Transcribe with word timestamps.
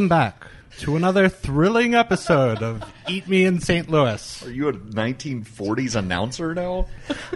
Welcome 0.00 0.08
back 0.08 0.46
to 0.78 0.96
another 0.96 1.28
thrilling 1.28 1.94
episode 1.94 2.62
of 2.62 2.90
Eat 3.06 3.28
Me 3.28 3.44
in 3.44 3.60
St. 3.60 3.90
Louis. 3.90 4.46
Are 4.46 4.50
you 4.50 4.68
a 4.68 4.72
1940s 4.72 5.94
announcer 5.94 6.54
now? 6.54 6.86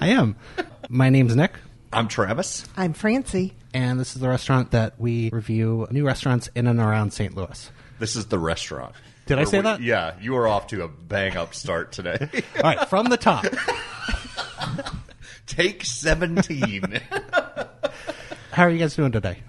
I 0.00 0.08
am. 0.08 0.36
My 0.88 1.10
name's 1.10 1.36
Nick, 1.36 1.52
I'm 1.92 2.08
Travis. 2.08 2.64
I'm 2.74 2.94
Francie. 2.94 3.52
and 3.74 4.00
this 4.00 4.16
is 4.16 4.22
the 4.22 4.30
restaurant 4.30 4.70
that 4.70 4.98
we 4.98 5.28
review 5.28 5.86
new 5.90 6.06
restaurants 6.06 6.48
in 6.54 6.66
and 6.66 6.80
around 6.80 7.12
St. 7.12 7.36
Louis. 7.36 7.70
This 7.98 8.16
is 8.16 8.28
the 8.28 8.38
restaurant. 8.38 8.94
Did 9.26 9.38
I 9.38 9.44
say 9.44 9.58
we- 9.58 9.64
that? 9.64 9.82
Yeah, 9.82 10.14
you 10.18 10.34
are 10.36 10.48
off 10.48 10.68
to 10.68 10.84
a 10.84 10.88
bang 10.88 11.36
up 11.36 11.54
start 11.54 11.92
today. 11.92 12.30
All 12.56 12.62
right, 12.62 12.88
from 12.88 13.10
the 13.10 13.18
top. 13.18 13.44
Take 15.46 15.84
17. 15.84 16.82
How 18.52 18.62
are 18.62 18.70
you 18.70 18.78
guys 18.78 18.96
doing 18.96 19.12
today? 19.12 19.40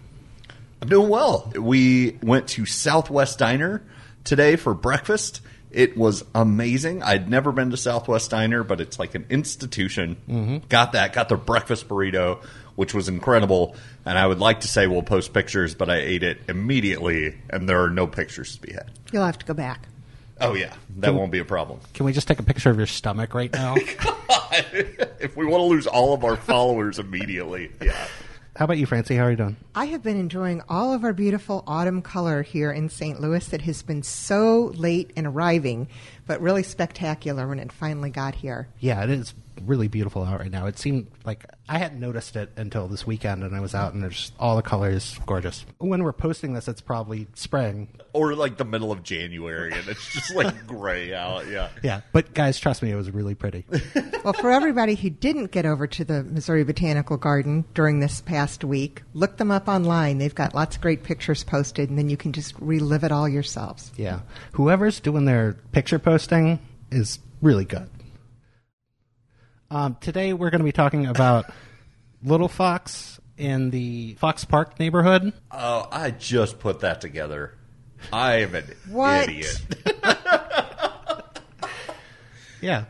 I'm 0.82 0.90
doing 0.90 1.10
well. 1.10 1.52
We 1.56 2.18
went 2.22 2.48
to 2.50 2.66
Southwest 2.66 3.40
Diner 3.40 3.84
today 4.24 4.56
for 4.56 4.74
breakfast. 4.74 5.42
It 5.72 5.98
was 5.98 6.24
amazing. 6.34 7.04
I'd 7.04 7.30
never 7.30 7.52
been 7.52 7.72
to 7.72 7.78
Southwest 7.78 8.32
Diner, 8.32 8.64
but 8.64 8.80
it's 8.80 8.98
like 8.98 9.16
an 9.16 9.26
institution. 9.30 10.18
Mm-hmm. 10.30 10.68
Got 10.70 10.94
that, 10.94 11.14
got 11.14 11.28
their 11.30 11.38
breakfast 11.38 11.88
burrito, 11.88 12.44
which 12.76 12.94
was 12.94 13.10
incredible. 13.10 13.76
And 14.06 14.18
I 14.18 14.26
would 14.26 14.40
like 14.40 14.62
to 14.62 14.68
say 14.68 14.88
we'll 14.88 15.04
post 15.04 15.34
pictures, 15.34 15.76
but 15.76 15.90
I 15.90 15.98
ate 15.98 16.24
it 16.24 16.40
immediately, 16.48 17.36
and 17.50 17.68
there 17.68 17.84
are 17.84 17.90
no 17.90 18.08
pictures 18.08 18.56
to 18.56 18.62
be 18.62 18.74
had. 18.74 18.90
You'll 19.12 19.26
have 19.26 19.40
to 19.40 19.46
go 19.46 19.54
back. 19.54 19.88
Oh, 20.40 20.54
yeah, 20.54 20.74
that 20.98 21.14
won't 21.14 21.32
be 21.32 21.40
a 21.40 21.46
problem. 21.46 21.80
Can 21.94 22.06
we 22.06 22.12
just 22.12 22.28
take 22.28 22.40
a 22.40 22.44
picture 22.44 22.70
of 22.70 22.78
your 22.78 22.88
stomach 22.88 23.34
right 23.34 23.52
now? 23.54 23.76
if 25.20 25.36
we 25.38 25.46
want 25.46 25.62
to 25.62 25.66
lose 25.66 25.88
all 25.88 26.14
of 26.14 26.26
our 26.26 26.36
followers 26.36 27.00
immediately, 27.00 27.72
yeah. 27.82 28.08
How 28.56 28.64
about 28.64 28.78
you, 28.78 28.86
Francie? 28.86 29.18
How 29.18 29.26
are 29.26 29.32
you 29.32 29.36
doing? 29.36 29.58
I 29.76 29.86
have 29.88 30.02
been 30.02 30.18
enjoying 30.18 30.62
all 30.70 30.94
of 30.94 31.04
our 31.04 31.12
beautiful 31.12 31.66
autumn 31.68 32.02
color 32.02 32.42
here 32.42 32.72
in 32.72 32.88
St. 32.88 33.20
Louis 33.20 33.46
that 33.50 33.64
has 33.64 33.84
been 33.84 34.02
so 34.02 34.72
late 34.76 35.12
in 35.18 35.26
arriving, 35.26 35.90
but 36.28 36.42
really 36.42 36.64
spectacular 36.64 37.48
when 37.48 37.60
it 37.60 37.72
finally 37.72 38.10
got 38.10 38.36
here. 38.36 38.70
Yeah, 38.80 39.04
it 39.04 39.10
is 39.10 39.34
really 39.64 39.88
beautiful 39.88 40.24
out 40.24 40.40
right 40.40 40.52
now. 40.52 40.66
It 40.66 40.78
seemed 40.78 41.08
like 41.24 41.46
I 41.70 41.78
hadn't 41.78 42.00
noticed 42.00 42.36
it 42.36 42.52
until 42.58 42.88
this 42.88 43.08
weekend, 43.08 43.44
and 43.44 43.56
I 43.56 43.60
was 43.60 43.74
out, 43.74 43.94
and 43.94 44.04
there's 44.04 44.32
all 44.40 44.56
the 44.56 44.62
colors 44.62 45.18
gorgeous. 45.26 45.66
When 45.78 46.04
we're 46.04 46.14
posting 46.14 46.54
this, 46.54 46.68
it's 46.68 46.82
probably 46.82 47.28
spring. 47.36 47.88
Or 48.14 48.36
like 48.36 48.58
the 48.58 48.66
middle 48.66 48.92
of 48.92 49.04
January, 49.04 49.72
and 49.74 49.88
it's 49.88 50.12
just 50.12 50.36
like 50.36 50.68
gray 50.68 51.14
out. 51.14 51.48
Yeah. 51.48 51.70
Yeah, 51.84 52.02
but 52.12 52.34
guys, 52.34 52.60
trust 52.60 52.82
me, 52.82 52.92
it 52.92 52.96
was 52.96 53.12
really 53.12 53.36
pretty. 53.36 53.66
Well, 54.26 54.34
for 54.34 54.50
everybody 54.50 54.96
who 54.96 55.12
didn't 55.12 55.52
get 55.52 55.68
over 55.68 55.86
to 55.86 56.04
the 56.04 56.24
Missouri 56.24 56.64
Botanical 56.64 57.16
Garden 57.16 57.64
during 57.76 58.00
this 58.00 58.22
past 58.22 58.64
week, 58.64 59.04
look 59.14 59.38
them 59.38 59.52
up 59.52 59.68
online. 59.68 60.18
They've 60.18 60.34
got 60.34 60.56
lots 60.56 60.78
of 60.78 60.82
great 60.82 61.04
pictures 61.04 61.44
posted, 61.44 61.90
and 61.90 61.98
then 62.00 62.10
you 62.10 62.18
can 62.18 62.34
just 62.34 62.56
relive 62.60 63.04
it 63.04 63.12
all 63.12 63.30
yourselves. 63.30 63.92
Yeah, 63.98 64.22
whoever's 64.54 65.00
doing 65.00 65.26
their 65.26 65.54
picture 65.74 66.00
posting 66.16 66.60
is 66.92 67.20
really 67.42 67.66
good. 67.66 67.90
Um, 69.70 69.98
today 70.00 70.32
we're 70.32 70.50
going 70.50 70.62
to 70.62 70.66
be 70.66 70.72
talking 70.72 71.08
about 71.08 71.52
Little 72.24 72.48
Fox 72.48 73.20
in 73.38 73.70
the 73.70 74.14
Fox 74.14 74.46
Park 74.46 74.80
neighborhood. 74.80 75.34
Oh, 75.52 75.86
I 75.92 76.12
just 76.12 76.58
put 76.60 76.80
that 76.80 77.02
together. 77.02 77.54
I 78.14 78.36
am 78.44 78.56
an 78.56 78.64
What? 78.90 79.28
idiot. 79.28 79.62
Yeah, 82.62 82.86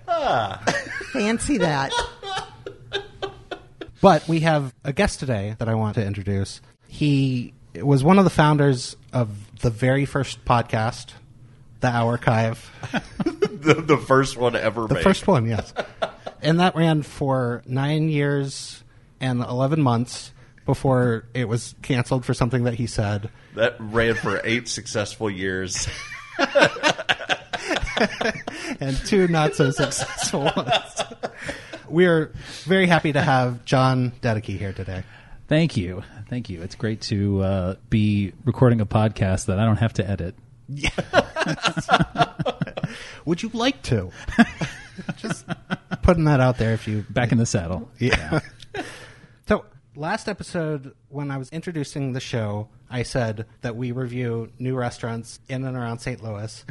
Fancy 1.12 1.58
that. 1.58 1.92
But 4.02 4.28
we 4.28 4.42
have 4.42 4.72
a 4.84 4.94
guest 4.94 5.20
today 5.20 5.56
that 5.58 5.68
I 5.68 5.74
want 5.74 5.96
to 5.96 6.06
introduce. 6.06 6.62
He 6.88 7.54
was 7.82 8.04
one 8.04 8.20
of 8.20 8.24
the 8.24 8.30
founders 8.30 8.96
of 9.12 9.30
the 9.62 9.72
very 9.72 10.06
first 10.06 10.46
podcast, 10.46 11.14
The 11.86 11.92
Archive. 11.92 12.72
the, 13.24 13.76
the 13.86 13.98
first 13.98 14.38
one 14.38 14.56
ever 14.56 14.88
The 14.88 14.96
made. 14.96 15.04
first 15.04 15.28
one, 15.28 15.48
yes. 15.48 15.72
and 16.42 16.60
that 16.60 16.76
ran 16.76 17.04
for 17.04 17.62
nine 17.68 18.10
years 18.10 18.84
and 19.22 19.42
11 19.42 19.82
months 19.82 20.32
before 20.66 21.26
it 21.36 21.48
was 21.48 21.76
canceled 21.84 22.26
for 22.26 22.34
something 22.34 22.64
that 22.64 22.74
he 22.74 22.88
said. 22.88 23.30
That 23.54 23.76
ran 23.80 24.16
for 24.16 24.42
eight 24.44 24.68
successful 24.68 25.30
years. 25.30 25.88
and 28.80 28.98
two 29.06 29.28
not 29.28 29.54
so 29.54 29.70
successful 29.70 30.52
ones. 30.56 31.04
We're 31.88 32.32
very 32.64 32.88
happy 32.88 33.14
to 33.14 33.22
have 33.22 33.64
John 33.66 34.12
Dedeke 34.22 34.58
here 34.58 34.74
today. 34.74 35.04
Thank 35.48 35.78
you. 35.78 36.04
Thank 36.30 36.50
you. 36.50 36.64
It's 36.64 36.74
great 36.74 37.02
to 37.02 37.42
uh, 37.44 37.76
be 37.92 38.34
recording 38.44 38.82
a 38.82 38.88
podcast 38.88 39.46
that 39.46 39.60
I 39.60 39.66
don't 39.66 39.78
have 39.78 39.94
to 39.94 40.10
edit. 40.10 40.34
Would 43.26 43.44
you 43.44 43.50
like 43.54 43.82
to? 43.84 44.12
Just 45.18 45.46
putting 46.02 46.26
that 46.26 46.40
out 46.40 46.58
there 46.58 46.74
if 46.74 46.88
you 46.88 47.06
Back 47.10 47.32
in 47.32 47.38
the 47.38 47.46
saddle. 47.46 47.90
Yeah. 48.00 48.40
so, 49.48 49.66
last 49.96 50.28
episode, 50.28 50.94
when 51.10 51.32
I 51.32 51.38
was 51.38 51.50
introducing 51.50 52.14
the 52.14 52.20
show, 52.20 52.70
I 52.90 53.04
said 53.04 53.46
that 53.62 53.76
we 53.76 53.92
review 53.92 54.52
new 54.60 54.76
restaurants 54.76 55.40
in 55.50 55.66
and 55.66 55.76
around 55.76 56.00
St. 56.00 56.24
Louis. 56.24 56.66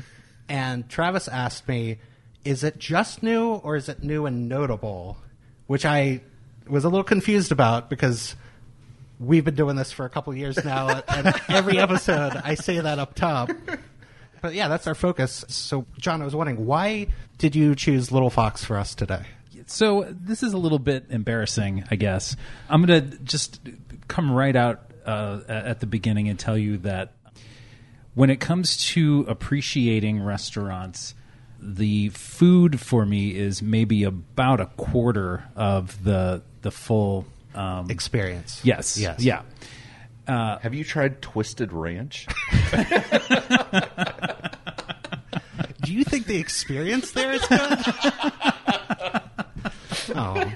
And 0.49 0.89
Travis 0.89 1.29
asked 1.29 1.69
me, 1.69 1.99
is 2.45 2.63
it 2.63 2.79
just 2.79 3.23
new 3.23 3.55
or 3.55 3.77
is 3.77 3.89
it 3.89 4.03
new 4.03 4.27
and 4.27 4.49
notable? 4.49 5.19
Which 5.67 5.85
I 5.85 6.21
was 6.69 6.85
a 6.85 6.89
little 6.89 7.05
confused 7.05 7.53
about 7.53 7.89
because 7.89 8.37
we've 9.27 9.45
been 9.45 9.55
doing 9.55 9.77
this 9.77 9.93
for 9.93 10.05
a 10.05 10.11
couple 10.11 10.33
of 10.33 10.39
years 10.39 10.63
now. 10.65 11.03
and 11.09 11.35
every 11.49 11.79
episode, 11.79 12.41
I 12.45 12.55
say 12.55 12.81
that 12.81 12.99
up 12.99 13.15
top. 13.15 13.51
But 14.41 14.55
yeah, 14.55 14.69
that's 14.69 14.87
our 14.87 14.95
focus. 14.95 15.45
So, 15.49 15.87
John, 15.99 16.21
I 16.21 16.25
was 16.25 16.35
wondering, 16.35 16.67
why 16.67 17.09
did 17.39 17.57
you 17.57 17.75
choose 17.75 18.13
Little 18.13 18.31
Fox 18.31 18.65
for 18.65 18.77
us 18.77 18.95
today? 18.95 19.25
So 19.67 20.07
this 20.11 20.43
is 20.43 20.53
a 20.53 20.59
little 20.59 20.79
bit 20.79 21.07
embarrassing, 21.09 21.85
I 21.91 21.97
guess. 21.97 22.37
I'm 22.69 22.85
going 22.85 23.11
to 23.11 23.19
just 23.19 23.61
come 24.09 24.31
right 24.31 24.55
out 24.55 24.83
uh, 25.07 25.41
at 25.49 25.81
the 25.81 25.87
beginning 25.87 26.29
and 26.29 26.39
tell 26.39 26.59
you 26.59 26.79
that 26.79 27.13
when 28.15 28.31
it 28.31 28.41
comes 28.41 28.85
to 28.93 29.25
appreciating 29.29 30.23
restaurants, 30.23 31.15
the 31.59 32.11
food 32.11 32.81
for 32.81 33.07
me 33.07 33.35
is 33.35 33.63
maybe 33.63 34.05
about 34.05 34.61
a 34.61 34.67
quarter 34.67 35.45
of 35.57 36.05
the 36.05 36.43
the 36.63 36.71
full 36.71 37.27
um, 37.55 37.91
Experience. 37.91 38.61
Yes. 38.65 38.99
Yes. 38.99 39.21
Yeah. 39.21 39.43
Have 40.27 40.75
you 40.75 40.85
tried 40.85 41.21
Twisted 41.23 41.73
Ranch? 41.73 42.27
Do 45.83 45.93
you 45.93 46.05
think 46.05 46.27
the 46.27 46.39
experience 46.39 47.11
there 47.13 47.33
is 47.33 47.47
good? 47.47 47.79
oh, 50.17 50.53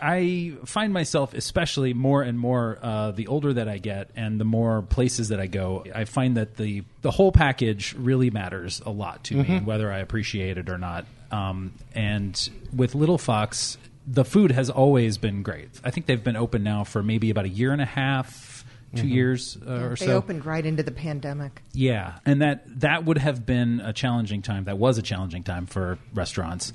I 0.00 0.52
find 0.64 0.92
myself, 0.92 1.34
especially 1.34 1.92
more 1.92 2.22
and 2.22 2.38
more, 2.38 2.78
uh, 2.80 3.10
the 3.10 3.26
older 3.26 3.52
that 3.54 3.68
I 3.68 3.78
get 3.78 4.10
and 4.14 4.38
the 4.38 4.44
more 4.44 4.82
places 4.82 5.28
that 5.30 5.40
I 5.40 5.46
go, 5.46 5.84
I 5.92 6.04
find 6.04 6.36
that 6.36 6.56
the 6.56 6.84
the 7.02 7.10
whole 7.10 7.32
package 7.32 7.94
really 7.94 8.30
matters 8.30 8.80
a 8.86 8.90
lot 8.90 9.24
to 9.24 9.34
me, 9.42 9.58
whether 9.58 9.90
I 9.90 9.98
appreciate 9.98 10.56
it 10.58 10.68
or 10.68 10.78
not. 10.78 11.06
Um, 11.32 11.72
and 11.94 12.48
with 12.72 12.94
Little 12.94 13.18
Fox, 13.18 13.76
the 14.06 14.24
food 14.24 14.52
has 14.52 14.70
always 14.70 15.18
been 15.18 15.42
great. 15.42 15.68
I 15.84 15.90
think 15.90 16.06
they've 16.06 16.22
been 16.22 16.36
open 16.36 16.62
now 16.62 16.84
for 16.84 17.02
maybe 17.02 17.30
about 17.30 17.44
a 17.44 17.50
year 17.50 17.72
and 17.72 17.82
a 17.82 17.86
half, 17.86 18.64
2 18.94 19.06
years 19.06 19.58
uh, 19.66 19.72
or 19.72 19.88
They 19.90 19.96
so. 19.96 20.06
They 20.06 20.12
opened 20.12 20.46
right 20.46 20.64
into 20.64 20.82
the 20.82 20.92
pandemic. 20.92 21.62
Yeah, 21.72 22.14
and 22.24 22.40
that 22.40 22.80
that 22.80 23.04
would 23.04 23.18
have 23.18 23.44
been 23.44 23.80
a 23.80 23.92
challenging 23.92 24.42
time. 24.42 24.64
That 24.64 24.78
was 24.78 24.96
a 24.98 25.02
challenging 25.02 25.42
time 25.42 25.66
for 25.66 25.98
restaurants. 26.14 26.72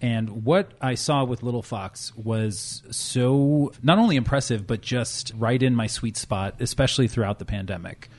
And 0.00 0.44
what 0.44 0.72
I 0.82 0.96
saw 0.96 1.24
with 1.24 1.42
Little 1.42 1.62
Fox 1.62 2.14
was 2.14 2.82
so 2.90 3.72
not 3.82 3.98
only 3.98 4.16
impressive, 4.16 4.66
but 4.66 4.82
just 4.82 5.32
right 5.36 5.62
in 5.62 5.74
my 5.74 5.86
sweet 5.86 6.16
spot, 6.16 6.56
especially 6.60 7.08
throughout 7.08 7.38
the 7.38 7.46
pandemic. 7.46 8.10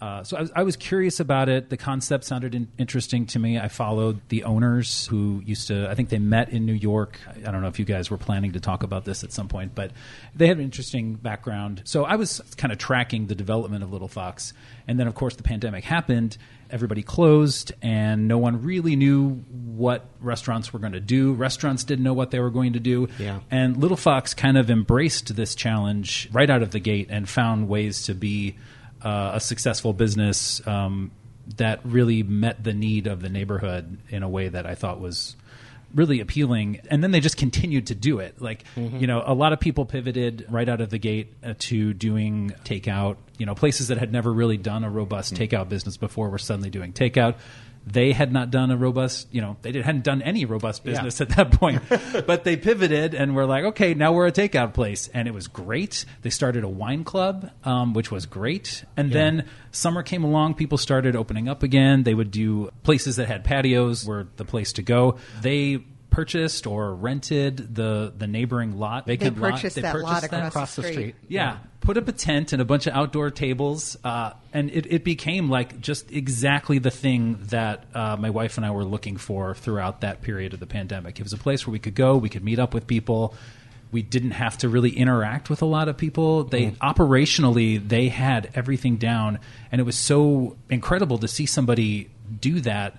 Uh, 0.00 0.22
so 0.22 0.36
I 0.36 0.40
was, 0.40 0.52
I 0.56 0.62
was 0.64 0.76
curious 0.76 1.20
about 1.20 1.48
it. 1.48 1.70
The 1.70 1.76
concept 1.76 2.24
sounded 2.24 2.54
in, 2.54 2.68
interesting 2.78 3.26
to 3.26 3.38
me. 3.38 3.58
I 3.58 3.68
followed 3.68 4.20
the 4.28 4.44
owners 4.44 5.06
who 5.06 5.40
used 5.46 5.68
to. 5.68 5.88
I 5.88 5.94
think 5.94 6.08
they 6.08 6.18
met 6.18 6.50
in 6.50 6.66
New 6.66 6.74
York. 6.74 7.18
I 7.28 7.50
don't 7.50 7.62
know 7.62 7.68
if 7.68 7.78
you 7.78 7.84
guys 7.84 8.10
were 8.10 8.18
planning 8.18 8.52
to 8.52 8.60
talk 8.60 8.82
about 8.82 9.04
this 9.04 9.24
at 9.24 9.32
some 9.32 9.48
point, 9.48 9.74
but 9.74 9.92
they 10.34 10.46
had 10.46 10.58
an 10.58 10.64
interesting 10.64 11.14
background. 11.14 11.82
So 11.84 12.04
I 12.04 12.16
was 12.16 12.42
kind 12.56 12.72
of 12.72 12.78
tracking 12.78 13.28
the 13.28 13.34
development 13.34 13.82
of 13.84 13.92
Little 13.92 14.08
Fox, 14.08 14.52
and 14.88 14.98
then 14.98 15.06
of 15.06 15.14
course 15.14 15.36
the 15.36 15.42
pandemic 15.42 15.84
happened. 15.84 16.36
Everybody 16.70 17.02
closed, 17.02 17.72
and 17.80 18.26
no 18.26 18.38
one 18.38 18.62
really 18.62 18.96
knew 18.96 19.44
what 19.76 20.06
restaurants 20.20 20.72
were 20.72 20.80
going 20.80 20.94
to 20.94 21.00
do. 21.00 21.32
Restaurants 21.32 21.84
didn't 21.84 22.02
know 22.02 22.14
what 22.14 22.30
they 22.30 22.40
were 22.40 22.50
going 22.50 22.72
to 22.72 22.80
do. 22.80 23.08
Yeah. 23.18 23.40
And 23.50 23.76
Little 23.76 23.96
Fox 23.96 24.34
kind 24.34 24.58
of 24.58 24.70
embraced 24.70 25.36
this 25.36 25.54
challenge 25.54 26.28
right 26.32 26.50
out 26.50 26.62
of 26.62 26.72
the 26.72 26.80
gate 26.80 27.08
and 27.10 27.28
found 27.28 27.68
ways 27.68 28.02
to 28.04 28.14
be 28.14 28.56
uh, 29.04 29.32
a 29.34 29.40
successful 29.40 29.92
business 29.92 30.66
um, 30.66 31.10
that 31.56 31.80
really 31.84 32.22
met 32.22 32.64
the 32.64 32.72
need 32.72 33.06
of 33.06 33.20
the 33.20 33.28
neighborhood 33.28 33.98
in 34.08 34.22
a 34.22 34.28
way 34.28 34.48
that 34.48 34.66
I 34.66 34.74
thought 34.74 34.98
was 34.98 35.36
really 35.94 36.20
appealing. 36.20 36.80
And 36.90 37.04
then 37.04 37.10
they 37.12 37.20
just 37.20 37.36
continued 37.36 37.88
to 37.88 37.94
do 37.94 38.18
it. 38.18 38.40
Like, 38.40 38.64
you 38.98 39.06
know, 39.06 39.22
a 39.24 39.34
lot 39.34 39.52
of 39.52 39.60
people 39.60 39.84
pivoted 39.84 40.46
right 40.50 40.68
out 40.68 40.80
of 40.80 40.90
the 40.90 40.98
gate 40.98 41.34
uh, 41.44 41.54
to 41.58 41.94
doing 41.94 42.54
takeout. 42.64 43.16
You 43.38 43.46
know, 43.46 43.54
places 43.54 43.88
that 43.88 43.98
had 43.98 44.12
never 44.12 44.32
really 44.32 44.56
done 44.56 44.84
a 44.84 44.90
robust 44.90 45.34
takeout 45.34 45.68
business 45.68 45.96
before 45.96 46.28
were 46.28 46.38
suddenly 46.38 46.70
doing 46.70 46.92
takeout. 46.92 47.36
They 47.86 48.12
had 48.12 48.32
not 48.32 48.50
done 48.50 48.70
a 48.70 48.78
robust, 48.78 49.28
you 49.30 49.42
know, 49.42 49.58
they 49.60 49.70
did, 49.70 49.84
hadn't 49.84 50.04
done 50.04 50.22
any 50.22 50.46
robust 50.46 50.84
business 50.84 51.20
at 51.20 51.28
that 51.30 51.52
point. 51.52 51.82
but 52.26 52.42
they 52.42 52.56
pivoted 52.56 53.14
and 53.14 53.34
were 53.34 53.44
like, 53.44 53.64
okay, 53.64 53.92
now 53.92 54.12
we're 54.12 54.26
a 54.26 54.32
takeout 54.32 54.72
place. 54.72 55.08
And 55.12 55.28
it 55.28 55.34
was 55.34 55.48
great. 55.48 56.06
They 56.22 56.30
started 56.30 56.64
a 56.64 56.68
wine 56.68 57.04
club, 57.04 57.50
um, 57.62 57.92
which 57.92 58.10
was 58.10 58.24
great. 58.24 58.84
And 58.96 59.12
then 59.12 59.48
summer 59.70 60.02
came 60.02 60.24
along, 60.24 60.54
people 60.54 60.78
started 60.78 61.14
opening 61.14 61.46
up 61.46 61.62
again. 61.62 62.04
They 62.04 62.14
would 62.14 62.30
do 62.30 62.70
places 62.84 63.16
that 63.16 63.28
had 63.28 63.44
patios 63.44 64.06
were 64.06 64.28
the 64.36 64.46
place 64.46 64.72
to 64.74 64.82
go. 64.82 65.18
They 65.42 65.84
purchased 66.14 66.66
or 66.66 66.94
rented 66.94 67.74
the 67.74 68.12
the 68.16 68.26
neighboring 68.26 68.78
lot 68.78 69.06
vacant 69.06 69.38
lot. 69.38 69.52
purchased 69.52 69.76
that 69.76 69.98
lot 70.00 70.22
across 70.22 70.48
across 70.48 70.76
the 70.76 70.82
the 70.82 70.92
street. 70.92 71.14
Yeah. 71.28 71.58
Put 71.80 71.98
up 71.98 72.08
a 72.08 72.12
tent 72.12 72.52
and 72.54 72.62
a 72.62 72.64
bunch 72.64 72.86
of 72.86 72.94
outdoor 72.94 73.30
tables, 73.30 73.98
uh, 74.04 74.32
and 74.54 74.70
it, 74.70 74.86
it 74.90 75.04
became 75.04 75.50
like 75.50 75.80
just 75.80 76.10
exactly 76.10 76.78
the 76.78 76.90
thing 76.90 77.38
that 77.48 77.84
uh, 77.94 78.16
my 78.16 78.30
wife 78.30 78.56
and 78.56 78.64
I 78.64 78.70
were 78.70 78.84
looking 78.84 79.18
for 79.18 79.54
throughout 79.54 80.00
that 80.00 80.22
period 80.22 80.54
of 80.54 80.60
the 80.60 80.66
pandemic. 80.66 81.20
It 81.20 81.24
was 81.24 81.34
a 81.34 81.38
place 81.38 81.66
where 81.66 81.72
we 81.72 81.78
could 81.78 81.94
go, 81.94 82.16
we 82.16 82.30
could 82.30 82.42
meet 82.44 82.58
up 82.58 82.72
with 82.72 82.86
people. 82.86 83.34
We 83.92 84.02
didn't 84.02 84.32
have 84.32 84.56
to 84.58 84.68
really 84.68 84.90
interact 84.90 85.50
with 85.50 85.62
a 85.62 85.66
lot 85.66 85.88
of 85.88 85.96
people. 85.96 86.44
They 86.44 86.70
operationally 86.70 87.86
they 87.86 88.08
had 88.08 88.50
everything 88.54 88.96
down, 88.96 89.38
and 89.70 89.80
it 89.80 89.84
was 89.84 89.96
so 89.96 90.56
incredible 90.70 91.18
to 91.18 91.28
see 91.28 91.44
somebody 91.44 92.08
do 92.40 92.60
that 92.62 92.98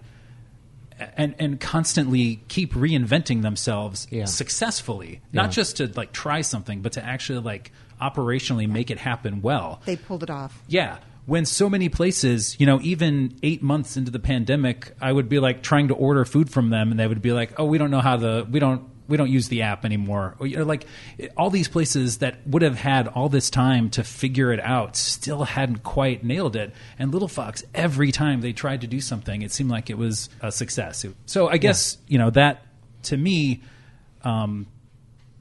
and 1.17 1.35
and 1.39 1.59
constantly 1.59 2.41
keep 2.47 2.73
reinventing 2.73 3.41
themselves 3.41 4.07
Yeah. 4.11 4.25
successfully 4.25 5.21
not 5.33 5.45
Yeah. 5.45 5.51
just 5.51 5.77
to 5.77 5.87
like 5.95 6.11
try 6.11 6.41
something 6.41 6.81
but 6.81 6.93
to 6.93 7.03
actually 7.05 7.39
like 7.39 7.71
operationally 8.01 8.67
make 8.69 8.89
it 8.91 8.97
happen 8.99 9.41
well 9.41 9.81
They 9.85 9.95
pulled 9.95 10.23
it 10.23 10.29
off. 10.29 10.61
yeah 10.67 10.97
when 11.25 11.45
so 11.45 11.69
many 11.69 11.89
places 11.89 12.55
you 12.59 12.65
know 12.65 12.79
even 12.81 13.33
eight 13.43 13.63
months 13.63 13.97
into 13.97 14.11
the 14.11 14.19
pandemic 14.19 14.91
i 15.01 15.11
would 15.11 15.27
be 15.29 15.39
like 15.39 15.63
trying 15.63 15.87
to 15.87 15.93
order 15.95 16.23
food 16.25 16.49
from 16.49 16.69
them 16.69 16.91
and 16.91 16.99
they 16.99 17.07
would 17.07 17.21
be 17.21 17.31
like 17.31 17.53
oh 17.59 17.65
we 17.65 17.77
don't 17.77 17.91
know 17.91 18.01
how 18.01 18.15
the 18.17 18.45
we 18.49 18.59
don't 18.59 18.83
we 19.07 19.17
don't 19.17 19.29
use 19.29 19.47
the 19.49 19.61
app 19.63 19.85
anymore. 19.85 20.35
Or, 20.39 20.47
you 20.47 20.57
know, 20.57 20.63
like 20.63 20.85
all 21.37 21.49
these 21.49 21.67
places 21.67 22.19
that 22.19 22.45
would 22.47 22.61
have 22.61 22.77
had 22.77 23.07
all 23.07 23.29
this 23.29 23.49
time 23.49 23.89
to 23.91 24.03
figure 24.03 24.51
it 24.51 24.59
out 24.59 24.95
still 24.95 25.43
hadn't 25.43 25.83
quite 25.83 26.23
nailed 26.23 26.55
it. 26.55 26.73
And 26.97 27.13
little 27.13 27.27
fox 27.27 27.63
every 27.73 28.11
time 28.11 28.41
they 28.41 28.53
tried 28.53 28.81
to 28.81 28.87
do 28.87 29.01
something 29.01 29.41
it 29.41 29.51
seemed 29.51 29.69
like 29.69 29.89
it 29.89 29.97
was 29.97 30.29
a 30.41 30.51
success. 30.51 31.05
So 31.25 31.47
i 31.47 31.57
guess 31.57 31.97
you 32.07 32.17
know 32.17 32.29
that 32.31 32.65
to 33.03 33.17
me 33.17 33.61
um, 34.23 34.67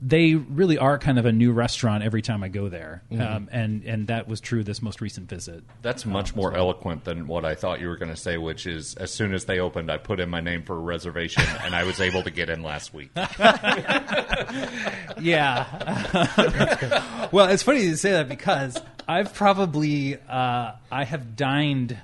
they 0.06 0.35
really 0.35 0.77
are 0.77 0.99
kind 0.99 1.19
of 1.19 1.25
a 1.25 1.33
new 1.33 1.53
restaurant 1.53 2.05
every 2.05 2.21
time 2.21 2.45
I 2.45 2.49
go 2.49 2.69
there, 2.69 3.03
um, 3.12 3.49
and 3.51 3.85
and 3.85 4.06
that 4.09 4.29
was 4.29 4.41
true 4.41 4.62
this 4.62 4.83
most 4.83 5.01
recent 5.01 5.29
visit. 5.29 5.65
That's 5.81 6.05
much 6.05 6.37
more 6.37 6.55
eloquent 6.55 7.05
than 7.05 7.27
what 7.27 7.45
I 7.45 7.55
thought 7.55 7.81
you 7.81 7.89
were 7.89 7.97
going 7.97 8.11
to 8.11 8.17
say, 8.17 8.37
which 8.37 8.67
is 8.67 8.95
as 8.97 9.11
soon 9.11 9.33
as 9.33 9.47
they 9.47 9.61
opened, 9.61 9.91
I 9.91 9.97
put 9.97 10.21
in 10.21 10.29
my 10.29 10.41
name 10.41 10.62
for 10.62 10.77
a 10.77 10.81
reservation, 10.81 11.45
and 11.62 11.75
I 11.75 11.85
was 11.85 12.01
able 12.01 12.23
to 12.23 12.31
get 12.31 12.51
in 12.51 12.62
last 12.62 12.93
week. 12.93 13.11
Yeah. 15.21 17.29
well, 17.33 17.49
it's 17.49 17.62
funny 17.62 17.83
to 17.83 17.97
say 17.97 18.12
that 18.12 18.29
because 18.29 18.81
I've 19.09 19.35
probably 19.35 20.17
uh, 20.29 20.73
I 20.91 21.05
have 21.05 21.37
dined 21.37 21.99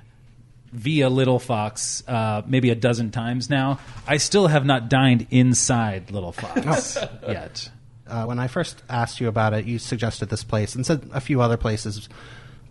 via 0.71 1.09
Little 1.09 1.39
Fox 1.39 2.03
uh, 2.07 2.41
maybe 2.45 2.69
a 2.69 2.75
dozen 2.75 3.11
times 3.11 3.49
now. 3.49 3.79
I 4.07 4.17
still 4.17 4.47
have 4.47 4.65
not 4.65 4.89
dined 4.89 5.27
inside 5.29 6.11
Little 6.11 6.31
Fox 6.31 6.97
yet. 7.27 7.69
Uh, 8.07 8.25
when 8.25 8.39
I 8.39 8.47
first 8.47 8.83
asked 8.89 9.21
you 9.21 9.27
about 9.27 9.53
it, 9.53 9.65
you 9.65 9.79
suggested 9.79 10.29
this 10.29 10.43
place 10.43 10.75
and 10.75 10.85
said 10.85 11.09
a 11.13 11.21
few 11.21 11.41
other 11.41 11.57
places, 11.57 12.09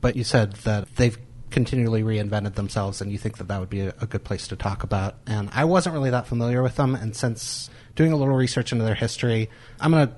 but 0.00 0.17
you 0.17 0.25
said 0.25 0.53
that 0.65 0.94
they've 0.97 1.19
continually 1.50 2.03
reinvented 2.03 2.55
themselves, 2.55 3.00
and 3.00 3.11
you 3.11 3.19
think 3.19 3.38
that 3.38 3.49
that 3.49 3.59
would 3.59 3.71
be 3.71 3.81
a, 3.81 3.94
a 4.00 4.06
good 4.06 4.25
place 4.25 4.49
to 4.49 4.56
talk 4.56 4.82
about. 4.82 5.17
And 5.27 5.50
I 5.53 5.65
wasn't 5.65 5.94
really 5.94 6.11
that 6.11 6.27
familiar 6.27 6.62
with 6.62 6.77
them, 6.77 6.94
and 6.94 7.15
since 7.17 7.71
doing 7.97 8.12
a 8.12 8.17
little 8.17 8.35
research 8.35 8.73
into 8.73 8.85
their 8.85 8.94
history, 8.94 9.50
I'm 9.81 9.91
going 9.91 10.09
to 10.09 10.15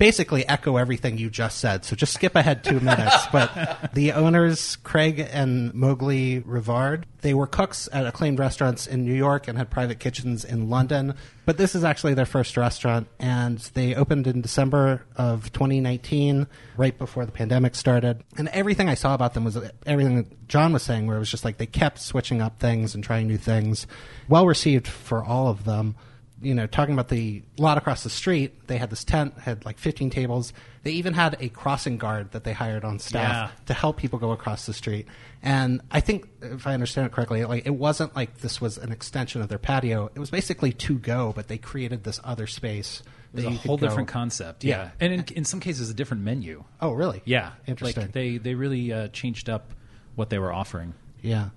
basically 0.00 0.48
echo 0.48 0.78
everything 0.78 1.18
you 1.18 1.28
just 1.28 1.58
said. 1.58 1.84
So 1.84 1.94
just 1.94 2.14
skip 2.14 2.34
ahead 2.34 2.64
two 2.64 2.80
minutes. 2.80 3.26
But 3.30 3.90
the 3.92 4.12
owners, 4.12 4.76
Craig 4.76 5.28
and 5.30 5.74
Mowgli 5.74 6.40
Rivard, 6.40 7.04
they 7.20 7.34
were 7.34 7.46
cooks 7.46 7.86
at 7.92 8.06
acclaimed 8.06 8.38
restaurants 8.38 8.86
in 8.86 9.04
New 9.04 9.12
York 9.12 9.46
and 9.46 9.58
had 9.58 9.68
private 9.70 10.00
kitchens 10.00 10.42
in 10.42 10.70
London. 10.70 11.14
But 11.44 11.58
this 11.58 11.74
is 11.74 11.84
actually 11.84 12.14
their 12.14 12.24
first 12.24 12.56
restaurant, 12.56 13.08
and 13.18 13.58
they 13.74 13.94
opened 13.94 14.26
in 14.26 14.40
December 14.40 15.04
of 15.16 15.52
2019, 15.52 16.46
right 16.78 16.96
before 16.96 17.26
the 17.26 17.32
pandemic 17.32 17.74
started. 17.74 18.24
And 18.38 18.48
everything 18.48 18.88
I 18.88 18.94
saw 18.94 19.14
about 19.14 19.34
them 19.34 19.44
was 19.44 19.58
everything 19.84 20.16
that 20.16 20.48
John 20.48 20.72
was 20.72 20.82
saying, 20.82 21.08
where 21.08 21.16
it 21.16 21.20
was 21.20 21.30
just 21.30 21.44
like 21.44 21.58
they 21.58 21.66
kept 21.66 21.98
switching 22.00 22.40
up 22.40 22.58
things 22.58 22.94
and 22.94 23.04
trying 23.04 23.26
new 23.26 23.36
things. 23.36 23.86
Well 24.28 24.46
received 24.46 24.88
for 24.88 25.22
all 25.22 25.48
of 25.48 25.64
them 25.64 25.94
you 26.42 26.54
know, 26.54 26.66
talking 26.66 26.94
about 26.94 27.08
the 27.08 27.42
lot 27.58 27.76
across 27.78 28.02
the 28.02 28.10
street, 28.10 28.66
they 28.66 28.78
had 28.78 28.88
this 28.90 29.04
tent, 29.04 29.34
had 29.38 29.64
like 29.64 29.78
15 29.78 30.08
tables. 30.10 30.52
They 30.82 30.92
even 30.92 31.12
had 31.12 31.36
a 31.40 31.48
crossing 31.50 31.98
guard 31.98 32.32
that 32.32 32.44
they 32.44 32.52
hired 32.54 32.84
on 32.84 32.98
staff 32.98 33.50
Yeah. 33.50 33.64
to 33.66 33.74
help 33.74 33.98
people 33.98 34.18
go 34.18 34.30
across 34.32 34.64
the 34.66 34.72
street. 34.72 35.06
And 35.42 35.80
I 35.90 36.00
think, 36.00 36.26
if 36.40 36.66
I 36.66 36.72
understand 36.74 37.06
it 37.06 37.12
correctly, 37.12 37.44
like 37.44 37.66
it 37.66 37.74
wasn't 37.74 38.16
like 38.16 38.38
this 38.38 38.60
was 38.60 38.78
an 38.78 38.90
extension 38.92 39.42
of 39.42 39.48
their 39.48 39.58
patio. 39.58 40.10
It 40.14 40.18
was 40.18 40.30
basically 40.30 40.72
to 40.72 40.98
go, 40.98 41.32
but 41.36 41.48
they 41.48 41.58
created 41.58 42.04
this 42.04 42.18
other 42.24 42.46
space. 42.46 43.02
It 43.34 43.42
that 43.42 43.46
a 43.46 43.50
whole 43.50 43.76
different 43.76 44.08
concept. 44.08 44.64
Yeah. 44.64 44.84
Yeah, 44.84 44.90
and 45.00 45.12
in, 45.12 45.24
in 45.36 45.44
some 45.44 45.60
cases, 45.60 45.88
a 45.90 45.94
different 45.94 46.22
menu. 46.24 46.64
Oh, 46.80 46.92
really? 46.92 47.22
Yeah, 47.26 47.50
Interesting. 47.66 48.04
Like 48.04 48.12
they 48.12 48.38
they 48.38 48.54
really 48.54 48.92
uh, 48.92 49.08
changed 49.08 49.48
up 49.50 49.72
what 50.16 50.30
they 50.30 50.38
were 50.38 50.52
offering. 50.52 50.94
yeah. 51.22 51.50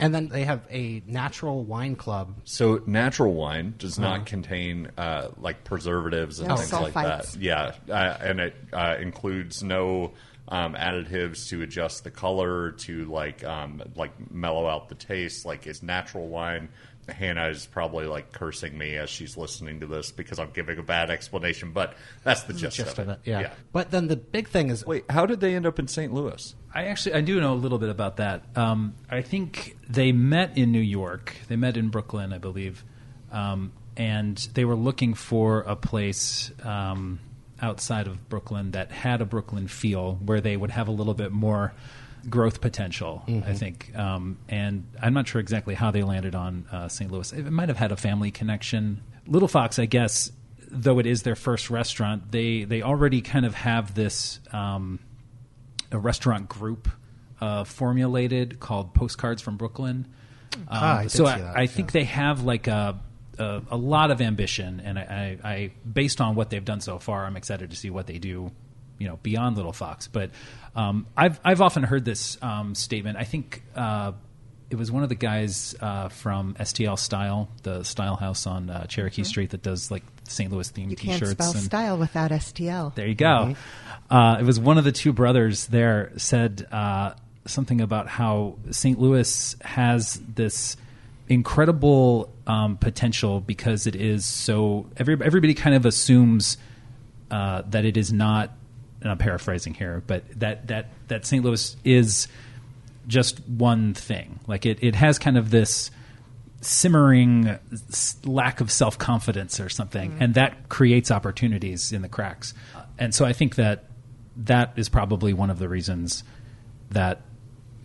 And 0.00 0.12
then 0.14 0.28
they 0.28 0.44
have 0.44 0.66
a 0.70 1.02
natural 1.06 1.62
wine 1.64 1.94
club. 1.94 2.34
So 2.44 2.82
natural 2.84 3.32
wine 3.34 3.74
does 3.78 3.98
not 3.98 4.26
contain 4.26 4.90
uh, 4.98 5.28
like 5.38 5.62
preservatives 5.62 6.40
and 6.40 6.48
No 6.48 6.56
things 6.56 6.72
like 6.72 6.94
that. 6.94 7.22
sulfites. 7.24 7.36
Yeah, 7.40 7.74
uh, 7.88 8.16
and 8.20 8.40
it 8.40 8.56
uh, 8.72 8.96
includes 9.00 9.62
no 9.62 10.12
um, 10.48 10.74
additives 10.74 11.48
to 11.50 11.62
adjust 11.62 12.02
the 12.04 12.10
color 12.10 12.72
to 12.72 13.04
like 13.04 13.44
um, 13.44 13.82
like 13.94 14.12
mellow 14.32 14.66
out 14.66 14.88
the 14.88 14.96
taste. 14.96 15.44
Like 15.46 15.66
it's 15.66 15.82
natural 15.82 16.26
wine. 16.28 16.70
Hannah 17.08 17.48
is 17.48 17.66
probably 17.66 18.06
like 18.06 18.32
cursing 18.32 18.76
me 18.78 18.96
as 18.96 19.10
she's 19.10 19.36
listening 19.36 19.80
to 19.80 19.86
this 19.86 20.10
because 20.10 20.38
I'm 20.38 20.50
giving 20.50 20.78
a 20.78 20.82
bad 20.82 21.10
explanation, 21.10 21.72
but 21.72 21.94
that's 22.22 22.44
the 22.44 22.54
gist, 22.54 22.78
Just 22.78 22.98
of 22.98 23.08
of 23.10 23.16
it. 23.16 23.20
it, 23.26 23.30
yeah. 23.30 23.52
But 23.72 23.90
then 23.90 24.08
the 24.08 24.16
big 24.16 24.48
thing 24.48 24.70
is 24.70 24.86
Wait, 24.86 25.04
how 25.10 25.26
did 25.26 25.38
they 25.40 25.54
end 25.54 25.66
up 25.66 25.78
in 25.78 25.86
St. 25.86 26.12
Louis? 26.14 26.54
I 26.74 26.86
actually 26.86 27.14
I 27.14 27.20
do 27.20 27.40
know 27.40 27.52
a 27.52 27.54
little 27.54 27.78
bit 27.78 27.88
about 27.88 28.16
that. 28.16 28.42
Um, 28.56 28.94
I 29.08 29.22
think 29.22 29.76
they 29.88 30.10
met 30.10 30.58
in 30.58 30.72
New 30.72 30.80
York. 30.80 31.36
They 31.48 31.56
met 31.56 31.76
in 31.76 31.88
Brooklyn, 31.88 32.32
I 32.32 32.38
believe, 32.38 32.82
um, 33.30 33.72
and 33.96 34.36
they 34.54 34.64
were 34.64 34.74
looking 34.74 35.14
for 35.14 35.60
a 35.60 35.76
place 35.76 36.50
um, 36.64 37.20
outside 37.62 38.08
of 38.08 38.28
Brooklyn 38.28 38.72
that 38.72 38.90
had 38.90 39.20
a 39.20 39.24
Brooklyn 39.24 39.68
feel, 39.68 40.16
where 40.16 40.40
they 40.40 40.56
would 40.56 40.72
have 40.72 40.88
a 40.88 40.92
little 40.92 41.14
bit 41.14 41.30
more 41.30 41.72
growth 42.28 42.60
potential. 42.60 43.22
I 43.46 43.52
think, 43.52 43.96
um, 43.96 44.38
and 44.48 44.84
I'm 45.00 45.14
not 45.14 45.28
sure 45.28 45.40
exactly 45.40 45.74
how 45.74 45.92
they 45.92 46.02
landed 46.02 46.34
on 46.34 46.66
uh, 46.72 46.88
St. 46.88 47.10
Louis. 47.10 47.32
It 47.32 47.50
might 47.50 47.68
have 47.68 47.78
had 47.78 47.92
a 47.92 47.96
family 47.96 48.32
connection. 48.32 49.00
Little 49.28 49.46
Fox, 49.48 49.78
I 49.78 49.86
guess, 49.86 50.32
though 50.70 50.98
it 50.98 51.06
is 51.06 51.22
their 51.22 51.36
first 51.36 51.70
restaurant, 51.70 52.32
they 52.32 52.64
they 52.64 52.82
already 52.82 53.20
kind 53.20 53.46
of 53.46 53.54
have 53.54 53.94
this. 53.94 54.40
Um, 55.94 56.00
a 56.00 56.02
restaurant 56.02 56.48
group 56.48 56.88
uh, 57.40 57.64
formulated 57.64 58.60
called 58.60 58.94
Postcards 58.94 59.42
from 59.42 59.56
Brooklyn. 59.56 60.06
Um, 60.54 60.66
Ah, 60.70 60.98
I 60.98 61.06
so 61.08 61.24
see 61.24 61.30
I, 61.30 61.38
that, 61.40 61.56
I 61.56 61.60
yeah. 61.62 61.66
think 61.66 61.92
they 61.92 62.04
have 62.04 62.44
like 62.44 62.66
a, 62.68 63.00
a 63.38 63.62
a 63.72 63.76
lot 63.76 64.10
of 64.10 64.20
ambition, 64.20 64.80
and 64.84 64.98
I, 64.98 65.38
I, 65.42 65.72
based 65.90 66.20
on 66.20 66.36
what 66.36 66.50
they've 66.50 66.64
done 66.64 66.80
so 66.80 66.98
far, 66.98 67.24
I'm 67.24 67.36
excited 67.36 67.70
to 67.70 67.76
see 67.76 67.90
what 67.90 68.06
they 68.06 68.18
do. 68.18 68.50
You 68.96 69.08
know, 69.08 69.18
beyond 69.24 69.56
Little 69.56 69.72
Fox, 69.72 70.06
but 70.06 70.30
um, 70.76 71.06
I've 71.16 71.40
I've 71.44 71.60
often 71.60 71.82
heard 71.82 72.04
this 72.04 72.38
um, 72.40 72.76
statement. 72.76 73.18
I 73.18 73.24
think 73.24 73.64
uh, 73.74 74.12
it 74.70 74.76
was 74.76 74.92
one 74.92 75.02
of 75.02 75.08
the 75.08 75.16
guys 75.16 75.74
uh, 75.80 76.08
from 76.10 76.54
STL 76.54 76.96
Style, 76.96 77.48
the 77.64 77.82
Style 77.82 78.14
House 78.14 78.46
on 78.46 78.70
uh, 78.70 78.86
Cherokee 78.86 79.24
Street 79.24 79.50
that 79.50 79.62
does 79.62 79.90
like 79.90 80.04
St. 80.28 80.50
Louis 80.52 80.70
themed 80.70 80.82
Mm-hmm. 80.82 80.90
You 80.90 80.96
can't 80.96 81.18
T-shirts. 81.18 81.32
spell 81.32 81.50
and, 81.50 81.60
style 81.60 81.98
without 81.98 82.30
STL. 82.30 82.94
there 82.94 83.08
you 83.08 83.16
go. 83.16 83.56
Uh, 84.10 84.36
it 84.40 84.44
was 84.44 84.60
one 84.60 84.78
of 84.78 84.84
the 84.84 84.92
two 84.92 85.12
brothers 85.12 85.66
there 85.68 86.12
said 86.16 86.66
uh, 86.70 87.14
something 87.46 87.80
about 87.80 88.08
how 88.08 88.56
St. 88.70 88.98
Louis 88.98 89.56
has 89.62 90.20
this 90.34 90.76
incredible 91.28 92.32
um, 92.46 92.76
potential 92.76 93.40
because 93.40 93.86
it 93.86 93.96
is 93.96 94.26
so. 94.26 94.86
Every, 94.96 95.16
everybody 95.22 95.54
kind 95.54 95.74
of 95.74 95.86
assumes 95.86 96.58
uh, 97.30 97.62
that 97.70 97.84
it 97.84 97.96
is 97.96 98.12
not. 98.12 98.50
And 99.00 99.10
I'm 99.10 99.18
paraphrasing 99.18 99.74
here, 99.74 100.02
but 100.06 100.24
that 100.38 100.68
that 100.68 100.88
that 101.08 101.26
St. 101.26 101.44
Louis 101.44 101.76
is 101.84 102.28
just 103.06 103.40
one 103.46 103.92
thing. 103.94 104.40
Like 104.46 104.64
it, 104.64 104.78
it 104.82 104.94
has 104.94 105.18
kind 105.18 105.36
of 105.36 105.50
this 105.50 105.90
simmering 106.62 107.48
s- 107.72 108.16
lack 108.24 108.60
of 108.62 108.70
self 108.70 108.98
confidence 108.98 109.60
or 109.60 109.68
something, 109.68 110.16
and 110.20 110.34
that 110.34 110.68
creates 110.70 111.10
opportunities 111.10 111.92
in 111.92 112.00
the 112.02 112.08
cracks. 112.08 112.54
And 112.98 113.14
so 113.14 113.24
I 113.24 113.32
think 113.34 113.56
that 113.56 113.84
that 114.36 114.72
is 114.76 114.88
probably 114.88 115.32
one 115.32 115.50
of 115.50 115.58
the 115.58 115.68
reasons 115.68 116.24
that 116.90 117.20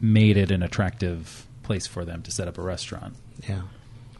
made 0.02 0.38
it 0.38 0.52
an 0.52 0.64
attractive 0.64 1.46
place 1.64 1.88
for 1.88 2.06
them 2.06 2.22
to 2.24 2.32
set 2.32 2.48
up 2.48 2.58
a 2.58 2.62
restaurant. 2.62 3.16
Yeah. 3.48 3.62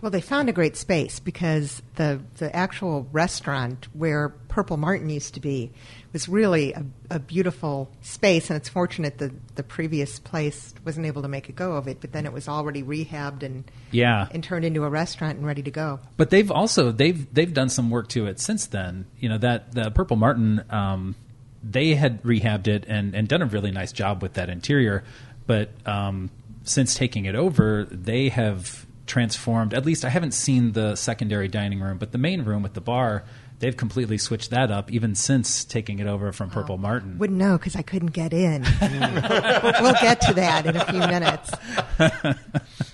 Well, 0.02 0.12
they 0.12 0.22
found 0.22 0.48
a 0.48 0.54
great 0.54 0.78
space 0.78 1.20
because 1.20 1.82
the 1.96 2.22
the 2.38 2.56
actual 2.56 3.06
restaurant 3.12 3.90
where 3.94 4.30
Purple 4.30 4.78
Martin 4.78 5.10
used 5.10 5.34
to 5.34 5.42
be 5.42 5.72
was 6.14 6.30
really 6.30 6.72
a, 6.72 6.86
a 7.10 7.20
beautiful 7.20 7.92
space, 8.02 8.50
and 8.50 8.56
it's 8.56 8.70
fortunate 8.70 9.18
that 9.18 9.56
the 9.58 9.64
previous 9.64 10.18
place 10.18 10.74
wasn't 10.86 11.06
able 11.06 11.24
to 11.24 11.28
make 11.28 11.50
a 11.50 11.52
go 11.52 11.74
of 11.74 11.90
it. 11.90 12.00
But 12.00 12.14
then 12.14 12.26
it 12.26 12.32
was 12.32 12.48
already 12.48 12.82
rehabbed 12.82 13.44
and 13.44 13.70
Yeah. 13.92 14.30
and 14.32 14.42
turned 14.42 14.64
into 14.64 14.86
a 14.86 14.90
restaurant 14.90 15.38
and 15.38 15.46
ready 15.46 15.64
to 15.64 15.72
go. 15.72 16.00
But 16.16 16.30
they've 16.30 16.50
also 16.50 16.94
they've 16.94 17.32
they've 17.34 17.54
done 17.54 17.68
some 17.68 17.90
work 17.90 18.08
to 18.10 18.26
it 18.26 18.40
since 18.40 18.68
then. 18.68 19.06
You 19.20 19.28
know 19.28 19.38
that 19.40 19.74
the 19.74 19.92
Purple 19.92 20.16
Martin, 20.16 20.64
um, 20.70 21.16
they 21.64 21.96
had 21.96 22.22
rehabbed 22.24 22.68
it 22.68 22.86
and 22.88 23.16
and 23.16 23.28
done 23.28 23.42
a 23.42 23.46
really 23.46 23.72
nice 23.72 23.92
job 23.92 24.22
with 24.22 24.34
that 24.34 24.50
interior. 24.50 25.04
But 25.48 25.70
um, 25.86 26.30
since 26.64 26.96
taking 26.96 27.26
it 27.26 27.36
over, 27.36 27.86
they 27.90 28.30
have 28.30 28.86
transformed. 29.08 29.74
At 29.74 29.86
least 29.86 30.06
I 30.06 30.10
haven't 30.10 30.34
seen 30.34 30.74
the 30.74 30.96
secondary 30.96 31.48
dining 31.48 31.80
room, 31.80 31.98
but 31.98 32.12
the 32.12 32.18
main 32.18 32.44
room 32.44 32.64
with 32.64 32.74
the 32.74 32.82
bar. 32.82 33.24
They've 33.60 33.76
completely 33.76 34.18
switched 34.18 34.52
that 34.52 34.72
up, 34.72 34.90
even 34.90 35.16
since 35.16 35.66
taking 35.66 36.00
it 36.00 36.08
over 36.08 36.32
from 36.32 36.50
Purple 36.50 36.78
Martin. 36.78 37.18
Wouldn't 37.18 37.38
know 37.38 37.58
because 37.58 37.76
I 37.76 37.82
couldn't 37.82 38.14
get 38.14 38.32
in. 38.32 38.64
We'll 39.82 39.94
get 40.02 40.22
to 40.22 40.34
that 40.36 40.66
in 40.66 40.78
a 40.78 40.86
few 40.86 41.00
minutes. 41.00 41.52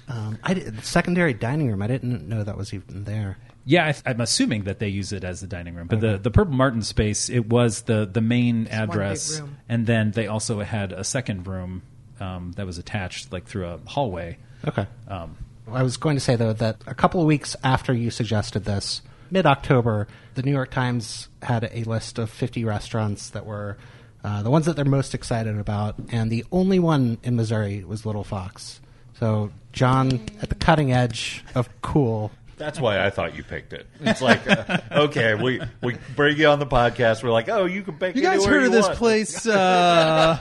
Um, 0.08 0.38
I 0.44 0.54
did, 0.54 0.84
secondary 0.86 1.34
dining 1.34 1.68
room. 1.68 1.82
I 1.82 1.88
didn't 1.88 2.28
know 2.30 2.44
that 2.44 2.56
was 2.56 2.74
even 2.74 3.06
there. 3.06 3.38
Yeah, 3.66 3.88
I, 3.88 4.12
I'm 4.12 4.22
assuming 4.22 4.66
that 4.66 4.80
they 4.80 4.88
use 4.88 5.12
it 5.12 5.24
as 5.24 5.42
the 5.42 5.48
dining 5.48 5.74
room. 5.74 5.88
But 5.88 6.00
the, 6.00 6.18
the 6.18 6.30
Purple 6.30 6.54
Martin 6.54 6.84
space, 6.84 7.30
it 7.30 7.48
was 7.50 7.82
the 7.84 8.06
the 8.06 8.22
main 8.22 8.58
one 8.58 8.64
big 8.66 8.74
address, 8.74 9.40
room. 9.40 9.58
and 9.68 9.88
then 9.88 10.12
they 10.12 10.28
also 10.28 10.60
had 10.62 10.92
a 10.92 11.04
second 11.04 11.48
room 11.48 11.82
um, 12.20 12.54
that 12.58 12.66
was 12.66 12.78
attached, 12.78 13.34
like 13.34 13.46
through 13.46 13.66
a 13.66 13.80
hallway. 13.86 14.38
Okay. 14.68 14.86
Um, 15.08 15.38
I 15.72 15.84
was 15.84 15.98
going 15.98 16.16
to 16.16 16.20
say 16.20 16.36
though 16.36 16.54
that 16.54 16.78
a 16.86 16.94
couple 16.94 17.20
of 17.22 17.28
weeks 17.28 17.56
after 17.64 17.92
you 17.94 18.12
suggested 18.12 18.66
this, 18.66 19.02
mid 19.32 19.46
October, 19.46 20.08
the 20.36 20.44
New 20.44 20.52
York 20.52 20.70
Times 20.70 21.30
had 21.42 21.70
a 21.74 21.84
list 21.84 22.20
of 22.20 22.30
50 22.30 22.64
restaurants 22.66 23.30
that 23.32 23.46
were 23.46 23.78
uh, 24.24 24.42
the 24.44 24.50
ones 24.50 24.66
that 24.66 24.76
they're 24.76 24.86
most 24.86 25.14
excited 25.14 25.58
about, 25.58 25.96
and 26.10 26.32
the 26.32 26.46
only 26.52 26.80
one 26.80 27.20
in 27.24 27.36
Missouri 27.36 27.84
was 27.84 28.06
Little 28.06 28.24
Fox. 28.24 28.82
So 29.20 29.52
John, 29.72 30.26
at 30.42 30.50
the 30.50 30.56
cutting 30.56 30.92
edge 30.92 31.44
of 31.54 31.70
cool, 31.82 32.32
That's 32.58 32.80
why 32.80 33.06
I 33.06 33.10
thought 33.10 33.36
you 33.36 33.44
picked 33.44 33.74
it. 33.74 33.86
It's 34.00 34.22
like, 34.22 34.50
uh, 34.50 34.78
okay, 34.92 35.36
we 35.36 35.62
we 35.82 35.98
bring 36.16 36.38
you 36.38 36.48
on 36.48 36.60
the 36.60 36.66
podcast. 36.66 37.22
We're 37.24 37.32
like, 37.32 37.50
oh, 37.50 37.66
you 37.66 37.84
can 37.84 37.98
pick. 37.98 38.16
you 38.16 38.22
guys 38.22 38.46
heard 38.46 38.62
you 38.62 38.68
of 38.68 38.72
this 38.72 38.86
want. 38.88 38.98
place? 38.98 39.46
Uh, 39.56 40.38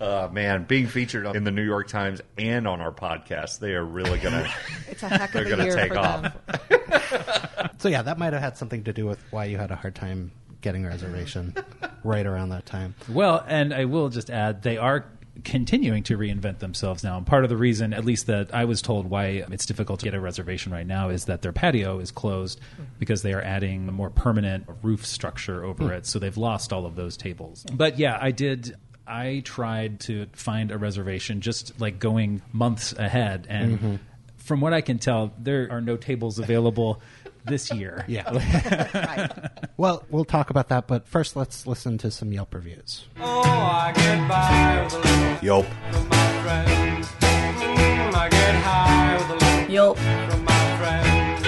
Uh, 0.00 0.28
man, 0.32 0.64
being 0.64 0.88
featured 0.88 1.24
in 1.36 1.44
the 1.44 1.52
New 1.52 1.62
York 1.62 1.86
Times 1.86 2.20
and 2.36 2.66
on 2.66 2.80
our 2.80 2.90
podcast, 2.90 3.60
they 3.60 3.72
are 3.74 3.84
really 3.84 4.18
gonna. 4.18 4.52
It's 4.88 5.00
a 5.04 5.08
heck 5.08 5.30
They're 5.30 5.42
of 5.44 5.46
a 5.46 5.50
gonna 5.56 5.64
year 5.64 5.76
take 5.76 5.92
for 5.92 5.98
off. 6.00 6.22
them. 6.68 7.70
so 7.78 7.88
yeah, 7.88 8.02
that 8.02 8.18
might 8.18 8.32
have 8.32 8.42
had 8.42 8.56
something 8.56 8.82
to 8.82 8.92
do 8.92 9.06
with 9.06 9.22
why 9.30 9.44
you 9.44 9.58
had 9.58 9.70
a 9.70 9.76
hard 9.76 9.94
time 9.94 10.32
getting 10.60 10.84
a 10.86 10.88
reservation 10.88 11.54
right 12.02 12.26
around 12.26 12.48
that 12.48 12.66
time. 12.66 12.96
well, 13.08 13.44
and 13.46 13.72
I 13.72 13.84
will 13.84 14.08
just 14.08 14.28
add, 14.28 14.62
they 14.62 14.76
are 14.76 15.04
continuing 15.44 16.02
to 16.04 16.16
reinvent 16.16 16.58
themselves 16.58 17.02
now. 17.02 17.16
And 17.16 17.26
part 17.26 17.44
of 17.44 17.50
the 17.50 17.56
reason, 17.56 17.92
at 17.92 18.04
least 18.04 18.26
that 18.26 18.54
I 18.54 18.64
was 18.64 18.82
told 18.82 19.06
why 19.06 19.44
it's 19.50 19.66
difficult 19.66 20.00
to 20.00 20.04
get 20.04 20.14
a 20.14 20.20
reservation 20.20 20.72
right 20.72 20.86
now, 20.86 21.08
is 21.08 21.24
that 21.26 21.42
their 21.42 21.52
patio 21.52 21.98
is 21.98 22.10
closed 22.10 22.60
because 22.98 23.22
they 23.22 23.32
are 23.32 23.42
adding 23.42 23.88
a 23.88 23.92
more 23.92 24.10
permanent 24.10 24.66
roof 24.82 25.04
structure 25.04 25.64
over 25.64 25.92
it. 25.92 26.06
So 26.06 26.18
they've 26.18 26.36
lost 26.36 26.72
all 26.72 26.86
of 26.86 26.96
those 26.96 27.16
tables. 27.16 27.64
But 27.72 27.98
yeah, 27.98 28.18
I 28.20 28.30
did. 28.30 28.76
I 29.06 29.42
tried 29.44 30.00
to 30.00 30.26
find 30.32 30.70
a 30.70 30.78
reservation 30.78 31.40
just 31.40 31.80
like 31.80 31.98
going 31.98 32.42
months 32.52 32.92
ahead. 32.92 33.46
And 33.48 33.78
mm-hmm. 33.78 33.94
from 34.36 34.60
what 34.60 34.72
I 34.72 34.80
can 34.80 34.98
tell, 34.98 35.32
there 35.38 35.68
are 35.70 35.80
no 35.80 35.96
tables 35.96 36.38
available 36.38 37.00
this 37.44 37.70
year. 37.72 38.04
Yeah. 38.08 38.30
Right. 38.94 39.30
Well, 39.76 40.04
we'll 40.10 40.24
talk 40.24 40.50
about 40.50 40.68
that, 40.68 40.86
but 40.86 41.06
first 41.08 41.34
let's 41.36 41.66
listen 41.66 41.98
to 41.98 42.10
some 42.10 42.32
Yelp 42.32 42.54
reviews. 42.54 43.04
Oh, 43.20 43.42
I 43.42 43.92
get 43.94 44.28
by 44.28 44.82
with 44.84 44.94
a 44.94 44.98
little 44.98 45.44
Yelp. 45.44 45.66
from 45.90 46.08
my 46.08 46.42
friends. 46.42 47.06
Mm, 47.20 48.14
I 48.14 48.28
get 48.28 48.54
high 48.56 49.16
with 49.16 49.30
a 49.30 49.34
little 49.34 49.70
Yelp. 49.70 49.98
from 49.98 50.44
my 50.44 50.76
friends. 50.78 51.42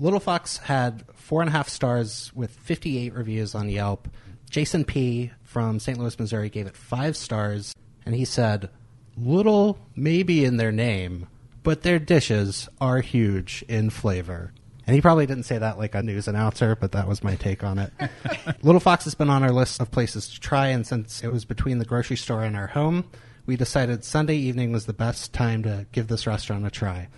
Little 0.00 0.20
Fox 0.20 0.58
had 0.58 1.04
four 1.14 1.40
and 1.40 1.48
a 1.48 1.52
half 1.52 1.68
stars 1.68 2.30
with 2.34 2.50
58 2.50 3.14
reviews 3.14 3.54
on 3.54 3.68
Yelp. 3.70 4.08
Jason 4.50 4.84
P. 4.84 5.30
from 5.42 5.80
St. 5.80 5.98
Louis, 5.98 6.18
Missouri 6.18 6.50
gave 6.50 6.66
it 6.66 6.76
five 6.76 7.16
stars, 7.16 7.74
and 8.04 8.14
he 8.14 8.24
said, 8.24 8.68
Little 9.16 9.78
maybe 9.96 10.44
in 10.44 10.56
their 10.58 10.70
name, 10.72 11.26
but 11.66 11.82
their 11.82 11.98
dishes 11.98 12.68
are 12.80 13.00
huge 13.00 13.64
in 13.66 13.90
flavor. 13.90 14.52
And 14.86 14.94
he 14.94 15.00
probably 15.00 15.26
didn't 15.26 15.42
say 15.42 15.58
that 15.58 15.78
like 15.78 15.96
a 15.96 16.02
news 16.02 16.28
announcer, 16.28 16.76
but 16.76 16.92
that 16.92 17.08
was 17.08 17.24
my 17.24 17.34
take 17.34 17.64
on 17.64 17.80
it. 17.80 17.92
Little 18.62 18.80
Fox 18.80 19.02
has 19.02 19.16
been 19.16 19.28
on 19.28 19.42
our 19.42 19.50
list 19.50 19.80
of 19.80 19.90
places 19.90 20.28
to 20.28 20.38
try, 20.38 20.68
and 20.68 20.86
since 20.86 21.24
it 21.24 21.32
was 21.32 21.44
between 21.44 21.78
the 21.78 21.84
grocery 21.84 22.16
store 22.16 22.44
and 22.44 22.56
our 22.56 22.68
home, 22.68 23.04
we 23.46 23.56
decided 23.56 24.04
Sunday 24.04 24.36
evening 24.36 24.70
was 24.70 24.86
the 24.86 24.92
best 24.92 25.32
time 25.32 25.64
to 25.64 25.88
give 25.90 26.06
this 26.06 26.24
restaurant 26.24 26.64
a 26.64 26.70
try. 26.70 27.08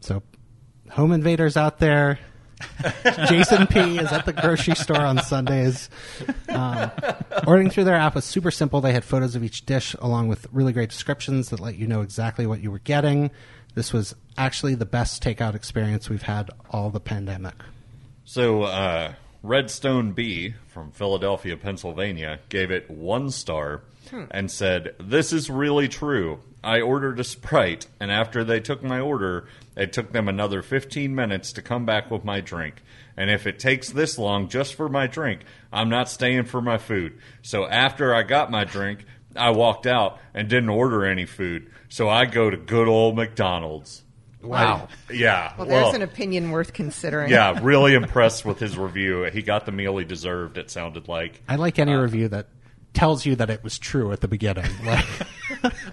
So, 0.00 0.22
home 0.92 1.12
invaders 1.12 1.58
out 1.58 1.78
there, 1.78 2.18
Jason 3.28 3.66
P 3.66 3.98
is 3.98 4.12
at 4.12 4.24
the 4.24 4.32
grocery 4.32 4.76
store 4.76 5.02
on 5.02 5.18
Sundays. 5.18 5.90
Um, 6.48 6.90
ordering 7.46 7.68
through 7.68 7.84
their 7.84 7.96
app 7.96 8.14
was 8.14 8.24
super 8.24 8.50
simple. 8.50 8.80
They 8.80 8.92
had 8.92 9.04
photos 9.04 9.36
of 9.36 9.44
each 9.44 9.66
dish 9.66 9.94
along 9.98 10.28
with 10.28 10.46
really 10.52 10.72
great 10.72 10.88
descriptions 10.88 11.50
that 11.50 11.60
let 11.60 11.76
you 11.76 11.86
know 11.86 12.00
exactly 12.00 12.46
what 12.46 12.60
you 12.60 12.70
were 12.70 12.78
getting. 12.78 13.30
This 13.80 13.94
was 13.94 14.14
actually 14.36 14.74
the 14.74 14.84
best 14.84 15.22
takeout 15.22 15.54
experience 15.54 16.10
we've 16.10 16.20
had 16.20 16.50
all 16.68 16.90
the 16.90 17.00
pandemic. 17.00 17.54
So, 18.26 18.64
uh, 18.64 19.14
Redstone 19.42 20.12
B 20.12 20.52
from 20.68 20.90
Philadelphia, 20.90 21.56
Pennsylvania, 21.56 22.40
gave 22.50 22.70
it 22.70 22.90
one 22.90 23.30
star 23.30 23.80
and 24.30 24.50
said, 24.50 24.94
This 25.00 25.32
is 25.32 25.48
really 25.48 25.88
true. 25.88 26.40
I 26.62 26.82
ordered 26.82 27.18
a 27.20 27.24
Sprite, 27.24 27.86
and 27.98 28.12
after 28.12 28.44
they 28.44 28.60
took 28.60 28.82
my 28.82 29.00
order, 29.00 29.48
it 29.74 29.94
took 29.94 30.12
them 30.12 30.28
another 30.28 30.60
15 30.60 31.14
minutes 31.14 31.50
to 31.54 31.62
come 31.62 31.86
back 31.86 32.10
with 32.10 32.22
my 32.22 32.42
drink. 32.42 32.82
And 33.16 33.30
if 33.30 33.46
it 33.46 33.58
takes 33.58 33.88
this 33.88 34.18
long 34.18 34.50
just 34.50 34.74
for 34.74 34.90
my 34.90 35.06
drink, 35.06 35.40
I'm 35.72 35.88
not 35.88 36.10
staying 36.10 36.44
for 36.44 36.60
my 36.60 36.76
food. 36.76 37.18
So 37.40 37.66
after 37.66 38.14
I 38.14 38.24
got 38.24 38.50
my 38.50 38.64
drink, 38.64 39.06
I 39.40 39.50
walked 39.50 39.86
out 39.86 40.18
and 40.34 40.48
didn't 40.48 40.68
order 40.68 41.04
any 41.04 41.26
food. 41.26 41.70
So 41.88 42.08
I 42.08 42.26
go 42.26 42.50
to 42.50 42.56
good 42.56 42.88
old 42.88 43.16
McDonald's. 43.16 44.02
Wow. 44.42 44.88
Yeah. 45.10 45.52
Well, 45.58 45.66
there's 45.66 45.94
an 45.94 46.02
opinion 46.02 46.50
worth 46.50 46.72
considering. 46.72 47.30
Yeah, 47.30 47.58
really 47.62 47.94
impressed 47.94 48.44
with 48.44 48.58
his 48.58 48.78
review. 48.78 49.24
He 49.24 49.42
got 49.42 49.66
the 49.66 49.72
meal 49.72 49.98
he 49.98 50.04
deserved. 50.04 50.56
It 50.56 50.70
sounded 50.70 51.08
like. 51.08 51.42
I 51.48 51.56
like 51.56 51.78
any 51.78 51.92
uh, 51.92 52.00
review 52.00 52.28
that 52.28 52.48
tells 52.94 53.26
you 53.26 53.36
that 53.36 53.50
it 53.50 53.62
was 53.62 53.78
true 53.78 54.12
at 54.12 54.20
the 54.20 54.28
beginning. 54.28 54.70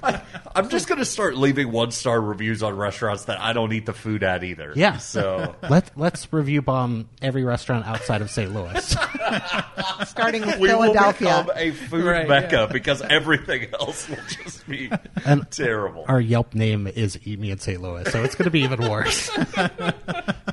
Like, 0.02 0.17
I'm 0.58 0.70
just 0.70 0.88
going 0.88 1.00
to 1.00 1.06
start 1.06 1.36
leaving 1.38 1.72
one 1.72 1.92
star 1.92 2.20
reviews 2.20 2.64
on 2.64 2.76
restaurants 2.76 3.26
that 3.26 3.40
I 3.40 3.54
don't 3.54 3.72
eat 3.74 3.86
the 3.86 3.94
food 3.94 4.24
at 4.24 4.44
either. 4.44 4.74
yeah. 4.76 4.98
So 4.98 5.56
Let, 5.70 5.92
let's 5.98 6.32
review 6.34 6.62
bomb 6.62 7.08
every 7.22 7.44
restaurant 7.44 7.86
outside 7.86 8.22
of 8.22 8.30
St. 8.32 8.54
Louis. 8.54 8.96
Starting 10.06 10.46
with 10.46 10.60
we 10.60 10.70
will 10.70 10.82
Philadelphia. 10.94 11.44
become 11.46 11.52
a 11.56 11.72
food 11.72 12.06
Right, 12.06 12.28
mecca 12.28 12.70
because 12.72 13.02
everything 13.02 13.68
else 13.80 14.10
will 14.10 14.18
just 14.28 14.68
be 14.68 14.92
And 15.26 15.50
terrible. 15.52 16.06
Our 16.08 16.20
Yelp 16.22 16.54
name 16.56 16.88
is 16.88 17.20
Eat 17.24 17.40
Me 17.40 17.52
in 17.52 17.60
St. 17.60 17.82
Louis, 17.82 18.10
so 18.12 18.24
it's 18.24 18.36
going 18.36 18.46
to 18.46 18.52
be 18.52 18.62
even 18.62 18.90
worse. 18.90 19.30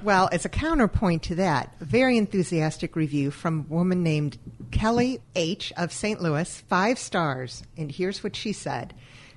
Well, 0.02 0.28
as 0.32 0.44
a 0.44 0.50
counterpoint 0.50 1.22
to 1.24 1.36
that, 1.36 1.72
very 1.80 2.18
enthusiastic 2.18 2.94
review 2.94 3.30
from 3.30 3.60
a 3.70 3.72
woman 3.72 4.02
named 4.02 4.36
Kelly 4.70 5.20
H. 5.34 5.72
of 5.78 5.94
St. 5.94 6.20
Louis, 6.20 6.60
five 6.68 6.98
stars. 6.98 7.62
And 7.78 7.90
here's 7.90 8.22
what 8.22 8.36
she 8.36 8.52
said 8.52 8.92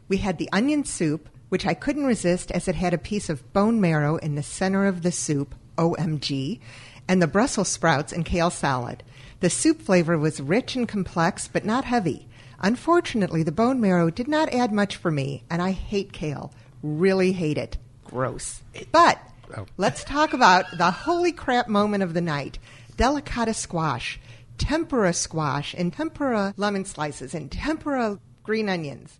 We 0.07 0.17
had 0.17 0.37
the 0.37 0.49
onion 0.51 0.85
soup, 0.85 1.29
which 1.49 1.65
I 1.65 1.73
couldn't 1.73 2.05
resist 2.05 2.51
as 2.51 2.67
it 2.67 2.75
had 2.75 2.93
a 2.93 2.97
piece 2.97 3.29
of 3.29 3.53
bone 3.53 3.81
marrow 3.81 4.17
in 4.17 4.35
the 4.35 4.43
center 4.43 4.85
of 4.85 5.01
the 5.01 5.11
soup, 5.11 5.55
OMG, 5.77 6.59
and 7.07 7.21
the 7.21 7.27
Brussels 7.27 7.69
sprouts 7.69 8.11
and 8.11 8.25
kale 8.25 8.49
salad. 8.49 9.03
The 9.39 9.49
soup 9.49 9.81
flavor 9.81 10.17
was 10.17 10.41
rich 10.41 10.75
and 10.75 10.87
complex, 10.87 11.47
but 11.47 11.65
not 11.65 11.85
heavy. 11.85 12.27
Unfortunately, 12.59 13.43
the 13.43 13.51
bone 13.51 13.79
marrow 13.79 14.09
did 14.09 14.27
not 14.27 14.51
add 14.53 14.71
much 14.71 14.95
for 14.95 15.11
me, 15.11 15.43
and 15.49 15.61
I 15.61 15.71
hate 15.71 16.11
kale. 16.11 16.51
Really 16.81 17.31
hate 17.31 17.57
it. 17.57 17.77
Gross. 18.03 18.61
But 18.91 19.19
oh. 19.55 19.65
let's 19.77 20.03
talk 20.03 20.33
about 20.33 20.65
the 20.77 20.91
holy 20.91 21.31
crap 21.31 21.67
moment 21.67 22.03
of 22.03 22.13
the 22.13 22.21
night 22.21 22.57
delicata 22.95 23.53
squash, 23.53 24.19
tempura 24.57 25.13
squash, 25.13 25.75
and 25.77 25.93
tempura 25.93 26.53
lemon 26.57 26.83
slices, 26.83 27.35
and 27.35 27.51
tempura 27.51 28.17
green 28.43 28.69
onions. 28.69 29.19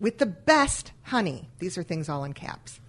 With 0.00 0.18
the 0.18 0.26
best 0.26 0.92
honey. 1.02 1.48
These 1.58 1.78
are 1.78 1.82
things 1.82 2.08
all 2.08 2.24
in 2.24 2.32
caps. 2.32 2.80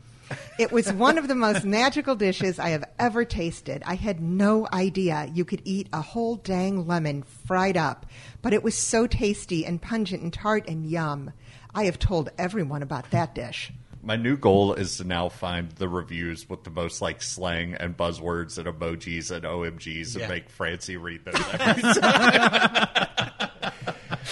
It 0.60 0.72
was 0.72 0.94
one 0.94 1.18
of 1.18 1.28
the 1.28 1.34
most 1.34 1.66
magical 1.66 2.16
dishes 2.16 2.60
I 2.60 2.70
have 2.70 2.84
ever 3.00 3.26
tasted. 3.26 3.82
I 3.86 3.96
had 3.96 4.22
no 4.22 4.68
idea 4.72 5.28
you 5.34 5.44
could 5.44 5.62
eat 5.66 5.88
a 5.92 6.02
whole 6.02 6.36
dang 6.36 6.86
lemon 6.86 7.24
fried 7.24 7.76
up, 7.78 8.06
but 8.44 8.54
it 8.54 8.62
was 8.62 8.76
so 8.78 9.08
tasty 9.08 9.66
and 9.66 9.82
pungent 9.82 10.22
and 10.22 10.32
tart 10.32 10.68
and 10.70 10.86
yum. 10.86 11.32
I 11.74 11.86
have 11.86 11.98
told 11.98 12.30
everyone 12.38 12.84
about 12.84 13.10
that 13.10 13.34
dish. 13.34 13.72
My 14.04 14.16
new 14.16 14.38
goal 14.38 14.76
is 14.76 14.98
to 14.98 15.04
now 15.04 15.30
find 15.30 15.72
the 15.72 15.90
reviews 15.90 16.48
with 16.48 16.64
the 16.64 16.70
most 16.70 17.02
like 17.02 17.22
slang 17.24 17.74
and 17.74 17.98
buzzwords 17.98 18.58
and 18.60 18.68
emojis 18.68 19.30
and 19.32 19.44
OMGs 19.46 20.16
Yeah. 20.16 20.22
and 20.24 20.32
make 20.32 20.50
Francie 20.50 20.96
read 20.98 21.26
those. 21.26 21.36
every 21.60 21.82
time. 22.02 23.08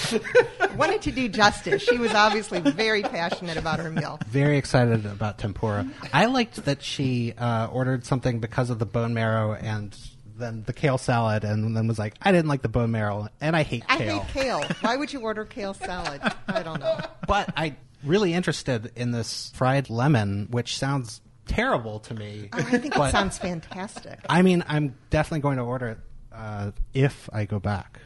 Wanted 0.78 1.02
to 1.04 1.12
do 1.12 1.28
justice. 1.28 1.84
She 1.84 1.98
was 1.98 2.14
obviously 2.14 2.60
very 2.60 3.02
passionate 3.02 3.58
about 3.58 3.80
her 3.80 3.90
meal. 3.90 4.20
Very 4.28 4.58
excited 4.58 5.06
about 5.06 5.38
tempura. 5.38 5.88
I 6.14 6.26
liked 6.26 6.66
that 6.66 6.84
she 6.84 7.34
uh, 7.38 7.68
ordered 7.72 8.06
something 8.06 8.40
because 8.40 8.70
of 8.70 8.80
the 8.80 8.86
bone 8.86 9.14
marrow 9.14 9.54
and 9.54 9.98
then 10.38 10.64
the 10.68 10.74
kale 10.74 10.98
salad, 10.98 11.44
and 11.44 11.76
then 11.76 11.88
was 11.88 11.98
like, 11.98 12.14
I 12.22 12.32
didn't 12.32 12.48
like 12.48 12.62
the 12.62 12.70
bone 12.70 12.92
marrow, 12.92 13.28
and 13.42 13.56
I 13.56 13.64
hate 13.64 13.84
I 13.90 13.98
kale. 13.98 14.16
I 14.16 14.20
hate 14.20 14.34
kale. 14.34 14.64
Why 14.82 14.96
would 14.96 15.12
you 15.12 15.22
order 15.22 15.46
kale 15.46 15.74
salad? 15.74 16.22
I 16.48 16.62
don't 16.64 16.80
know. 16.80 17.00
But 17.28 17.54
I 17.58 17.76
really 18.04 18.34
interested 18.34 18.92
in 18.96 19.12
this 19.12 19.52
fried 19.56 19.90
lemon, 19.90 20.48
which 20.52 20.78
sounds 20.78 21.22
terrible 21.48 22.00
to 22.02 22.14
me. 22.14 22.50
Oh, 22.54 22.58
I 22.60 22.64
think 22.64 22.96
it 22.96 23.12
sounds 23.12 23.38
fantastic. 23.38 24.20
I 24.30 24.42
mean, 24.42 24.64
I'm 24.68 24.96
definitely 25.10 25.42
going 25.42 25.58
to 25.58 25.64
order 25.64 25.88
it 25.88 25.98
uh, 26.32 26.72
if 26.94 27.30
I 27.34 27.46
go 27.46 27.60
back. 27.60 28.00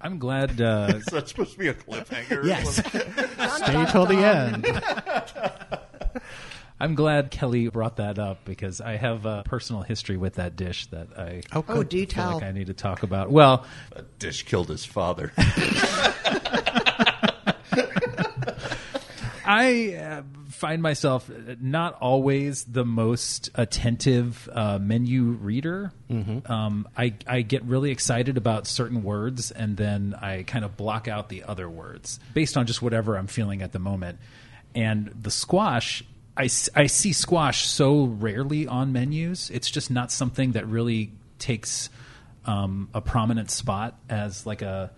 I'm 0.00 0.18
glad. 0.18 0.60
Uh, 0.60 0.92
Is 0.96 1.04
that 1.06 1.28
supposed 1.28 1.52
to 1.52 1.58
be 1.58 1.68
a 1.68 1.74
cliffhanger? 1.74 2.44
Yes. 2.44 2.76
Stay 3.56 3.84
till 3.90 4.06
the 4.06 4.18
end. 4.18 4.66
I'm 6.80 6.94
glad 6.94 7.32
Kelly 7.32 7.66
brought 7.68 7.96
that 7.96 8.20
up 8.20 8.44
because 8.44 8.80
I 8.80 8.96
have 8.96 9.26
a 9.26 9.42
personal 9.44 9.82
history 9.82 10.16
with 10.16 10.34
that 10.36 10.54
dish 10.54 10.86
that 10.86 11.08
I 11.18 11.42
Oh, 11.52 11.64
Oh, 11.66 11.82
do 11.82 11.98
feel 11.98 12.06
tell. 12.06 12.34
like 12.34 12.44
I 12.44 12.52
need 12.52 12.68
to 12.68 12.74
talk 12.74 13.02
about. 13.02 13.30
Well, 13.32 13.66
That 13.96 14.18
dish 14.20 14.44
killed 14.44 14.68
his 14.68 14.84
father. 14.84 15.32
I 19.50 19.94
uh, 19.94 20.22
find 20.50 20.82
myself 20.82 21.30
not 21.58 21.94
always 22.02 22.64
the 22.64 22.84
most 22.84 23.48
attentive 23.54 24.46
uh, 24.52 24.78
menu 24.78 25.22
reader. 25.24 25.90
Um, 26.52 26.86
I, 26.94 27.14
I 27.26 27.40
get 27.40 27.64
really 27.64 27.90
excited 27.90 28.36
about 28.36 28.66
certain 28.66 29.02
words 29.02 29.50
and 29.50 29.74
then 29.74 30.14
I 30.20 30.42
kind 30.42 30.66
of 30.66 30.76
block 30.76 31.08
out 31.08 31.30
the 31.30 31.44
other 31.44 31.66
words 31.66 32.20
based 32.34 32.58
on 32.58 32.66
just 32.66 32.82
whatever 32.82 33.16
I'm 33.16 33.26
feeling 33.26 33.62
at 33.62 33.72
the 33.72 33.78
moment. 33.78 34.18
And 34.74 35.14
the 35.18 35.30
squash, 35.30 36.04
I 36.36 36.46
see 36.48 37.14
squash 37.14 37.66
so 37.66 38.04
rarely 38.04 38.66
on 38.66 38.92
menus. 38.92 39.48
It's 39.48 39.70
just 39.70 39.90
not 39.90 40.12
something 40.12 40.52
that 40.52 40.66
really 40.66 41.12
takes 41.38 41.88
um, 42.44 42.90
a 42.92 43.00
prominent 43.00 43.50
spot 43.50 43.98
as 44.10 44.44
like 44.44 44.60
a, 44.60 44.90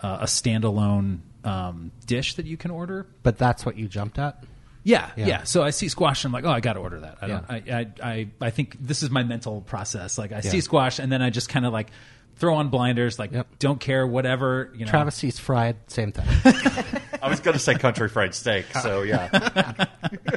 a 0.00 0.24
standalone 0.24 1.20
um, 1.44 1.90
dish 2.06 2.34
that 2.34 2.46
you 2.46 2.56
can 2.56 2.70
order. 2.70 3.06
But 3.22 3.38
that's 3.38 3.64
what 3.66 3.76
you 3.76 3.88
jumped 3.88 4.18
at? 4.18 4.44
Yeah, 4.84 5.10
Yeah. 5.16 5.26
yeah, 5.26 5.42
So 5.44 5.62
I 5.62 5.70
see 5.70 5.88
squash, 5.88 6.24
and 6.24 6.30
I'm 6.34 6.42
like, 6.42 6.50
oh, 6.50 6.54
I 6.54 6.58
got 6.60 6.72
to 6.72 6.80
order 6.80 7.00
that. 7.00 7.18
I 7.22 7.26
don't. 7.28 7.66
Yeah. 7.66 7.76
I, 7.78 7.80
I, 8.02 8.10
I, 8.12 8.28
I 8.40 8.50
think 8.50 8.76
this 8.80 9.02
is 9.04 9.10
my 9.10 9.22
mental 9.22 9.60
process. 9.60 10.18
Like, 10.18 10.32
I 10.32 10.40
see 10.40 10.60
squash, 10.60 10.98
and 10.98 11.10
then 11.12 11.22
I 11.22 11.30
just 11.30 11.48
kind 11.48 11.64
of 11.64 11.72
like 11.72 11.90
throw 12.36 12.56
on 12.56 12.68
blinders, 12.68 13.16
like, 13.18 13.30
Yep. 13.32 13.46
don't 13.60 13.78
care, 13.78 14.04
whatever. 14.06 14.72
You 14.74 14.84
know, 14.86 14.90
Travis 14.90 15.14
sees 15.14 15.38
fried, 15.38 15.76
same 15.86 16.10
thing. 16.10 16.26
I 17.22 17.28
was 17.28 17.38
going 17.38 17.52
to 17.54 17.60
say 17.60 17.74
country 17.76 18.08
fried 18.08 18.34
steak, 18.34 18.66
so 18.82 19.02
yeah. 19.02 19.86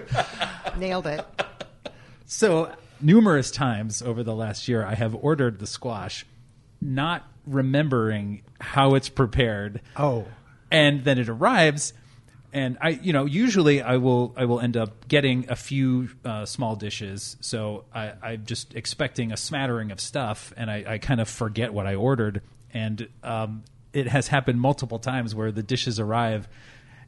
Nailed 0.78 1.08
it. 1.08 1.26
So 2.28 2.72
numerous 3.02 3.50
times 3.50 4.02
over 4.04 4.24
the 4.24 4.36
last 4.36 4.68
year, 4.68 4.86
I 4.86 4.94
have 4.96 5.16
ordered 5.16 5.58
the 5.60 5.68
squash, 5.68 6.26
not 6.82 7.24
remembering 7.48 8.44
how 8.60 8.94
it's 8.96 9.10
prepared. 9.10 9.82
Oh. 9.98 10.26
And 10.72 11.04
then 11.04 11.18
it 11.18 11.30
arrives 11.30 11.94
and 12.56 12.78
i 12.82 12.90
you 12.90 13.14
know 13.14 13.26
usually 13.26 13.82
i 13.82 13.98
will 13.98 14.34
i 14.38 14.46
will 14.46 14.60
end 14.60 14.78
up 14.78 15.08
getting 15.08 15.46
a 15.50 15.56
few 15.56 16.10
uh, 16.24 16.46
small 16.46 16.76
dishes. 16.76 17.38
So 17.42 17.84
I, 17.94 18.14
i'm 18.24 18.46
just 18.46 18.74
expecting 18.74 19.32
a 19.32 19.38
smattering 19.38 19.92
of 19.92 20.00
stuff 20.00 20.54
and 20.58 20.72
i, 20.72 20.84
I 20.88 20.98
kind 20.98 21.22
of 21.22 21.30
forget 21.30 21.74
what 21.74 21.86
i 21.86 21.94
ordered. 21.96 22.42
And 22.74 23.08
um, 23.24 23.64
it 23.94 24.08
has 24.08 24.28
happened 24.28 24.60
multiple 24.60 25.00
times 25.00 25.34
where 25.34 25.52
the 25.52 25.64
dishes 25.64 26.00
arrive 26.00 26.48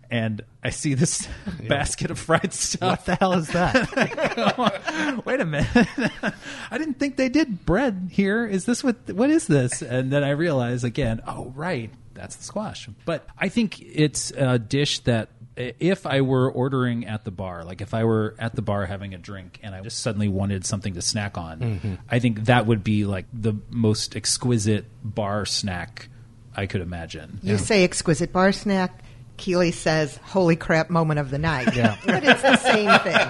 and 0.09 0.41
i 0.63 0.69
see 0.69 0.93
this 0.93 1.27
basket 1.67 2.11
of 2.11 2.19
fried 2.19 2.53
stuff. 2.53 2.81
What 2.81 3.05
the 3.05 3.15
hell 3.15 3.33
is 3.33 3.47
that? 3.49 5.21
wait 5.25 5.39
a 5.39 5.45
minute. 5.45 5.67
I 6.71 6.77
didn't 6.77 6.99
think 6.99 7.15
they 7.15 7.29
did 7.29 7.65
bread 7.65 8.09
here. 8.11 8.45
Is 8.45 8.65
this 8.65 8.83
what 8.83 9.09
what 9.11 9.29
is 9.29 9.47
this? 9.47 9.81
And 9.81 10.11
then 10.11 10.23
i 10.25 10.31
realize 10.31 10.83
again 10.83 11.21
oh 11.25 11.53
right 11.55 11.89
that's 12.17 12.35
the 12.35 12.43
squash 12.43 12.89
but 13.05 13.27
i 13.37 13.49
think 13.49 13.79
it's 13.81 14.31
a 14.31 14.59
dish 14.59 14.99
that 14.99 15.29
if 15.55 16.05
i 16.05 16.21
were 16.21 16.51
ordering 16.51 17.05
at 17.05 17.23
the 17.23 17.31
bar 17.31 17.63
like 17.63 17.81
if 17.81 17.93
i 17.93 18.03
were 18.03 18.35
at 18.39 18.55
the 18.55 18.61
bar 18.61 18.85
having 18.85 19.13
a 19.13 19.17
drink 19.17 19.59
and 19.63 19.73
i 19.73 19.81
just 19.81 19.99
suddenly 19.99 20.27
wanted 20.27 20.65
something 20.65 20.93
to 20.93 21.01
snack 21.01 21.37
on 21.37 21.59
mm-hmm. 21.59 21.93
i 22.09 22.19
think 22.19 22.45
that 22.45 22.65
would 22.65 22.83
be 22.83 23.05
like 23.05 23.25
the 23.33 23.53
most 23.69 24.15
exquisite 24.15 24.85
bar 25.03 25.45
snack 25.45 26.09
i 26.55 26.65
could 26.65 26.81
imagine 26.81 27.39
You 27.43 27.57
say 27.57 27.83
exquisite 27.83 28.33
bar 28.33 28.51
snack. 28.51 29.03
Keeley 29.37 29.71
says, 29.71 30.17
"Holy 30.17 30.55
crap!" 30.55 30.89
Moment 30.89 31.19
of 31.19 31.29
the 31.29 31.37
night. 31.37 31.75
Yeah. 31.75 31.95
but 32.05 32.23
it's 32.23 32.41
the 32.41 32.57
same 32.57 32.89
thing. 33.01 33.27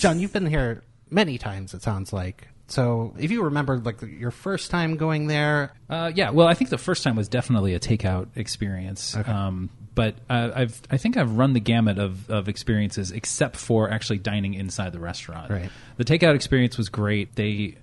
John, 0.00 0.18
you've 0.18 0.32
been 0.32 0.46
here 0.46 0.82
many 1.10 1.38
times, 1.38 1.74
it 1.74 1.82
sounds 1.82 2.12
like. 2.12 2.48
So 2.66 3.14
if 3.18 3.30
you 3.30 3.42
remember, 3.42 3.76
like, 3.78 4.00
your 4.02 4.30
first 4.30 4.70
time 4.70 4.96
going 4.96 5.26
there, 5.26 5.72
Uh, 5.90 6.10
yeah, 6.14 6.30
well, 6.30 6.48
I 6.48 6.54
think 6.54 6.70
the 6.70 6.78
first 6.78 7.04
time 7.04 7.14
was 7.14 7.28
definitely 7.28 7.74
a 7.74 7.80
takeout 7.80 8.28
experience. 8.36 9.14
Um, 9.14 9.68
but 9.94 10.16
uh, 10.28 10.50
I've 10.54 10.82
I 10.90 10.96
think 10.96 11.16
I've 11.16 11.36
run 11.36 11.52
the 11.52 11.60
gamut 11.60 11.98
of, 11.98 12.28
of 12.30 12.48
experiences, 12.48 13.12
except 13.12 13.56
for 13.56 13.90
actually 13.90 14.18
dining 14.18 14.54
inside 14.54 14.92
the 14.92 14.98
restaurant. 14.98 15.50
Right. 15.50 15.70
The 15.98 16.04
takeout 16.04 16.34
experience 16.34 16.78
was 16.78 16.88
great. 16.88 17.36
They, 17.36 17.76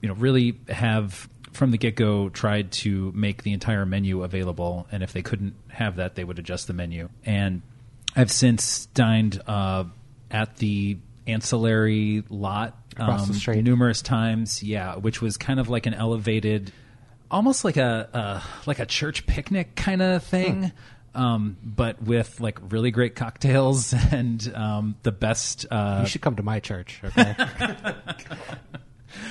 you 0.00 0.08
know, 0.08 0.14
really 0.14 0.58
have 0.68 1.28
from 1.52 1.70
the 1.70 1.78
get 1.78 1.94
go 1.94 2.30
tried 2.30 2.72
to 2.72 3.12
make 3.14 3.42
the 3.42 3.52
entire 3.52 3.84
menu 3.84 4.22
available, 4.22 4.86
and 4.90 5.02
if 5.02 5.12
they 5.12 5.22
couldn't 5.22 5.54
have 5.68 5.96
that, 5.96 6.14
they 6.14 6.24
would 6.24 6.38
adjust 6.38 6.66
the 6.66 6.72
menu. 6.72 7.10
And 7.24 7.62
I've 8.16 8.32
since 8.32 8.86
dined 8.86 9.40
uh, 9.46 9.84
at 10.30 10.56
the 10.56 10.96
ancillary 11.26 12.24
lot 12.28 12.76
Across 13.00 13.26
the 13.26 13.32
um, 13.32 13.38
street. 13.38 13.64
numerous 13.64 14.02
times. 14.02 14.62
Yeah, 14.62 14.96
which 14.96 15.20
was 15.22 15.36
kind 15.36 15.60
of 15.60 15.68
like 15.68 15.86
an 15.86 15.94
elevated, 15.94 16.72
almost 17.30 17.64
like 17.64 17.76
a 17.76 18.08
uh, 18.12 18.40
like 18.66 18.78
a 18.78 18.86
church 18.86 19.26
picnic 19.26 19.74
kind 19.76 20.02
of 20.02 20.22
thing. 20.22 20.72
Um, 21.12 21.56
but 21.64 22.00
with 22.00 22.40
like 22.40 22.58
really 22.70 22.92
great 22.92 23.16
cocktails 23.16 23.92
and 24.12 24.52
um, 24.54 24.96
the 25.02 25.12
best. 25.12 25.66
Uh, 25.70 26.00
you 26.02 26.08
should 26.08 26.20
come 26.20 26.36
to 26.36 26.42
my 26.42 26.60
church, 26.60 27.00
okay? 27.04 27.34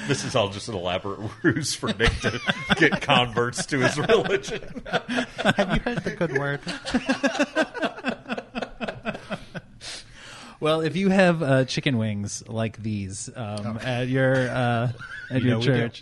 This 0.08 0.26
is 0.26 0.36
all 0.36 0.50
just 0.50 0.68
an 0.68 0.76
elaborate 0.76 1.20
ruse 1.42 1.74
for 1.74 1.88
Nick 1.94 2.12
to 2.20 2.40
get 2.76 3.02
converts 3.02 3.66
to 3.68 3.80
his 3.80 3.98
religion. 3.98 4.84
Have 4.88 5.74
you 5.74 5.80
heard 5.80 6.04
the 6.04 6.16
good 6.18 6.38
word? 6.38 6.60
Well, 10.62 10.82
if 10.82 10.96
you 10.98 11.10
have 11.10 11.42
uh, 11.42 11.66
chicken 11.66 11.98
wings 11.98 12.44
like 12.48 12.82
these 12.84 13.30
um, 13.36 13.78
at 13.82 14.10
your 14.10 14.36
uh, 14.50 14.92
at 15.32 15.42
your 15.42 15.52
know 15.52 15.60
we 15.60 15.66
do. 15.66 15.72
church, 15.72 16.02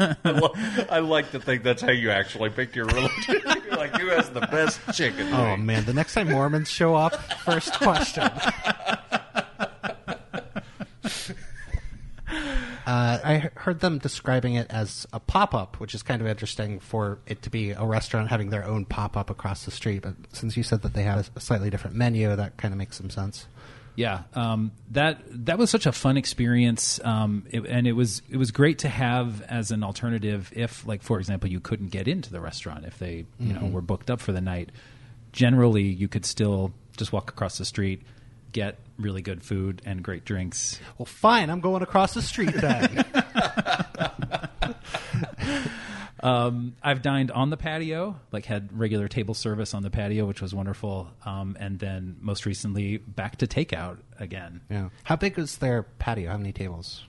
I, 0.00 0.30
lo- 0.30 0.54
I 0.90 0.98
like 1.00 1.32
to 1.32 1.40
think 1.40 1.62
that's 1.62 1.82
how 1.82 1.90
you 1.90 2.10
actually 2.10 2.48
pick 2.50 2.74
your 2.74 2.86
religion. 2.86 3.42
You're 3.64 3.76
like, 3.76 3.98
who 4.00 4.08
has 4.08 4.30
the 4.30 4.40
best 4.40 4.80
chicken? 4.94 5.32
Oh, 5.32 5.44
wing? 5.44 5.66
man. 5.66 5.84
The 5.84 5.92
next 5.92 6.14
time 6.14 6.30
Mormons 6.30 6.70
show 6.70 6.94
up, 6.94 7.14
first 7.42 7.74
question. 7.74 8.30
Uh, 12.86 13.18
I 13.22 13.50
heard 13.54 13.80
them 13.80 13.98
describing 13.98 14.54
it 14.54 14.66
as 14.70 15.06
a 15.12 15.20
pop 15.20 15.54
up, 15.54 15.78
which 15.78 15.94
is 15.94 16.02
kind 16.02 16.22
of 16.22 16.26
interesting 16.26 16.80
for 16.80 17.18
it 17.26 17.42
to 17.42 17.50
be 17.50 17.72
a 17.72 17.84
restaurant 17.84 18.30
having 18.30 18.48
their 18.48 18.64
own 18.64 18.86
pop 18.86 19.14
up 19.14 19.28
across 19.28 19.66
the 19.66 19.70
street. 19.70 20.00
But 20.00 20.14
since 20.32 20.56
you 20.56 20.62
said 20.62 20.80
that 20.80 20.94
they 20.94 21.02
have 21.02 21.30
a 21.36 21.40
slightly 21.40 21.68
different 21.68 21.96
menu, 21.96 22.34
that 22.34 22.56
kind 22.56 22.72
of 22.72 22.78
makes 22.78 22.96
some 22.96 23.10
sense. 23.10 23.46
Yeah, 23.98 24.22
um, 24.34 24.70
that 24.92 25.18
that 25.46 25.58
was 25.58 25.70
such 25.70 25.84
a 25.84 25.90
fun 25.90 26.16
experience, 26.16 27.00
um, 27.02 27.44
it, 27.50 27.66
and 27.66 27.84
it 27.84 27.94
was 27.94 28.22
it 28.30 28.36
was 28.36 28.52
great 28.52 28.78
to 28.78 28.88
have 28.88 29.42
as 29.42 29.72
an 29.72 29.82
alternative 29.82 30.52
if, 30.54 30.86
like, 30.86 31.02
for 31.02 31.18
example, 31.18 31.50
you 31.50 31.58
couldn't 31.58 31.88
get 31.88 32.06
into 32.06 32.30
the 32.30 32.40
restaurant 32.40 32.84
if 32.84 32.96
they 33.00 33.26
you 33.40 33.52
know 33.52 33.66
were 33.66 33.80
booked 33.80 34.08
up 34.08 34.20
for 34.20 34.30
the 34.30 34.40
night. 34.40 34.70
Generally, 35.32 35.82
you 35.82 36.06
could 36.06 36.24
still 36.24 36.72
just 36.96 37.12
walk 37.12 37.28
across 37.28 37.58
the 37.58 37.64
street, 37.64 38.02
get 38.52 38.78
really 39.00 39.20
good 39.20 39.42
food 39.42 39.82
and 39.84 40.00
great 40.00 40.24
drinks, 40.24 40.78
Well, 40.96 41.06
fine. 41.06 41.50
I'm 41.50 41.58
going 41.60 41.82
across 41.82 42.14
the 42.14 42.22
street 42.22 42.54
then. 42.54 43.04
Um, 46.22 46.74
I've 46.82 47.02
dined 47.02 47.30
on 47.30 47.50
the 47.50 47.56
patio, 47.56 48.18
like 48.32 48.44
had 48.44 48.76
regular 48.78 49.08
table 49.08 49.34
service 49.34 49.74
on 49.74 49.82
the 49.82 49.90
patio, 49.90 50.26
which 50.26 50.40
was 50.42 50.54
wonderful. 50.54 51.08
Um, 51.24 51.56
and 51.60 51.78
then 51.78 52.16
most 52.20 52.46
recently, 52.46 52.96
back 52.98 53.36
to 53.36 53.46
takeout 53.46 53.98
again. 54.18 54.60
Yeah. 54.70 54.88
How 55.04 55.16
big 55.16 55.36
was 55.36 55.58
their 55.58 55.82
patio? 55.84 56.30
How 56.30 56.36
many 56.36 56.52
tables? 56.52 57.04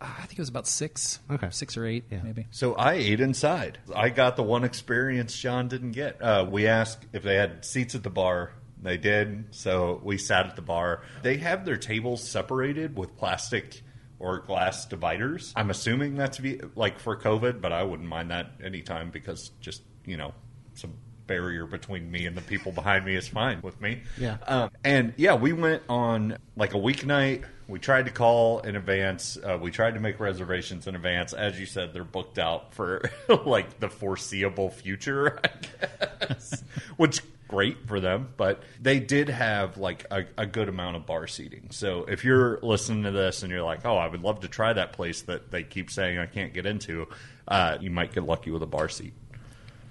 Uh, 0.00 0.06
I 0.18 0.22
think 0.22 0.32
it 0.32 0.42
was 0.42 0.48
about 0.48 0.66
six, 0.66 1.20
Okay. 1.30 1.48
six 1.50 1.76
or 1.76 1.84
eight, 1.84 2.04
Yeah. 2.10 2.22
maybe. 2.22 2.46
So 2.50 2.74
I 2.74 2.94
ate 2.94 3.20
inside. 3.20 3.78
I 3.94 4.08
got 4.08 4.36
the 4.36 4.42
one 4.42 4.64
experience 4.64 5.36
John 5.38 5.68
didn't 5.68 5.92
get. 5.92 6.20
Uh, 6.22 6.46
we 6.50 6.66
asked 6.66 7.04
if 7.12 7.22
they 7.22 7.36
had 7.36 7.64
seats 7.64 7.94
at 7.94 8.02
the 8.02 8.10
bar. 8.10 8.52
They 8.82 8.96
did. 8.96 9.44
So 9.54 10.00
we 10.02 10.16
sat 10.16 10.46
at 10.46 10.56
the 10.56 10.62
bar. 10.62 11.02
They 11.22 11.36
have 11.36 11.66
their 11.66 11.76
tables 11.76 12.26
separated 12.26 12.96
with 12.96 13.14
plastic 13.18 13.82
or 14.20 14.38
glass 14.38 14.86
dividers. 14.86 15.52
I'm 15.56 15.70
assuming 15.70 16.14
that's 16.14 16.38
be, 16.38 16.60
like 16.76 17.00
for 17.00 17.16
COVID, 17.16 17.60
but 17.60 17.72
I 17.72 17.82
wouldn't 17.82 18.08
mind 18.08 18.30
that 18.30 18.52
anytime 18.62 19.10
because 19.10 19.50
just, 19.60 19.82
you 20.04 20.16
know, 20.16 20.34
some 20.74 20.92
barrier 21.26 21.64
between 21.64 22.10
me 22.10 22.26
and 22.26 22.36
the 22.36 22.42
people 22.42 22.70
behind 22.72 23.04
me 23.04 23.16
is 23.16 23.28
fine 23.28 23.60
with 23.62 23.80
me. 23.80 24.02
Yeah. 24.18 24.36
Um, 24.46 24.70
and 24.84 25.14
yeah, 25.16 25.34
we 25.34 25.52
went 25.52 25.82
on 25.88 26.36
like 26.56 26.74
a 26.74 26.78
weeknight. 26.78 27.44
We 27.66 27.78
tried 27.78 28.06
to 28.06 28.10
call 28.10 28.58
in 28.60 28.74
advance. 28.76 29.38
Uh, 29.42 29.56
we 29.60 29.70
tried 29.70 29.94
to 29.94 30.00
make 30.00 30.18
reservations 30.20 30.86
in 30.86 30.96
advance. 30.96 31.32
As 31.32 31.58
you 31.58 31.66
said, 31.66 31.94
they're 31.94 32.04
booked 32.04 32.38
out 32.38 32.74
for 32.74 33.08
like 33.46 33.78
the 33.78 33.88
foreseeable 33.88 34.70
future, 34.70 35.38
I 35.44 36.26
guess. 36.26 36.64
Which 36.96 37.22
great 37.50 37.86
for 37.88 37.98
them, 38.00 38.28
but 38.36 38.62
they 38.80 39.00
did 39.00 39.28
have 39.28 39.76
like 39.76 40.06
a, 40.10 40.24
a 40.38 40.46
good 40.46 40.68
amount 40.68 40.96
of 40.96 41.04
bar 41.06 41.26
seating. 41.26 41.68
So 41.70 42.04
if 42.04 42.24
you're 42.24 42.60
listening 42.62 43.02
to 43.02 43.10
this 43.10 43.42
and 43.42 43.50
you're 43.50 43.62
like, 43.64 43.84
"Oh, 43.84 43.96
I 43.96 44.06
would 44.06 44.22
love 44.22 44.40
to 44.40 44.48
try 44.48 44.72
that 44.72 44.92
place 44.92 45.22
that 45.22 45.50
they 45.50 45.62
keep 45.64 45.90
saying 45.90 46.18
I 46.18 46.26
can't 46.26 46.54
get 46.54 46.64
into," 46.66 47.08
uh, 47.48 47.78
you 47.80 47.90
might 47.90 48.12
get 48.12 48.22
lucky 48.24 48.50
with 48.50 48.62
a 48.62 48.66
bar 48.66 48.88
seat. 48.88 49.12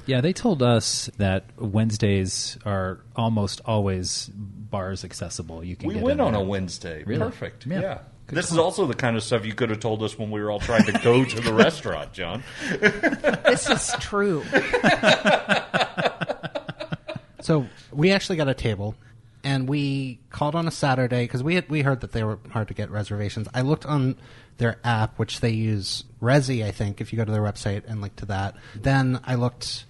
Yeah, 0.06 0.22
they 0.22 0.34
told 0.34 0.64
us 0.64 1.10
that 1.18 1.44
Wednesdays 1.58 2.58
are 2.66 3.02
almost 3.16 3.62
always 3.66 4.30
bars 4.34 5.04
accessible. 5.04 5.64
You 5.64 5.76
can 5.76 5.88
We 5.90 5.96
get 5.96 6.04
went 6.04 6.20
in 6.22 6.26
on 6.26 6.34
there. 6.34 6.42
a 6.42 6.46
Wednesday. 6.46 7.04
Really? 7.04 7.20
Perfect. 7.20 7.66
Yeah. 7.68 7.82
Yeah. 7.82 7.98
Good 8.28 8.38
this 8.38 8.52
is 8.52 8.58
also 8.60 8.86
the 8.86 8.94
kind 8.94 9.18
of 9.18 9.24
stuff 9.24 9.44
you 9.44 9.54
could 9.56 9.72
have 9.72 9.80
told 9.80 10.04
us 10.04 10.18
when 10.18 10.30
we 10.30 10.40
were 10.42 10.52
all 10.52 10.60
trying 10.60 10.86
to 10.86 10.92
go 11.04 11.26
to 11.26 11.40
the 11.42 11.52
restaurant, 11.66 12.14
John. 12.14 12.44
This 12.70 13.68
is 13.70 13.92
true. 14.00 14.44
So 17.42 17.68
we 17.92 18.12
actually 18.12 18.38
got 18.38 18.48
a 18.48 18.54
table, 18.54 18.96
and 19.44 19.68
we 19.68 20.20
called 20.30 20.56
on 20.56 20.68
a 20.68 20.72
Saturday 20.72 21.24
because 21.24 21.44
we 21.44 21.56
had, 21.56 21.70
we 21.70 21.82
heard 21.82 22.02
that 22.02 22.12
they 22.12 22.24
were 22.24 22.40
hard 22.52 22.68
to 22.70 22.74
get 22.74 22.90
reservations. 22.90 23.48
I 23.54 23.62
looked 23.62 23.86
on 23.86 24.18
their 24.58 24.78
app, 24.84 25.18
which 25.18 25.40
they 25.40 25.52
use 25.52 26.04
Resy, 26.22 26.66
I 26.66 26.72
think. 26.72 27.02
If 27.02 27.14
you 27.14 27.18
go 27.18 27.26
to 27.26 27.32
their 27.32 27.42
website 27.42 27.84
and 27.88 28.02
link 28.02 28.16
to 28.18 28.26
that, 28.28 28.56
then 28.76 29.20
I 29.26 29.36
looked 29.36 29.86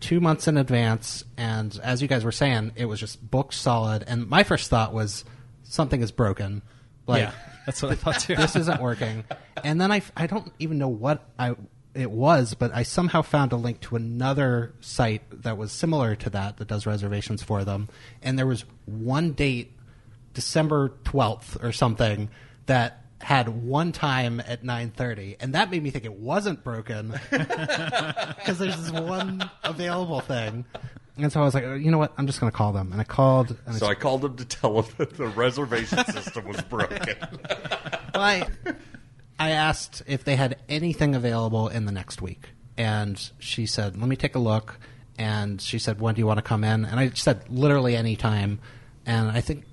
two 0.00 0.20
months 0.20 0.46
in 0.46 0.56
advance, 0.56 1.24
and 1.36 1.78
as 1.82 2.02
you 2.02 2.08
guys 2.08 2.24
were 2.24 2.32
saying, 2.32 2.72
it 2.76 2.84
was 2.84 3.00
just 3.00 3.30
booked 3.30 3.54
solid. 3.54 4.04
And 4.06 4.28
my 4.28 4.42
first 4.42 4.70
thought 4.70 4.92
was 4.92 5.24
something 5.64 6.02
is 6.02 6.12
broken. 6.12 6.62
Like, 7.06 7.22
yeah, 7.22 7.32
that's 7.66 7.82
what 7.82 7.92
I 7.92 7.94
thought 7.94 8.20
too. 8.20 8.36
this 8.36 8.56
isn't 8.56 8.80
working. 8.80 9.24
And 9.64 9.80
then 9.80 9.90
I, 9.90 10.02
I 10.16 10.26
don't 10.26 10.52
even 10.58 10.78
know 10.78 10.88
what 10.88 11.26
I 11.38 11.56
it 12.00 12.10
was, 12.10 12.54
but 12.54 12.74
I 12.74 12.82
somehow 12.82 13.22
found 13.22 13.52
a 13.52 13.56
link 13.56 13.80
to 13.82 13.96
another 13.96 14.74
site 14.80 15.22
that 15.42 15.56
was 15.56 15.72
similar 15.72 16.14
to 16.16 16.30
that 16.30 16.56
that 16.58 16.68
does 16.68 16.86
reservations 16.86 17.42
for 17.42 17.64
them. 17.64 17.88
And 18.22 18.38
there 18.38 18.46
was 18.46 18.64
one 18.86 19.32
date, 19.32 19.72
December 20.34 20.90
twelfth 21.04 21.62
or 21.62 21.72
something, 21.72 22.30
that 22.66 23.04
had 23.20 23.48
one 23.48 23.92
time 23.92 24.40
at 24.40 24.62
nine 24.62 24.90
thirty, 24.90 25.36
and 25.40 25.54
that 25.54 25.70
made 25.70 25.82
me 25.82 25.90
think 25.90 26.04
it 26.04 26.14
wasn't 26.14 26.62
broken 26.62 27.18
because 27.30 28.58
there's 28.58 28.80
this 28.80 28.92
one 28.92 29.50
available 29.64 30.20
thing. 30.20 30.64
And 31.16 31.32
so 31.32 31.40
I 31.40 31.44
was 31.44 31.54
like, 31.54 31.64
"Oh, 31.64 31.74
you 31.74 31.90
know 31.90 31.98
what? 31.98 32.12
I'm 32.16 32.26
just 32.28 32.38
going 32.38 32.50
to 32.50 32.56
call 32.56 32.72
them. 32.72 32.92
And 32.92 33.00
I 33.00 33.04
called. 33.04 33.56
And 33.66 33.74
So 33.74 33.86
I 33.86 33.94
called 33.94 34.22
them 34.22 34.36
to 34.36 34.44
tell 34.44 34.82
them 34.82 34.94
that 34.98 35.16
the 35.16 35.26
reservation 35.26 36.04
system 36.04 36.46
was 36.46 36.60
broken. 36.62 37.16
I, 38.14 38.46
I 39.38 39.50
asked 39.50 40.02
if 40.06 40.24
they 40.24 40.36
had 40.36 40.56
anything 40.68 41.14
available 41.14 41.68
in 41.68 41.84
the 41.84 41.92
next 41.92 42.20
week, 42.20 42.50
and 42.76 43.30
she 43.38 43.66
said, 43.66 43.96
"Let 43.96 44.08
me 44.08 44.16
take 44.16 44.34
a 44.34 44.40
look." 44.40 44.78
And 45.18 45.60
she 45.60 45.78
said, 45.78 46.00
"When 46.00 46.14
do 46.14 46.20
you 46.20 46.26
want 46.26 46.38
to 46.38 46.42
come 46.42 46.64
in?" 46.64 46.84
And 46.84 46.98
I 46.98 47.10
said, 47.10 47.42
"Literally 47.48 47.96
any 47.96 48.16
time." 48.16 48.60
And 49.06 49.30
I 49.30 49.40
think 49.40 49.64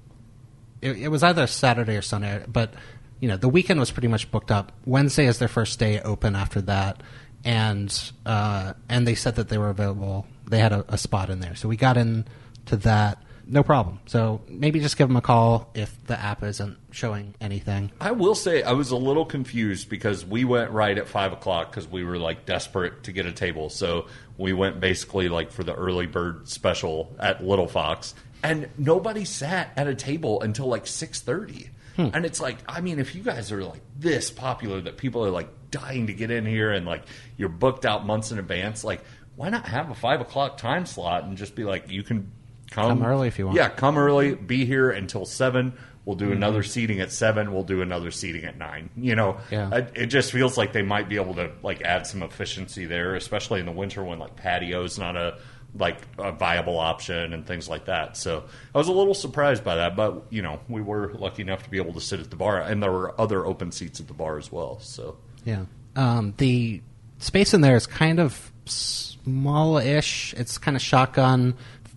it, 0.81 0.97
it 0.97 1.07
was 1.09 1.23
either 1.23 1.47
Saturday 1.47 1.97
or 1.97 2.01
Sunday, 2.01 2.43
but 2.47 2.73
you 3.19 3.27
know, 3.27 3.37
the 3.37 3.49
weekend 3.49 3.79
was 3.79 3.91
pretty 3.91 4.07
much 4.07 4.29
booked 4.31 4.51
up. 4.51 4.71
Wednesday 4.85 5.25
is 5.25 5.39
their 5.39 5.47
first 5.47 5.79
day 5.79 5.99
open 6.01 6.35
after 6.35 6.61
that, 6.61 7.01
and 7.43 8.11
uh, 8.25 8.73
and 8.89 9.07
they 9.07 9.15
said 9.15 9.35
that 9.35 9.49
they 9.49 9.57
were 9.57 9.69
available. 9.69 10.27
They 10.47 10.59
had 10.59 10.73
a, 10.73 10.85
a 10.89 10.97
spot 10.97 11.29
in 11.29 11.39
there, 11.39 11.55
so 11.55 11.67
we 11.67 11.77
got 11.77 11.97
in 11.97 12.25
to 12.67 12.77
that. 12.77 13.21
No 13.47 13.63
problem. 13.63 13.99
So 14.07 14.41
maybe 14.47 14.79
just 14.79 14.97
give 14.97 15.07
them 15.07 15.17
a 15.17 15.21
call 15.21 15.69
if 15.73 15.95
the 16.05 16.19
app 16.19 16.41
isn't 16.43 16.77
showing 16.91 17.35
anything. 17.39 17.91
I 18.01 18.11
will 18.11 18.35
say 18.35 18.63
I 18.63 18.71
was 18.71 18.91
a 18.91 18.97
little 18.97 19.25
confused 19.25 19.89
because 19.89 20.25
we 20.25 20.45
went 20.45 20.71
right 20.71 20.97
at 20.97 21.07
five 21.07 21.31
o'clock 21.31 21.69
because 21.69 21.87
we 21.87 22.03
were 22.03 22.17
like 22.17 22.45
desperate 22.45 23.03
to 23.03 23.11
get 23.11 23.25
a 23.25 23.31
table. 23.31 23.69
So 23.69 24.07
we 24.37 24.53
went 24.53 24.79
basically 24.79 25.29
like 25.29 25.51
for 25.51 25.63
the 25.63 25.73
early 25.73 26.07
bird 26.07 26.47
special 26.49 27.15
at 27.19 27.43
Little 27.43 27.67
Fox, 27.67 28.15
and 28.43 28.69
nobody 28.77 29.25
sat 29.25 29.71
at 29.77 29.87
a 29.87 29.95
table 29.95 30.41
until 30.41 30.67
like 30.67 30.87
six 30.87 31.21
thirty. 31.21 31.69
Hmm. 31.95 32.09
And 32.13 32.25
it's 32.25 32.41
like, 32.41 32.57
I 32.67 32.81
mean, 32.81 32.99
if 32.99 33.15
you 33.15 33.23
guys 33.23 33.51
are 33.51 33.63
like 33.63 33.81
this 33.97 34.29
popular 34.29 34.81
that 34.81 34.97
people 34.97 35.23
are 35.23 35.31
like 35.31 35.47
dying 35.71 36.07
to 36.07 36.13
get 36.13 36.29
in 36.31 36.45
here 36.45 36.71
and 36.71 36.85
like 36.85 37.03
you're 37.37 37.49
booked 37.49 37.85
out 37.85 38.05
months 38.05 38.31
in 38.31 38.39
advance, 38.39 38.83
like 38.83 39.01
why 39.35 39.49
not 39.49 39.65
have 39.67 39.91
a 39.91 39.95
five 39.95 40.21
o'clock 40.21 40.57
time 40.57 40.85
slot 40.85 41.23
and 41.23 41.37
just 41.37 41.55
be 41.55 41.63
like, 41.63 41.89
you 41.89 42.03
can 42.03 42.31
come, 42.71 42.99
Come 42.99 43.05
early 43.05 43.27
if 43.27 43.39
you 43.39 43.45
want. 43.47 43.57
Yeah, 43.57 43.69
come 43.69 43.97
early, 43.97 44.35
be 44.35 44.65
here 44.65 44.89
until 44.91 45.25
seven. 45.25 45.73
We'll 46.05 46.15
Mm-hmm. 46.17 46.25
do 46.27 46.31
another 46.33 46.61
seating 46.61 46.99
at 46.99 47.11
seven. 47.11 47.51
We'll 47.51 47.63
do 47.63 47.81
another 47.81 48.11
seating 48.11 48.45
at 48.45 48.57
nine. 48.59 48.91
You 48.95 49.15
know, 49.15 49.37
Yeah. 49.49 49.73
it, 49.75 49.91
it 49.95 50.05
just 50.07 50.31
feels 50.31 50.55
like 50.55 50.71
they 50.71 50.83
might 50.83 51.09
be 51.09 51.15
able 51.15 51.33
to 51.35 51.49
like 51.63 51.81
add 51.81 52.05
some 52.05 52.21
efficiency 52.21 52.85
there, 52.85 53.15
especially 53.15 53.59
in 53.59 53.65
the 53.65 53.71
winter 53.71 54.03
when 54.03 54.19
like 54.19 54.35
patio's 54.35 54.99
not 54.99 55.15
a 55.15 55.39
like 55.77 55.97
a 56.19 56.31
viable 56.31 56.77
option 56.77 57.33
and 57.33 57.45
things 57.45 57.67
like 57.67 57.85
that. 57.85 58.15
So 58.15 58.43
I 58.73 58.77
was 58.77 58.87
a 58.87 58.93
little 58.93 59.13
surprised 59.15 59.63
by 59.63 59.75
that, 59.77 59.95
but 59.97 60.23
you 60.29 60.41
know, 60.43 60.59
we 60.69 60.79
were 60.81 61.11
lucky 61.15 61.41
enough 61.41 61.63
to 61.63 61.69
be 61.69 61.77
able 61.77 61.93
to 61.93 61.99
sit 62.01 62.19
at 62.19 62.29
the 62.29 62.35
bar, 62.37 62.61
and 62.61 62.81
there 62.83 62.91
were 62.91 63.19
other 63.19 63.45
open 63.45 63.71
seats 63.71 63.99
at 63.99 64.07
the 64.07 64.13
bar 64.13 64.37
as 64.37 64.51
well. 64.51 64.79
So 64.79 65.17
Yeah. 65.43 65.65
Um, 65.97 66.33
the 66.37 66.81
space 67.17 67.53
in 67.55 67.61
there 67.61 67.75
is 67.75 67.87
kind 67.87 68.19
of 68.19 68.51
small-ish. 68.65 70.33
It's 70.37 70.57
kind 70.57 70.77
of 70.77 70.81
shotgun. 70.83 71.55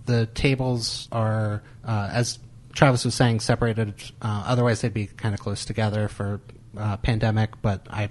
The 0.09 0.27
tables 0.27 1.07
are, 1.13 1.63
uh, 1.85 2.11
as 2.13 2.39
Travis 2.75 3.05
was 3.05 3.15
saying, 3.15 3.41
separated. 3.41 3.95
Uh, 4.21 4.45
otherwise, 4.47 4.81
they'd 4.81 4.93
be 4.93 5.07
kind 5.07 5.35
of 5.35 5.41
close 5.41 5.65
together 5.65 6.09
for 6.09 6.41
uh, 6.77 6.97
pandemic. 6.97 7.51
But 7.63 7.87
I 7.91 8.11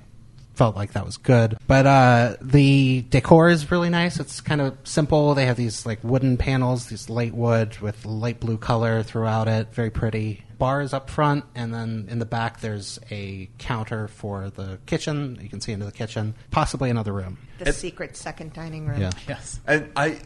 felt 0.57 0.75
like 0.75 0.93
that 0.93 1.05
was 1.05 1.17
good. 1.17 1.57
But 1.67 1.85
uh, 1.85 2.35
the 2.41 3.05
decor 3.09 3.49
is 3.49 3.69
really 3.71 3.89
nice. 3.89 4.19
It's 4.19 4.41
kind 4.41 4.59
of 4.59 4.75
simple. 4.83 5.35
They 5.35 5.45
have 5.45 5.55
these 5.55 5.85
like 5.85 6.03
wooden 6.03 6.35
panels, 6.35 6.87
these 6.87 7.09
light 7.09 7.33
wood 7.33 7.77
with 7.79 8.05
light 8.05 8.39
blue 8.39 8.57
color 8.57 9.03
throughout 9.03 9.47
it. 9.47 9.73
Very 9.73 9.91
pretty. 9.91 10.43
Bars 10.57 10.91
up 10.91 11.11
front, 11.11 11.45
and 11.53 11.71
then 11.71 12.07
in 12.09 12.17
the 12.17 12.25
back 12.25 12.61
there's 12.61 12.97
a 13.11 13.47
counter 13.59 14.07
for 14.07 14.49
the 14.49 14.79
kitchen. 14.87 15.37
You 15.39 15.49
can 15.49 15.61
see 15.61 15.71
into 15.71 15.85
the 15.85 15.91
kitchen, 15.91 16.33
possibly 16.49 16.89
another 16.89 17.13
room. 17.13 17.37
The 17.59 17.71
secret 17.71 18.17
second 18.17 18.53
dining 18.53 18.87
room. 18.87 18.99
Yeah. 18.99 19.11
yes. 19.27 19.59
And 19.67 19.91
I, 19.95 20.17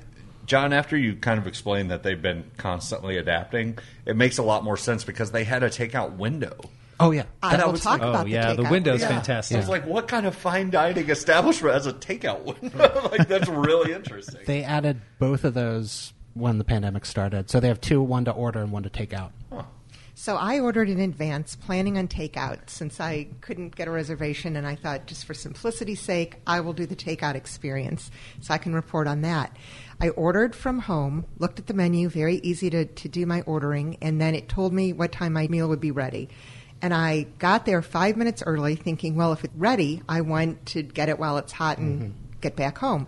John, 0.52 0.74
after 0.74 0.98
you 0.98 1.16
kind 1.16 1.40
of 1.40 1.48
explained 1.48 1.92
that 1.92 2.04
they've 2.04 2.22
been 2.22 2.44
constantly 2.58 3.16
adapting, 3.16 3.78
it 4.06 4.18
makes 4.18 4.38
a 4.38 4.44
lot 4.44 4.66
more 4.66 4.76
sense 4.76 5.06
because 5.06 5.32
they 5.32 5.46
had 5.46 5.64
a 5.64 5.70
takeout 5.70 6.18
window. 6.18 6.60
Oh 7.00 7.12
yeah. 7.12 7.24
I 7.42 7.56
That 7.56 7.68
will 7.68 7.72
was 7.72 7.84
talk 7.84 8.00
like- 8.00 8.02
Oh 8.02 8.10
about 8.10 8.28
yeah, 8.28 8.50
the, 8.50 8.58
the 8.58 8.64
takeout. 8.64 8.72
window's 8.72 9.00
Yeah. 9.00 9.08
fantastic. 9.08 9.56
I 9.56 9.60
was 9.62 9.70
like, 9.70 9.86
what 9.86 10.10
kind 10.10 10.26
of 10.26 10.36
fine 10.36 10.70
dining 10.70 11.10
establishment 11.10 11.74
has 11.74 11.88
a 11.88 11.94
takeout 11.94 12.44
window? 12.62 13.10
like 13.18 13.30
that's 13.30 13.48
really 13.48 13.94
interesting. 13.94 14.42
They 14.46 14.66
added 14.66 15.00
both 15.20 15.46
of 15.46 15.54
those 15.54 16.12
when 16.34 16.58
the 16.58 16.66
pandemic 16.66 17.06
started. 17.06 17.50
So 17.50 17.62
they 17.62 17.70
have 17.70 17.80
two, 17.80 18.02
one 18.02 18.26
to 18.26 18.32
order 18.32 18.60
and 18.62 18.74
one 18.74 18.84
to 18.84 18.90
take 18.90 19.14
out. 19.14 19.32
So 20.22 20.36
I 20.36 20.60
ordered 20.60 20.88
in 20.88 21.00
advance, 21.00 21.56
planning 21.56 21.98
on 21.98 22.08
takeout, 22.08 22.70
since 22.70 23.00
I 23.00 23.30
couldn't 23.42 23.76
get 23.76 23.88
a 23.88 23.92
reservation, 23.92 24.56
and 24.56 24.68
I 24.68 24.76
thought 24.76 25.08
just 25.08 25.26
for 25.26 25.34
simplicity's 25.34 26.00
sake, 26.00 26.36
I 26.46 26.60
will 26.60 26.74
do 26.74 26.86
the 26.86 26.96
takeout 26.96 27.34
experience, 27.34 28.12
so 28.40 28.54
I 28.54 28.60
can 28.60 28.76
report 28.76 29.08
on 29.08 29.22
that. 29.22 29.58
I 30.00 30.10
ordered 30.10 30.54
from 30.56 30.78
home, 30.78 31.26
looked 31.40 31.58
at 31.58 31.66
the 31.66 31.74
menu, 31.74 32.08
very 32.08 32.36
easy 32.36 32.70
to, 32.70 32.86
to 32.86 33.10
do 33.10 33.26
my 33.26 33.42
ordering, 33.48 33.98
and 34.00 34.22
then 34.22 34.36
it 34.36 34.48
told 34.48 34.74
me 34.74 34.94
what 34.94 35.12
time 35.12 35.34
my 35.34 35.48
meal 35.48 35.68
would 35.70 35.82
be 35.82 35.90
ready. 35.90 36.30
And 36.84 36.94
I 36.94 37.26
got 37.40 37.66
there 37.66 37.82
five 37.82 38.16
minutes 38.16 38.44
early, 38.46 38.76
thinking, 38.76 39.16
well, 39.16 39.34
if 39.34 39.44
it's 39.44 39.56
ready, 39.56 40.04
I 40.08 40.22
want 40.22 40.68
to 40.68 40.84
get 40.84 41.10
it 41.10 41.18
while 41.18 41.40
it's 41.40 41.52
hot 41.52 41.80
and 41.80 42.00
mm-hmm. 42.00 42.12
get 42.42 42.56
back 42.56 42.78
home. 42.78 43.08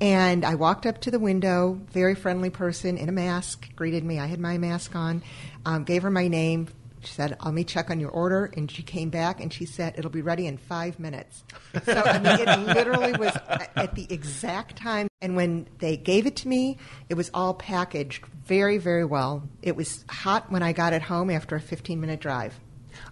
And 0.00 0.44
I 0.44 0.54
walked 0.54 0.86
up 0.86 1.00
to 1.02 1.10
the 1.10 1.18
window, 1.18 1.80
very 1.90 2.14
friendly 2.14 2.50
person 2.50 2.96
in 2.96 3.08
a 3.08 3.12
mask 3.12 3.74
greeted 3.74 4.04
me. 4.04 4.20
I 4.20 4.26
had 4.26 4.38
my 4.38 4.56
mask 4.56 4.94
on, 4.94 5.22
um, 5.66 5.84
gave 5.84 6.02
her 6.02 6.10
my 6.10 6.28
name, 6.28 6.68
She 7.00 7.12
said, 7.12 7.36
"Let 7.44 7.54
me 7.54 7.62
check 7.62 7.90
on 7.90 8.00
your 8.00 8.10
order," 8.10 8.50
and 8.56 8.68
she 8.70 8.82
came 8.82 9.08
back 9.08 9.40
and 9.40 9.52
she 9.52 9.64
said, 9.64 9.94
"It'll 9.96 10.10
be 10.10 10.22
ready 10.22 10.46
in 10.46 10.56
five 10.56 10.98
minutes." 10.98 11.44
So 11.84 12.02
I 12.04 12.18
mean, 12.18 12.40
it 12.40 12.74
literally 12.74 13.12
was 13.12 13.36
at 13.76 13.94
the 13.94 14.06
exact 14.10 14.76
time. 14.76 15.06
And 15.20 15.36
when 15.36 15.68
they 15.78 15.96
gave 15.96 16.26
it 16.26 16.34
to 16.36 16.48
me, 16.48 16.76
it 17.08 17.14
was 17.14 17.30
all 17.32 17.54
packaged 17.54 18.26
very, 18.46 18.78
very 18.78 19.04
well. 19.04 19.44
It 19.62 19.76
was 19.76 20.04
hot 20.08 20.50
when 20.50 20.62
I 20.62 20.72
got 20.72 20.92
it 20.92 21.02
home 21.02 21.30
after 21.30 21.54
a 21.54 21.60
15-minute 21.60 22.20
drive. 22.20 22.58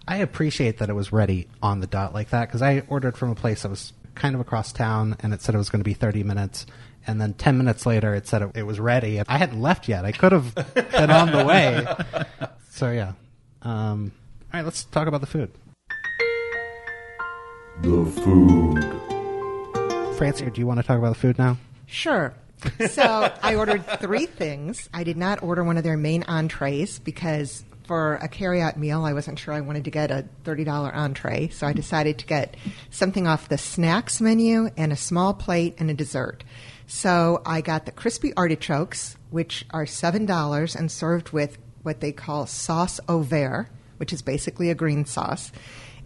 I 0.09 0.17
appreciate 0.17 0.79
that 0.79 0.89
it 0.89 0.95
was 0.95 1.13
ready 1.13 1.49
on 1.63 1.79
the 1.81 1.87
dot 1.87 2.13
like 2.13 2.31
that 2.31 2.49
because 2.49 2.63
I 2.63 2.83
ordered 2.89 3.17
from 3.17 3.31
a 3.31 3.35
place 3.37 3.63
that 3.63 3.69
was 3.69 3.93
kind 4.17 4.35
of 4.35 4.41
across 4.41 4.73
town 4.73 5.17
and 5.21 5.33
it 5.33 5.43
said 5.43 5.55
it 5.55 5.59
was 5.59 5.71
going 5.71 5.81
to 5.81 5.85
be 5.85 5.95
30 5.95 6.25
minutes. 6.25 6.67
And 7.07 7.21
then 7.21 7.35
10 7.35 7.57
minutes 7.57 7.87
later, 7.87 8.15
it 8.15 8.27
said 8.27 8.43
it, 8.43 8.51
it 8.57 8.63
was 8.65 8.81
ready. 8.81 9.23
I 9.29 9.39
hadn't 9.39 9.63
left 9.63 9.89
yet. 9.89 10.05
I 10.05 10.11
could 10.11 10.33
have 10.33 10.55
been 10.75 11.11
on 11.11 11.31
the 11.31 11.45
way. 11.45 11.87
So, 12.77 12.91
yeah. 12.91 13.13
Um, 13.63 14.13
all 14.53 14.59
right, 14.61 14.65
let's 14.65 14.85
talk 14.85 15.09
about 15.09 15.23
the 15.23 15.27
food. 15.27 15.51
The 17.81 18.05
food. 18.05 18.85
Francie, 20.19 20.51
do 20.51 20.61
you 20.61 20.67
want 20.67 20.81
to 20.81 20.87
talk 20.87 20.99
about 20.99 21.15
the 21.15 21.19
food 21.19 21.39
now? 21.39 21.57
Sure. 21.87 22.35
So 22.89 23.33
I 23.43 23.55
ordered 23.55 23.87
three 23.99 24.27
things. 24.27 24.91
I 24.93 25.05
did 25.05 25.17
not 25.17 25.43
order 25.43 25.65
one 25.65 25.79
of 25.79 25.85
their 25.85 25.97
main 25.97 26.23
entrees 26.25 26.99
because 26.99 27.65
for 27.87 28.17
a 28.17 28.29
carryout 28.29 28.77
meal, 28.77 29.05
I 29.05 29.13
wasn't 29.13 29.39
sure 29.39 29.55
I 29.55 29.61
wanted 29.61 29.85
to 29.85 29.91
get 29.91 30.11
a 30.11 30.27
$30 30.45 30.95
entree. 30.95 31.49
So 31.49 31.67
I 31.67 31.73
decided 31.73 32.19
to 32.19 32.27
get 32.27 32.57
something 32.91 33.27
off 33.27 33.49
the 33.49 33.59
snacks 33.59 34.21
menu 34.21 34.71
and 34.77 34.93
a 34.93 34.97
small 34.97 35.35
plate 35.35 35.75
and 35.79 35.91
a 35.91 35.95
dessert. 35.95 36.45
So 36.87 37.43
I 37.47 37.61
got 37.61 37.87
the 37.87 37.93
crispy 37.93 38.33
artichokes, 38.37 39.17
which 39.31 39.67
are 39.71 39.85
$7 39.85 40.77
and 40.77 40.91
served 40.91 41.31
with 41.31 41.59
what 41.83 42.01
they 42.01 42.13
call 42.13 42.47
sauce 42.47 43.01
au 43.09 43.21
vert, 43.21 43.69
which 43.99 44.13
is 44.13 44.23
basically 44.23 44.71
a 44.71 44.75
green 44.75 45.05
sauce, 45.05 45.53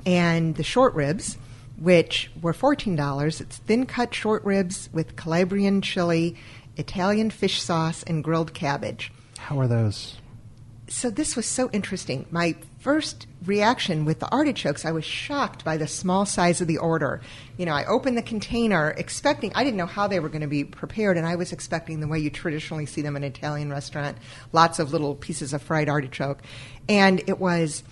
and 0.05 0.55
the 0.57 0.63
short 0.63 0.95
ribs 0.95 1.37
which 1.81 2.31
were 2.41 2.53
$14. 2.53 3.41
It's 3.41 3.57
thin 3.57 3.87
cut 3.87 4.15
short 4.15 4.45
ribs 4.45 4.91
with 4.93 5.17
Calabrian 5.17 5.81
chili, 5.81 6.37
Italian 6.77 7.31
fish 7.31 7.61
sauce, 7.61 8.03
and 8.03 8.23
grilled 8.23 8.53
cabbage. 8.55 9.11
How 9.39 9.59
are 9.59 9.67
those? 9.67 10.17
So 10.91 11.09
this 11.09 11.37
was 11.37 11.47
so 11.47 11.71
interesting. 11.73 12.27
My 12.33 12.57
first 12.81 13.29
reaction 13.45 14.05
with 14.05 14.19
the 14.19 14.29
artichokes, 14.31 14.85
I 14.85 14.91
was 14.91 15.05
shocked 15.05 15.65
by 15.65 15.77
the 15.77 15.87
small 15.87 16.27
size 16.27 16.61
of 16.61 16.67
the 16.67 16.79
order. 16.79 17.21
You 17.57 17.67
know, 17.67 17.75
I 17.75 17.85
opened 17.85 18.19
the 18.19 18.23
container 18.23 18.91
expecting, 18.91 19.53
I 19.55 19.63
didn't 19.63 19.77
know 19.77 19.87
how 19.87 20.09
they 20.09 20.19
were 20.19 20.29
going 20.29 20.41
to 20.41 20.49
be 20.49 20.65
prepared, 20.65 21.17
and 21.17 21.25
I 21.25 21.37
was 21.37 21.53
expecting 21.53 22.01
the 22.01 22.09
way 22.09 22.19
you 22.19 22.29
traditionally 22.29 22.87
see 22.87 23.03
them 23.03 23.15
in 23.15 23.23
an 23.23 23.31
Italian 23.31 23.71
restaurant 23.71 24.19
lots 24.53 24.81
of 24.81 24.93
little 24.93 25.15
pieces 25.15 25.53
of 25.53 25.63
fried 25.63 25.89
artichoke. 25.89 26.41
And 26.89 27.23
it 27.29 27.39
was 27.39 27.85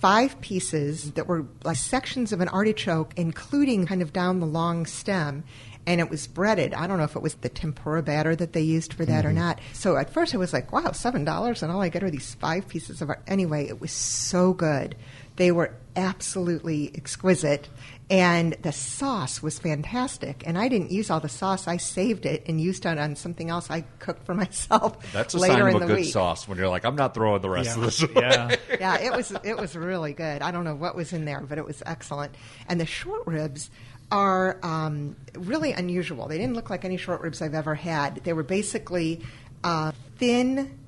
five 0.00 0.40
pieces 0.40 1.12
that 1.12 1.26
were 1.26 1.44
like 1.64 1.76
sections 1.76 2.32
of 2.32 2.40
an 2.40 2.48
artichoke, 2.48 3.12
including 3.16 3.84
kind 3.84 4.00
of 4.00 4.14
down 4.14 4.40
the 4.40 4.46
long 4.46 4.86
stem. 4.86 5.44
And 5.88 6.02
it 6.02 6.10
was 6.10 6.26
breaded. 6.26 6.74
I 6.74 6.86
don't 6.86 6.98
know 6.98 7.04
if 7.04 7.16
it 7.16 7.22
was 7.22 7.34
the 7.36 7.48
tempura 7.48 8.02
batter 8.02 8.36
that 8.36 8.52
they 8.52 8.60
used 8.60 8.92
for 8.92 9.06
that 9.06 9.24
or 9.24 9.30
mm-hmm. 9.30 9.38
not. 9.38 9.60
So 9.72 9.96
at 9.96 10.12
first 10.12 10.34
I 10.34 10.36
was 10.36 10.52
like, 10.52 10.70
wow, 10.70 10.90
$7 10.90 11.62
and 11.62 11.72
all 11.72 11.80
I 11.80 11.88
get 11.88 12.04
are 12.04 12.10
these 12.10 12.34
five 12.34 12.68
pieces 12.68 13.00
of 13.00 13.08
art. 13.08 13.22
Anyway, 13.26 13.68
it 13.68 13.80
was 13.80 13.90
so 13.90 14.52
good. 14.52 14.96
They 15.36 15.50
were 15.50 15.74
absolutely 15.96 16.90
exquisite. 16.94 17.70
And 18.10 18.54
the 18.62 18.72
sauce 18.72 19.42
was 19.42 19.58
fantastic. 19.58 20.42
And 20.46 20.58
I 20.58 20.68
didn't 20.68 20.90
use 20.90 21.10
all 21.10 21.20
the 21.20 21.28
sauce. 21.28 21.66
I 21.66 21.78
saved 21.78 22.26
it 22.26 22.44
and 22.46 22.60
used 22.60 22.84
it 22.84 22.98
on 22.98 23.16
something 23.16 23.48
else 23.48 23.70
I 23.70 23.82
cooked 23.98 24.26
for 24.26 24.34
myself 24.44 25.10
That's 25.12 25.32
a 25.32 25.38
later 25.38 25.54
sign 25.54 25.68
in 25.68 25.76
of 25.76 25.76
a 25.76 25.78
the 25.80 25.86
good 25.86 26.00
week 26.02 26.12
sauce 26.12 26.46
when 26.46 26.58
you're 26.58 26.68
like, 26.68 26.84
I'm 26.84 26.96
not 26.96 27.14
throwing 27.14 27.40
the 27.40 27.48
rest 27.48 27.76
of 27.76 27.82
this 27.82 28.02
away. 28.02 28.12
Yeah. 28.16 28.56
yeah, 28.78 28.98
it 28.98 29.12
was 29.12 29.32
it 29.42 29.56
was 29.56 29.74
really 29.74 30.12
good. 30.12 30.42
I 30.42 30.50
don't 30.50 30.64
know 30.64 30.74
what 30.74 30.96
was 30.96 31.14
in 31.14 31.24
there, 31.24 31.40
but 31.40 31.56
it 31.56 31.64
was 31.64 31.82
excellent. 31.86 32.34
And 32.68 32.78
the 32.78 32.86
short 32.86 33.26
ribs 33.26 33.70
are 34.10 34.58
um, 34.62 35.16
really 35.34 35.72
unusual. 35.72 36.28
They 36.28 36.38
didn't 36.38 36.54
look 36.54 36.70
like 36.70 36.84
any 36.84 36.96
short 36.96 37.20
ribs 37.20 37.42
I've 37.42 37.54
ever 37.54 37.74
had. 37.74 38.16
They 38.24 38.32
were 38.32 38.42
basically 38.42 39.22
uh, 39.62 39.92
thin 40.16 40.78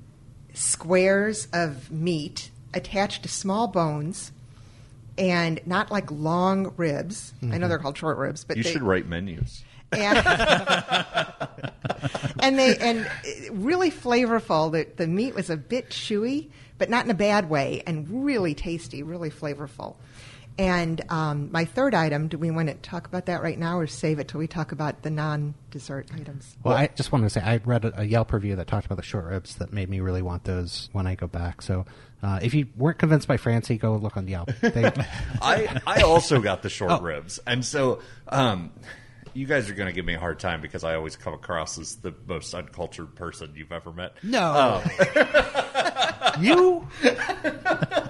squares 0.55 1.49
of 1.53 1.91
meat 1.91 2.51
attached 2.75 3.23
to 3.25 3.29
small 3.29 3.69
bones. 3.69 4.33
And 5.19 5.61
not 5.67 5.91
like 5.91 6.11
long 6.11 6.73
ribs. 6.79 7.35
I 7.43 7.59
know 7.59 7.69
they're 7.69 7.79
called 7.79 7.99
short 7.99 8.17
ribs, 8.17 8.45
but 8.45 8.57
You 8.57 8.63
they, 8.63 8.73
should 8.73 8.83
write 8.83 9.07
menus. 9.07 9.63
and, 9.93 10.17
and 12.41 12.59
they 12.59 12.77
and 12.79 13.11
really 13.51 13.91
flavorful. 13.91 14.73
The 14.73 14.87
the 14.97 15.07
meat 15.07 15.35
was 15.35 15.51
a 15.51 15.59
bit 15.59 15.91
chewy, 15.91 16.49
but 16.79 16.89
not 16.89 17.05
in 17.05 17.11
a 17.11 17.15
bad 17.15 17.51
way, 17.51 17.83
and 17.87 18.25
really 18.25 18.55
tasty, 18.55 19.03
really 19.03 19.31
flavorful. 19.31 19.97
And 20.61 21.01
um, 21.11 21.49
my 21.51 21.65
third 21.65 21.95
item, 21.95 22.29
do 22.29 22.37
we 22.37 22.51
want 22.51 22.69
to 22.69 22.75
talk 22.75 23.07
about 23.07 23.25
that 23.27 23.43
right 23.43 23.59
now, 23.59 23.79
or 23.79 23.87
save 23.87 24.19
it 24.19 24.29
till 24.29 24.39
we 24.41 24.47
talk 24.47 24.73
about 24.73 25.01
the 25.01 25.09
non-dessert 25.09 26.09
items? 26.15 26.55
Well, 26.63 26.77
I 26.77 26.89
just 26.89 27.13
wanted 27.13 27.25
to 27.25 27.31
say 27.31 27.41
I 27.41 27.57
read 27.65 27.87
a, 27.87 28.01
a 28.03 28.05
Yelp 28.05 28.31
review 28.31 28.57
that 28.57 28.67
talked 28.67 28.85
about 28.85 28.97
the 28.97 29.03
short 29.03 29.25
ribs 29.25 29.55
that 29.57 29.73
made 29.73 29.89
me 29.89 30.01
really 30.01 30.21
want 30.21 30.45
those 30.45 30.91
when 30.93 31.07
I 31.07 31.15
go 31.15 31.27
back. 31.27 31.63
So 31.63 31.87
uh, 32.23 32.41
if 32.43 32.53
you 32.53 32.67
weren't 32.77 32.99
convinced 32.99 33.27
by 33.27 33.39
Francie, 33.39 33.79
go 33.79 33.97
look 33.97 34.19
on 34.19 34.29
Yelp. 34.29 34.51
They, 34.61 34.85
I 35.41 35.81
I 35.87 36.03
also 36.03 36.41
got 36.43 36.61
the 36.63 36.69
short 36.69 36.91
Oh. 36.93 37.01
ribs, 37.01 37.41
and 37.47 37.65
so 37.65 38.01
um, 38.29 38.71
you 39.33 39.47
guys 39.47 39.71
are 39.71 39.75
going 39.75 39.89
to 39.89 39.95
give 39.95 40.05
me 40.05 40.13
a 40.13 40.21
hard 40.21 40.39
time 40.41 40.61
because 40.61 40.85
I 40.85 40.95
always 40.95 41.17
come 41.17 41.33
across 41.33 41.79
as 41.79 41.97
the 41.97 42.13
most 42.27 42.53
uncultured 42.53 43.15
person 43.15 43.55
you've 43.57 43.73
ever 43.73 43.93
met. 43.93 44.13
no, 44.23 44.83
you 46.41 46.87
Uh, 47.03 48.09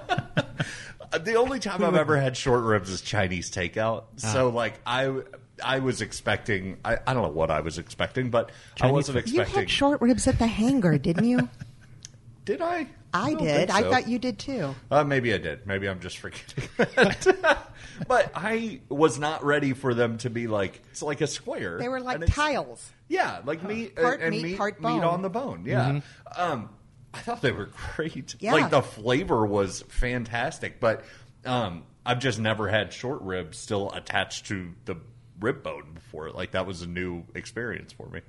The 1.11 1.35
only 1.35 1.59
time 1.59 1.83
I've 1.83 1.95
ever 1.95 2.17
had 2.19 2.37
short 2.37 2.63
ribs 2.63 2.89
is 2.89 3.01
Chinese 3.01 3.51
takeout. 3.51 4.03
So 4.17 4.49
like 4.49 4.79
I 4.85 5.21
I 5.63 5.79
was 5.79 6.01
expecting 6.01 6.77
I, 6.85 6.97
I 7.05 7.13
don't 7.13 7.23
know 7.23 7.29
what 7.29 7.51
I 7.51 7.61
was 7.61 7.77
expecting, 7.77 8.29
but 8.29 8.49
I 8.75 8.79
Chinese 8.79 8.93
wasn't 8.93 9.17
food. 9.25 9.33
You 9.33 9.41
expecting. 9.41 9.61
had 9.63 9.69
short 9.69 10.01
ribs 10.01 10.27
at 10.27 10.39
the 10.39 10.47
hangar, 10.47 10.97
didn't 10.97 11.25
you? 11.25 11.49
did 12.45 12.61
I? 12.61 12.87
I 13.13 13.33
don't 13.33 13.43
did. 13.43 13.67
think 13.67 13.71
I 13.71 13.81
so. 13.81 13.89
thought 13.91 14.07
you 14.07 14.19
did 14.19 14.39
too. 14.39 14.73
Uh, 14.89 15.03
maybe 15.03 15.33
I 15.33 15.37
did. 15.37 15.67
Maybe 15.67 15.89
I'm 15.89 15.99
just 15.99 16.17
forgetting. 16.17 16.63
that. 16.77 17.71
but 18.07 18.31
I 18.33 18.79
was 18.87 19.19
not 19.19 19.43
ready 19.43 19.73
for 19.73 19.93
them 19.93 20.17
to 20.19 20.29
be 20.29 20.47
like 20.47 20.81
it's 20.91 21.01
like 21.03 21.19
a 21.19 21.27
square. 21.27 21.77
They 21.77 21.89
were 21.89 21.99
like 21.99 22.15
and 22.15 22.23
it's- 22.23 22.35
tiles. 22.35 22.89
Yeah, 23.09 23.41
like 23.43 23.61
meat 23.63 23.95
uh, 23.97 24.01
Part 24.01 24.21
and 24.21 24.31
meat, 24.31 24.43
meat, 24.43 24.57
part 24.57 24.79
meat 24.79 24.87
bone. 24.87 25.03
on 25.03 25.21
the 25.21 25.29
bone. 25.29 25.63
Yeah. 25.65 25.99
Um, 26.37 26.69
I 27.13 27.19
thought 27.19 27.41
they 27.41 27.51
were 27.51 27.69
great. 27.95 28.35
Yeah. 28.39 28.53
Like 28.53 28.69
the 28.69 28.81
flavor 28.81 29.45
was 29.45 29.81
fantastic, 29.89 30.79
but 30.79 31.03
um, 31.45 31.83
I've 32.05 32.19
just 32.19 32.39
never 32.39 32.67
had 32.69 32.93
short 32.93 33.21
ribs 33.21 33.57
still 33.57 33.91
attached 33.91 34.47
to 34.47 34.71
the 34.85 34.95
rib 35.39 35.63
bone 35.63 35.91
before. 35.93 36.31
Like 36.31 36.51
that 36.51 36.65
was 36.65 36.81
a 36.81 36.87
new 36.87 37.23
experience 37.35 37.91
for 37.93 38.07
me. 38.09 38.21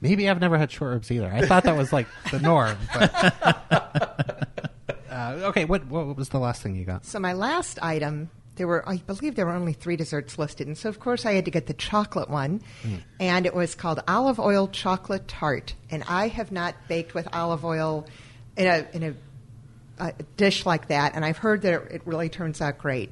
maybe 0.00 0.28
I've 0.28 0.40
never 0.40 0.58
had 0.58 0.70
short 0.70 0.92
ribs 0.92 1.10
either. 1.10 1.32
I 1.32 1.46
thought 1.46 1.64
that 1.64 1.76
was 1.76 1.92
like 1.92 2.06
the 2.30 2.40
norm. 2.40 2.76
But, 2.92 4.70
uh, 5.10 5.38
okay, 5.44 5.64
what 5.64 5.86
what 5.86 6.16
was 6.16 6.28
the 6.28 6.38
last 6.38 6.62
thing 6.62 6.76
you 6.76 6.84
got? 6.84 7.04
So 7.04 7.18
my 7.18 7.32
last 7.32 7.78
item, 7.82 8.30
there 8.56 8.66
were, 8.66 8.88
I 8.88 8.98
believe, 8.98 9.34
there 9.34 9.46
were 9.46 9.52
only 9.52 9.72
three 9.72 9.96
desserts 9.96 10.38
listed, 10.38 10.66
and 10.66 10.78
so 10.78 10.88
of 10.88 11.00
course 11.00 11.26
I 11.26 11.32
had 11.32 11.44
to 11.46 11.50
get 11.50 11.66
the 11.66 11.74
chocolate 11.74 12.30
one, 12.30 12.62
and 13.20 13.46
it 13.46 13.54
was 13.54 13.74
called 13.74 14.02
olive 14.06 14.38
oil 14.38 14.68
chocolate 14.68 15.26
tart. 15.26 15.74
And 15.90 16.04
I 16.08 16.28
have 16.28 16.52
not 16.52 16.74
baked 16.88 17.14
with 17.14 17.28
olive 17.32 17.64
oil 17.64 18.06
in 18.56 18.66
a 18.66 18.86
in 18.92 19.02
a, 19.02 19.14
a 19.98 20.12
dish 20.36 20.66
like 20.66 20.88
that, 20.88 21.14
and 21.14 21.24
I've 21.24 21.38
heard 21.38 21.62
that 21.62 21.74
it, 21.74 21.92
it 21.92 22.02
really 22.04 22.28
turns 22.28 22.60
out 22.60 22.78
great. 22.78 23.10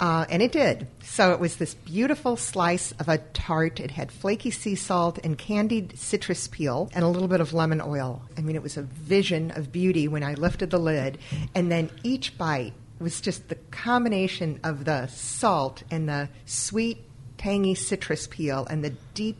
Uh, 0.00 0.26
and 0.28 0.42
it 0.42 0.50
did. 0.50 0.88
So 1.04 1.32
it 1.32 1.38
was 1.38 1.56
this 1.56 1.74
beautiful 1.74 2.36
slice 2.36 2.92
of 2.98 3.08
a 3.08 3.18
tart. 3.18 3.78
It 3.78 3.92
had 3.92 4.10
flaky 4.10 4.50
sea 4.50 4.74
salt 4.74 5.20
and 5.22 5.38
candied 5.38 5.96
citrus 5.96 6.48
peel 6.48 6.90
and 6.94 7.04
a 7.04 7.08
little 7.08 7.28
bit 7.28 7.40
of 7.40 7.52
lemon 7.52 7.80
oil. 7.80 8.20
I 8.36 8.40
mean, 8.40 8.56
it 8.56 8.62
was 8.62 8.76
a 8.76 8.82
vision 8.82 9.52
of 9.52 9.70
beauty 9.70 10.08
when 10.08 10.24
I 10.24 10.34
lifted 10.34 10.70
the 10.70 10.80
lid. 10.80 11.18
And 11.54 11.70
then 11.70 11.90
each 12.02 12.36
bite 12.36 12.72
was 13.04 13.20
just 13.20 13.48
the 13.48 13.54
combination 13.70 14.58
of 14.64 14.84
the 14.84 15.06
salt 15.08 15.82
and 15.90 16.08
the 16.08 16.30
sweet, 16.46 16.98
tangy 17.36 17.74
citrus 17.74 18.26
peel 18.26 18.66
and 18.68 18.82
the 18.82 18.94
deep, 19.12 19.36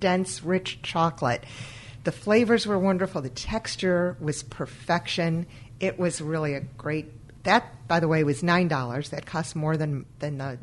dense, 0.00 0.42
rich 0.42 0.80
chocolate. 0.82 1.44
The 2.04 2.10
flavors 2.10 2.66
were 2.66 2.78
wonderful. 2.78 3.20
The 3.20 3.28
texture 3.28 4.16
was 4.18 4.42
perfection. 4.42 5.46
It 5.78 5.98
was 5.98 6.20
really 6.20 6.54
a 6.54 6.60
great. 6.60 7.12
That, 7.44 7.86
by 7.86 8.00
the 8.00 8.08
way, 8.08 8.24
was 8.24 8.42
nine 8.42 8.68
dollars. 8.68 9.10
That 9.10 9.26
cost 9.26 9.54
more 9.54 9.76
than 9.76 10.06
than 10.18 10.38
the 10.38 10.58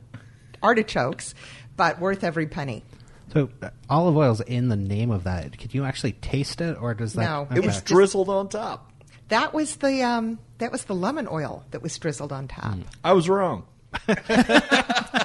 artichokes, 0.62 1.36
but 1.78 2.00
worth 2.00 2.24
every 2.24 2.48
penny. 2.48 2.84
So 3.32 3.50
uh, 3.62 3.70
olive 3.90 4.18
oil's 4.18 4.42
in 4.42 4.70
the 4.70 4.76
name 4.76 5.12
of 5.12 5.26
that. 5.26 5.58
Could 5.58 5.74
you 5.74 5.86
actually 5.86 6.14
taste 6.14 6.62
it, 6.62 6.82
or 6.82 6.94
does 6.96 7.14
that? 7.14 7.22
No. 7.22 7.48
It 7.56 7.64
was 7.64 7.82
drizzled 7.82 8.28
on 8.28 8.50
top. 8.50 8.92
That 9.30 9.54
was 9.54 9.78
the 9.78 10.04
um, 10.04 10.39
that 10.58 10.72
was 10.72 10.84
the 10.86 10.96
lemon 10.96 11.28
oil 11.32 11.63
that 11.72 11.82
was 11.82 11.98
drizzled 11.98 12.32
on 12.32 12.48
top. 12.48 12.76
I 13.04 13.13
was 13.13 13.30
wrong. 13.30 13.65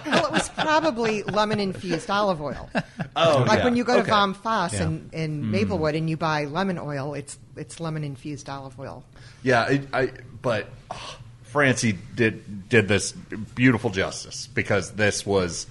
Well, 0.06 0.26
it 0.26 0.32
was 0.32 0.48
probably 0.50 1.22
lemon 1.22 1.60
infused 1.60 2.10
olive 2.10 2.40
oil. 2.42 2.68
Oh, 3.16 3.44
like 3.48 3.58
yeah. 3.60 3.64
when 3.64 3.74
you 3.76 3.84
go 3.84 3.94
to 3.94 4.00
Okay. 4.00 4.10
Vom 4.10 4.34
Fass 4.34 4.74
Yeah. 4.74 4.84
in, 4.84 5.10
in 5.12 5.50
Maplewood 5.50 5.94
and 5.94 6.08
you 6.10 6.16
buy 6.18 6.44
lemon 6.44 6.78
oil, 6.78 7.14
it's 7.14 7.38
it's 7.56 7.80
lemon 7.80 8.04
infused 8.04 8.48
olive 8.50 8.78
oil. 8.78 9.02
Yeah, 9.42 9.62
I, 9.62 9.80
I 9.92 10.10
but 10.42 10.68
oh, 10.90 11.16
Francie 11.44 11.98
did 12.14 12.68
did 12.68 12.86
this 12.86 13.12
beautiful 13.12 13.90
justice 13.90 14.46
because 14.52 14.92
this 14.92 15.24
was 15.24 15.66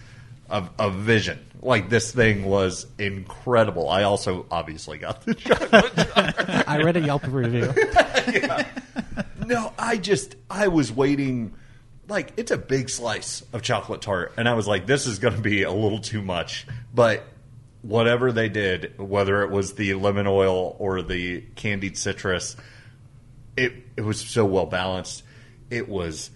a, 0.49 0.63
a 0.79 0.89
vision. 0.89 1.39
Like 1.61 1.89
this 1.89 2.11
thing 2.11 2.45
was 2.45 2.87
incredible. 2.97 3.87
I 3.89 4.03
also 4.03 4.45
obviously 4.51 4.97
got 4.97 5.23
the 5.25 5.33
chocolate. 5.35 6.67
I 6.67 6.81
read 6.81 6.97
a 6.97 7.01
Yelp 7.01 7.25
review. 7.27 7.71
no, 9.45 9.73
I 9.77 9.97
just 9.97 10.35
I 10.49 10.67
was 10.67 10.91
waiting. 10.91 11.53
Like 12.07 12.33
it's 12.37 12.51
a 12.51 12.57
big 12.57 12.89
slice 12.89 13.43
of 13.53 13.61
chocolate 13.61 14.01
tart, 14.01 14.33
and 14.37 14.47
I 14.47 14.53
was 14.53 14.67
like, 14.67 14.85
this 14.85 15.07
is 15.07 15.19
going 15.19 15.35
to 15.35 15.41
be 15.41 15.63
a 15.63 15.71
little 15.71 15.99
too 15.99 16.21
much. 16.21 16.67
But 16.93 17.23
whatever 17.81 18.31
they 18.31 18.49
did, 18.49 18.97
whether 18.97 19.43
it 19.43 19.51
was 19.51 19.73
the 19.73 19.93
lemon 19.93 20.27
oil 20.27 20.75
or 20.79 21.01
the 21.01 21.41
candied 21.55 21.97
citrus, 21.97 22.55
it 23.55 23.73
it 23.95 24.01
was 24.01 24.19
so 24.19 24.45
well 24.45 24.65
balanced. 24.65 25.23
It 25.69 25.87
was 25.87 26.29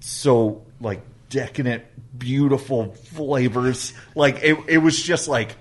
so 0.00 0.64
like 0.80 1.02
decadent, 1.30 1.84
beautiful 2.16 2.92
flavors. 2.92 3.92
Like 4.14 4.42
it, 4.42 4.56
it 4.68 4.78
was 4.78 5.02
just 5.02 5.28
like 5.28 5.56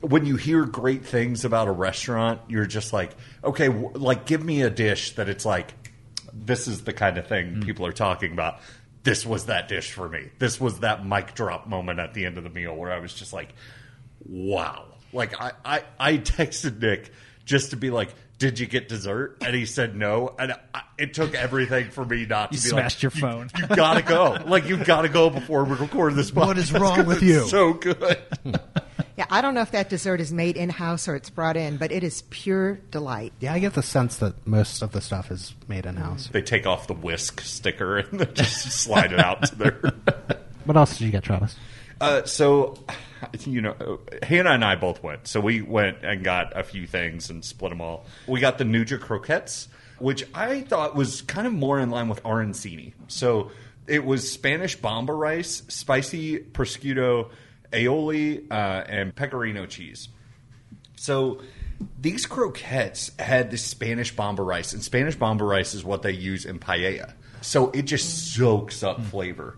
when 0.00 0.26
you 0.26 0.36
hear 0.36 0.64
great 0.64 1.04
things 1.04 1.44
about 1.44 1.68
a 1.68 1.72
restaurant, 1.72 2.40
you're 2.48 2.66
just 2.66 2.92
like, 2.92 3.12
okay, 3.42 3.68
w- 3.68 3.90
like 3.94 4.26
give 4.26 4.44
me 4.44 4.62
a 4.62 4.70
dish 4.70 5.14
that 5.16 5.28
it's 5.28 5.44
like, 5.44 5.74
this 6.32 6.68
is 6.68 6.84
the 6.84 6.92
kind 6.92 7.18
of 7.18 7.26
thing 7.26 7.54
hmm. 7.54 7.60
people 7.62 7.86
are 7.86 7.92
talking 7.92 8.32
about. 8.32 8.60
This 9.02 9.24
was 9.24 9.46
that 9.46 9.68
dish 9.68 9.92
for 9.92 10.08
me. 10.08 10.30
This 10.38 10.60
was 10.60 10.80
that 10.80 11.06
mic 11.06 11.34
drop 11.34 11.66
moment 11.66 11.98
at 11.98 12.14
the 12.14 12.26
end 12.26 12.38
of 12.38 12.44
the 12.44 12.50
meal 12.50 12.74
where 12.74 12.92
I 12.92 12.98
was 12.98 13.14
just 13.14 13.32
like, 13.32 13.54
wow. 14.24 14.86
Like 15.12 15.40
I, 15.40 15.52
I, 15.64 15.84
I 15.98 16.12
texted 16.18 16.80
Nick 16.80 17.10
just 17.44 17.70
to 17.70 17.76
be 17.76 17.90
like, 17.90 18.10
did 18.38 18.58
you 18.60 18.66
get 18.66 18.88
dessert? 18.88 19.36
And 19.44 19.54
he 19.54 19.66
said 19.66 19.96
no. 19.96 20.34
And 20.38 20.52
I, 20.74 20.82
it 20.96 21.12
took 21.14 21.34
everything 21.34 21.90
for 21.90 22.04
me 22.04 22.24
not 22.26 22.52
to 22.52 22.56
You 22.56 22.62
be 22.62 22.68
smashed 22.68 22.98
like, 22.98 23.02
your 23.02 23.10
phone. 23.10 23.50
You, 23.56 23.66
you 23.68 23.76
gotta 23.76 24.02
go. 24.02 24.38
like 24.46 24.66
you 24.68 24.76
gotta 24.82 25.08
go 25.08 25.28
before 25.30 25.64
we 25.64 25.74
record 25.76 26.14
this. 26.14 26.32
What 26.32 26.56
is 26.58 26.72
wrong 26.72 26.82
wrong 26.82 26.96
'cause 26.96 27.06
with 27.06 27.16
it's 27.16 27.24
you? 27.26 27.40
So 27.48 27.72
good. 27.74 28.18
Yeah, 29.16 29.26
I 29.30 29.40
don't 29.40 29.54
know 29.54 29.62
if 29.62 29.72
that 29.72 29.88
dessert 29.90 30.20
is 30.20 30.32
made 30.32 30.56
in 30.56 30.68
house 30.70 31.08
or 31.08 31.16
it's 31.16 31.28
brought 31.28 31.56
in, 31.56 31.76
but 31.76 31.90
it 31.90 32.04
is 32.04 32.22
pure 32.30 32.74
delight. 32.92 33.32
Yeah, 33.40 33.52
I 33.52 33.58
get 33.58 33.74
the 33.74 33.82
sense 33.82 34.18
that 34.18 34.46
most 34.46 34.80
of 34.80 34.92
the 34.92 35.00
stuff 35.00 35.32
is 35.32 35.56
made 35.66 35.86
in 35.86 35.96
house. 35.96 36.28
they 36.30 36.40
take 36.40 36.68
off 36.68 36.86
the 36.86 36.94
whisk 36.94 37.40
sticker 37.40 37.96
and 37.98 38.20
then 38.20 38.32
just 38.34 38.70
slide 38.70 39.12
it 39.12 39.18
out 39.18 39.42
to 39.46 39.56
their. 39.56 39.80
What 40.66 40.76
else 40.76 40.96
did 40.98 41.06
you 41.06 41.10
get, 41.10 41.24
Travis? 41.24 41.56
Uh, 42.00 42.22
so, 42.26 42.78
you 43.40 43.60
know, 43.60 44.00
Hannah 44.22 44.50
and 44.50 44.64
I 44.64 44.76
both 44.76 45.02
went. 45.02 45.26
So 45.26 45.40
we 45.40 45.62
went 45.62 45.98
and 46.02 46.24
got 46.24 46.56
a 46.58 46.62
few 46.62 46.86
things 46.86 47.30
and 47.30 47.44
split 47.44 47.70
them 47.70 47.80
all. 47.80 48.06
We 48.26 48.40
got 48.40 48.58
the 48.58 48.64
'Nduja 48.64 49.00
croquettes, 49.00 49.68
which 49.98 50.24
I 50.34 50.62
thought 50.62 50.94
was 50.94 51.22
kind 51.22 51.46
of 51.46 51.52
more 51.52 51.78
in 51.80 51.90
line 51.90 52.08
with 52.08 52.22
arancini. 52.22 52.92
So 53.08 53.50
it 53.86 54.04
was 54.04 54.30
Spanish 54.30 54.76
bomba 54.76 55.12
rice, 55.12 55.62
spicy 55.68 56.38
prosciutto, 56.38 57.30
aioli, 57.72 58.50
uh, 58.50 58.84
and 58.88 59.14
pecorino 59.14 59.66
cheese. 59.66 60.08
So 60.96 61.40
these 62.00 62.26
croquettes 62.26 63.10
had 63.18 63.50
the 63.50 63.58
Spanish 63.58 64.14
bomba 64.14 64.42
rice, 64.42 64.72
and 64.72 64.82
Spanish 64.82 65.16
bomba 65.16 65.44
rice 65.44 65.74
is 65.74 65.84
what 65.84 66.02
they 66.02 66.12
use 66.12 66.44
in 66.44 66.58
paella. 66.58 67.12
So 67.40 67.70
it 67.70 67.82
just 67.82 68.34
soaks 68.34 68.82
up 68.82 69.02
flavor. 69.04 69.56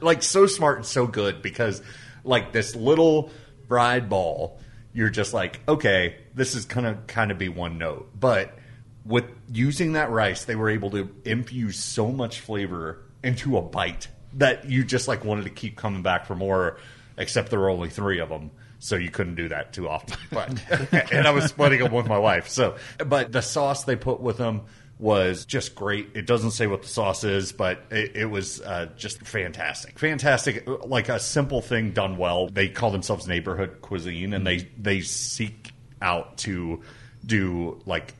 Like 0.00 0.22
so 0.22 0.46
smart 0.46 0.78
and 0.78 0.86
so 0.86 1.06
good 1.06 1.42
because 1.42 1.82
like 2.24 2.52
this 2.52 2.74
little 2.74 3.30
fried 3.68 4.08
ball, 4.08 4.58
you're 4.92 5.10
just 5.10 5.32
like, 5.32 5.60
okay, 5.68 6.16
this 6.34 6.54
is 6.54 6.64
gonna 6.64 6.98
kind 7.06 7.30
of 7.30 7.38
be 7.38 7.48
one 7.48 7.78
note. 7.78 8.10
But 8.18 8.56
with 9.04 9.24
using 9.48 9.94
that 9.94 10.10
rice, 10.10 10.44
they 10.44 10.56
were 10.56 10.70
able 10.70 10.90
to 10.90 11.10
infuse 11.24 11.78
so 11.78 12.10
much 12.10 12.40
flavor 12.40 13.02
into 13.22 13.56
a 13.56 13.62
bite 13.62 14.08
that 14.34 14.66
you 14.66 14.84
just 14.84 15.08
like 15.08 15.24
wanted 15.24 15.44
to 15.44 15.50
keep 15.50 15.76
coming 15.76 16.02
back 16.02 16.26
for 16.26 16.34
more. 16.34 16.78
Except 17.16 17.50
there 17.50 17.60
were 17.60 17.68
only 17.68 17.90
three 17.90 18.18
of 18.18 18.30
them, 18.30 18.50
so 18.78 18.96
you 18.96 19.10
couldn't 19.10 19.34
do 19.34 19.48
that 19.48 19.72
too 19.72 19.88
often. 19.88 20.16
But 20.30 20.62
and 21.12 21.26
I 21.26 21.30
was 21.32 21.44
splitting 21.44 21.80
them 21.80 21.92
with 21.92 22.06
my 22.06 22.18
wife. 22.18 22.48
So, 22.48 22.76
but 22.98 23.30
the 23.30 23.42
sauce 23.42 23.84
they 23.84 23.96
put 23.96 24.20
with 24.20 24.38
them 24.38 24.62
was 25.00 25.44
just 25.46 25.74
great. 25.74 26.10
It 26.14 26.26
doesn't 26.26 26.50
say 26.52 26.66
what 26.66 26.82
the 26.82 26.88
sauce 26.88 27.24
is, 27.24 27.52
but 27.52 27.82
it, 27.90 28.14
it 28.16 28.26
was 28.26 28.60
uh, 28.60 28.86
just 28.96 29.18
fantastic. 29.22 29.98
Fantastic, 29.98 30.68
like 30.84 31.08
a 31.08 31.18
simple 31.18 31.62
thing 31.62 31.92
done 31.92 32.16
well. 32.18 32.48
They 32.48 32.68
call 32.68 32.90
themselves 32.90 33.26
neighborhood 33.26 33.78
cuisine, 33.80 34.34
and 34.34 34.46
they 34.46 34.68
they 34.78 35.00
seek 35.00 35.72
out 36.02 36.38
to 36.38 36.82
do 37.24 37.80
like 37.86 38.14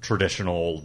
traditional 0.00 0.84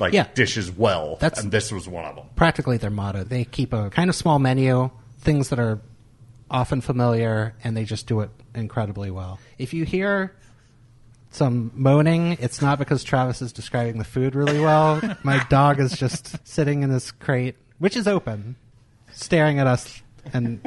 like 0.00 0.12
Yeah. 0.12 0.26
dishes 0.34 0.70
well. 0.72 1.16
That's- 1.20 1.42
and 1.42 1.52
this 1.52 1.70
was 1.70 1.88
one 1.88 2.04
of 2.04 2.16
them. 2.16 2.26
Practically 2.34 2.76
their 2.78 2.90
motto. 2.90 3.22
They 3.24 3.44
keep 3.44 3.72
a 3.72 3.90
kind 3.90 4.10
of 4.10 4.16
small 4.16 4.38
menu, 4.40 4.90
things 5.20 5.50
that 5.50 5.58
are 5.60 5.80
often 6.50 6.80
familiar, 6.80 7.54
and 7.62 7.76
they 7.76 7.84
just 7.84 8.06
do 8.06 8.20
it 8.20 8.30
incredibly 8.54 9.10
well. 9.10 9.38
If 9.56 9.72
you 9.72 9.84
hear 9.84 10.34
some 11.34 11.72
moaning, 11.74 12.36
it's 12.40 12.62
not 12.62 12.78
because 12.78 13.02
Travis 13.02 13.42
is 13.42 13.52
describing 13.52 13.98
the 13.98 14.04
food 14.04 14.34
really 14.34 14.60
well. 14.60 15.00
My 15.22 15.44
dog 15.50 15.80
is 15.80 15.96
just 15.96 16.46
sitting 16.46 16.82
in 16.82 16.90
this 16.90 17.10
crate, 17.10 17.56
which 17.78 17.96
is 17.96 18.06
open, 18.06 18.56
staring 19.12 19.58
at 19.58 19.66
us. 19.66 20.02
And 20.32 20.60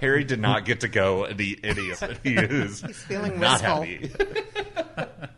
Harry 0.00 0.24
did 0.24 0.40
not 0.40 0.64
get 0.64 0.80
to 0.80 0.88
go. 0.88 1.30
The 1.30 1.58
idiot 1.62 2.18
he 2.22 2.36
is. 2.36 2.80
He's 2.80 3.02
feeling 3.02 3.38
not 3.38 3.60
wistful. 3.60 3.82
happy. 3.82 5.28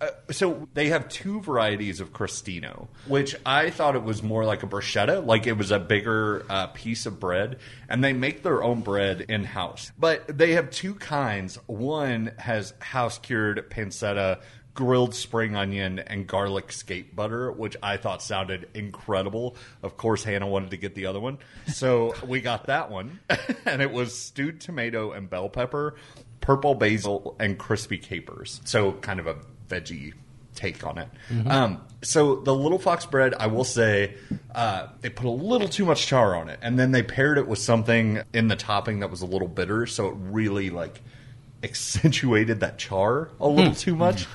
Uh, 0.00 0.08
so 0.30 0.68
they 0.74 0.88
have 0.88 1.08
two 1.08 1.40
varieties 1.40 2.00
of 2.00 2.12
crostino, 2.12 2.88
which 3.06 3.34
I 3.46 3.70
thought 3.70 3.96
it 3.96 4.02
was 4.02 4.22
more 4.22 4.44
like 4.44 4.62
a 4.62 4.66
bruschetta, 4.66 5.24
like 5.24 5.46
it 5.46 5.56
was 5.56 5.70
a 5.70 5.78
bigger 5.78 6.44
uh, 6.50 6.66
piece 6.68 7.06
of 7.06 7.18
bread, 7.18 7.58
and 7.88 8.04
they 8.04 8.12
make 8.12 8.42
their 8.42 8.62
own 8.62 8.82
bread 8.82 9.22
in 9.22 9.44
house. 9.44 9.92
But 9.98 10.36
they 10.36 10.52
have 10.52 10.70
two 10.70 10.94
kinds. 10.96 11.58
One 11.66 12.32
has 12.36 12.74
house 12.80 13.18
cured 13.18 13.70
pancetta, 13.70 14.40
grilled 14.74 15.14
spring 15.14 15.56
onion, 15.56 15.98
and 15.98 16.26
garlic 16.26 16.72
scape 16.72 17.16
butter, 17.16 17.50
which 17.50 17.76
I 17.82 17.96
thought 17.96 18.22
sounded 18.22 18.68
incredible. 18.74 19.56
Of 19.82 19.96
course, 19.96 20.22
Hannah 20.22 20.46
wanted 20.46 20.72
to 20.72 20.76
get 20.76 20.94
the 20.94 21.06
other 21.06 21.20
one, 21.20 21.38
so 21.68 22.14
we 22.26 22.42
got 22.42 22.66
that 22.66 22.90
one, 22.90 23.20
and 23.64 23.80
it 23.80 23.90
was 23.90 24.16
stewed 24.16 24.60
tomato 24.60 25.12
and 25.12 25.30
bell 25.30 25.48
pepper, 25.48 25.94
purple 26.42 26.74
basil, 26.74 27.34
and 27.40 27.58
crispy 27.58 27.96
capers. 27.96 28.60
So 28.64 28.92
kind 28.92 29.20
of 29.20 29.26
a 29.26 29.36
veggie 29.68 30.14
take 30.54 30.84
on 30.86 30.98
it. 30.98 31.08
Um, 31.46 31.82
so 32.02 32.36
the 32.36 32.54
little 32.54 32.78
fox 32.78 33.04
bread, 33.06 33.34
I 33.38 33.46
will 33.46 33.64
say, 33.64 34.14
uh, 34.54 34.88
they 35.00 35.10
put 35.10 35.26
a 35.26 35.30
little 35.30 35.68
too 35.68 35.84
much 35.84 36.06
char 36.06 36.34
on 36.34 36.48
it, 36.48 36.58
and 36.62 36.78
then 36.78 36.92
they 36.92 37.02
paired 37.02 37.38
it 37.38 37.46
with 37.46 37.58
something 37.58 38.22
in 38.32 38.48
the 38.48 38.56
topping 38.56 39.00
that 39.00 39.10
was 39.10 39.20
a 39.22 39.26
little 39.26 39.48
bitter, 39.48 39.86
so 39.86 40.08
it 40.08 40.14
really 40.16 40.70
like 40.70 41.02
accentuated 41.62 42.60
that 42.60 42.78
char 42.78 43.30
a 43.40 43.48
little 43.48 43.74
too 43.74 43.96
much. 43.96 44.26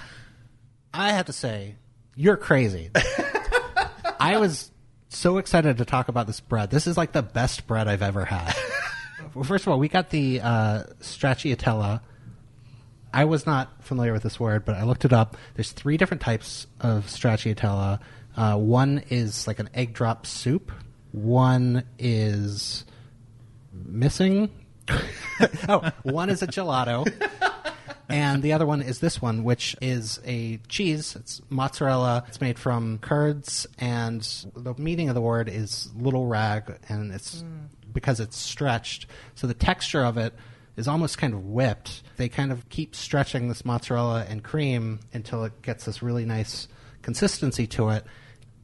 I 0.94 1.14
have 1.14 1.26
to 1.26 1.34
say, 1.34 1.76
you're 2.16 2.38
crazy. 2.38 2.92
I 4.20 4.38
was 4.38 4.72
so 5.10 5.38
excited 5.38 5.78
to 5.78 5.86
talk 5.86 6.08
about 6.08 6.28
this 6.28 6.40
bread. 6.40 6.70
This 6.70 6.88
is 6.88 6.98
like 6.98 7.12
the 7.12 7.24
best 7.24 7.68
bread 7.68 7.88
I've 7.88 8.02
ever 8.04 8.26
had. 8.26 8.56
Well, 9.34 9.46
First 9.46 9.66
of 9.66 9.72
all, 9.72 9.80
we 9.80 9.88
got 9.88 10.10
the 10.10 10.42
uh, 10.42 10.84
stracciatella. 11.00 12.02
I 13.14 13.26
was 13.26 13.46
not 13.46 13.84
familiar 13.84 14.14
with 14.14 14.24
this 14.24 14.40
word, 14.40 14.66
but 14.66 14.76
I 14.76 14.84
looked 14.84 15.06
it 15.06 15.14
up. 15.14 15.38
There's 15.56 15.72
three 15.72 15.98
different 15.98 16.22
types 16.22 16.68
of 16.80 17.06
stracciatella. 17.08 18.00
Uh, 18.36 18.58
one 18.58 19.04
is 19.10 19.48
like 19.48 19.60
an 19.60 19.70
egg 19.74 19.94
drop 19.94 20.26
soup. 20.26 20.72
One 21.12 21.84
is 22.00 22.86
missing. 23.74 24.50
oh, 25.68 25.92
one 26.04 26.30
is 26.30 26.42
a 26.42 26.48
gelato. 26.48 27.06
and 28.10 28.42
the 28.42 28.54
other 28.54 28.66
one 28.66 28.82
is 28.82 29.00
this 29.00 29.22
one, 29.22 29.44
which 29.44 29.76
is 29.82 30.22
a 30.26 30.58
cheese. 30.70 31.16
It's 31.16 31.42
mozzarella. 31.50 32.24
It's 32.30 32.40
made 32.40 32.58
from 32.58 33.00
curds, 33.00 33.68
and 33.78 34.22
the 34.56 34.74
meaning 34.78 35.10
of 35.10 35.16
the 35.16 35.22
word 35.22 35.50
is 35.50 35.90
little 35.96 36.28
rag, 36.28 36.78
and 36.88 37.12
it's 37.12 37.44
because 37.92 38.22
it's 38.22 38.38
stretched. 38.38 39.08
So 39.36 39.48
the 39.48 39.54
texture 39.54 40.04
of 40.04 40.18
it 40.18 40.34
is 40.78 40.88
almost 40.88 41.18
kind 41.18 41.34
of 41.34 41.46
whipped. 41.46 42.04
They 42.18 42.30
kind 42.30 42.52
of 42.52 42.68
keep 42.70 42.96
stretching 42.96 43.48
this 43.50 43.66
mozzarella 43.66 44.26
and 44.28 44.44
cream 44.44 45.00
until 45.14 45.44
it 45.44 45.62
gets 45.62 45.86
this 45.86 46.02
really 46.02 46.26
nice 46.26 46.68
consistency 47.02 47.68
to 47.68 47.90
it. 47.90 48.06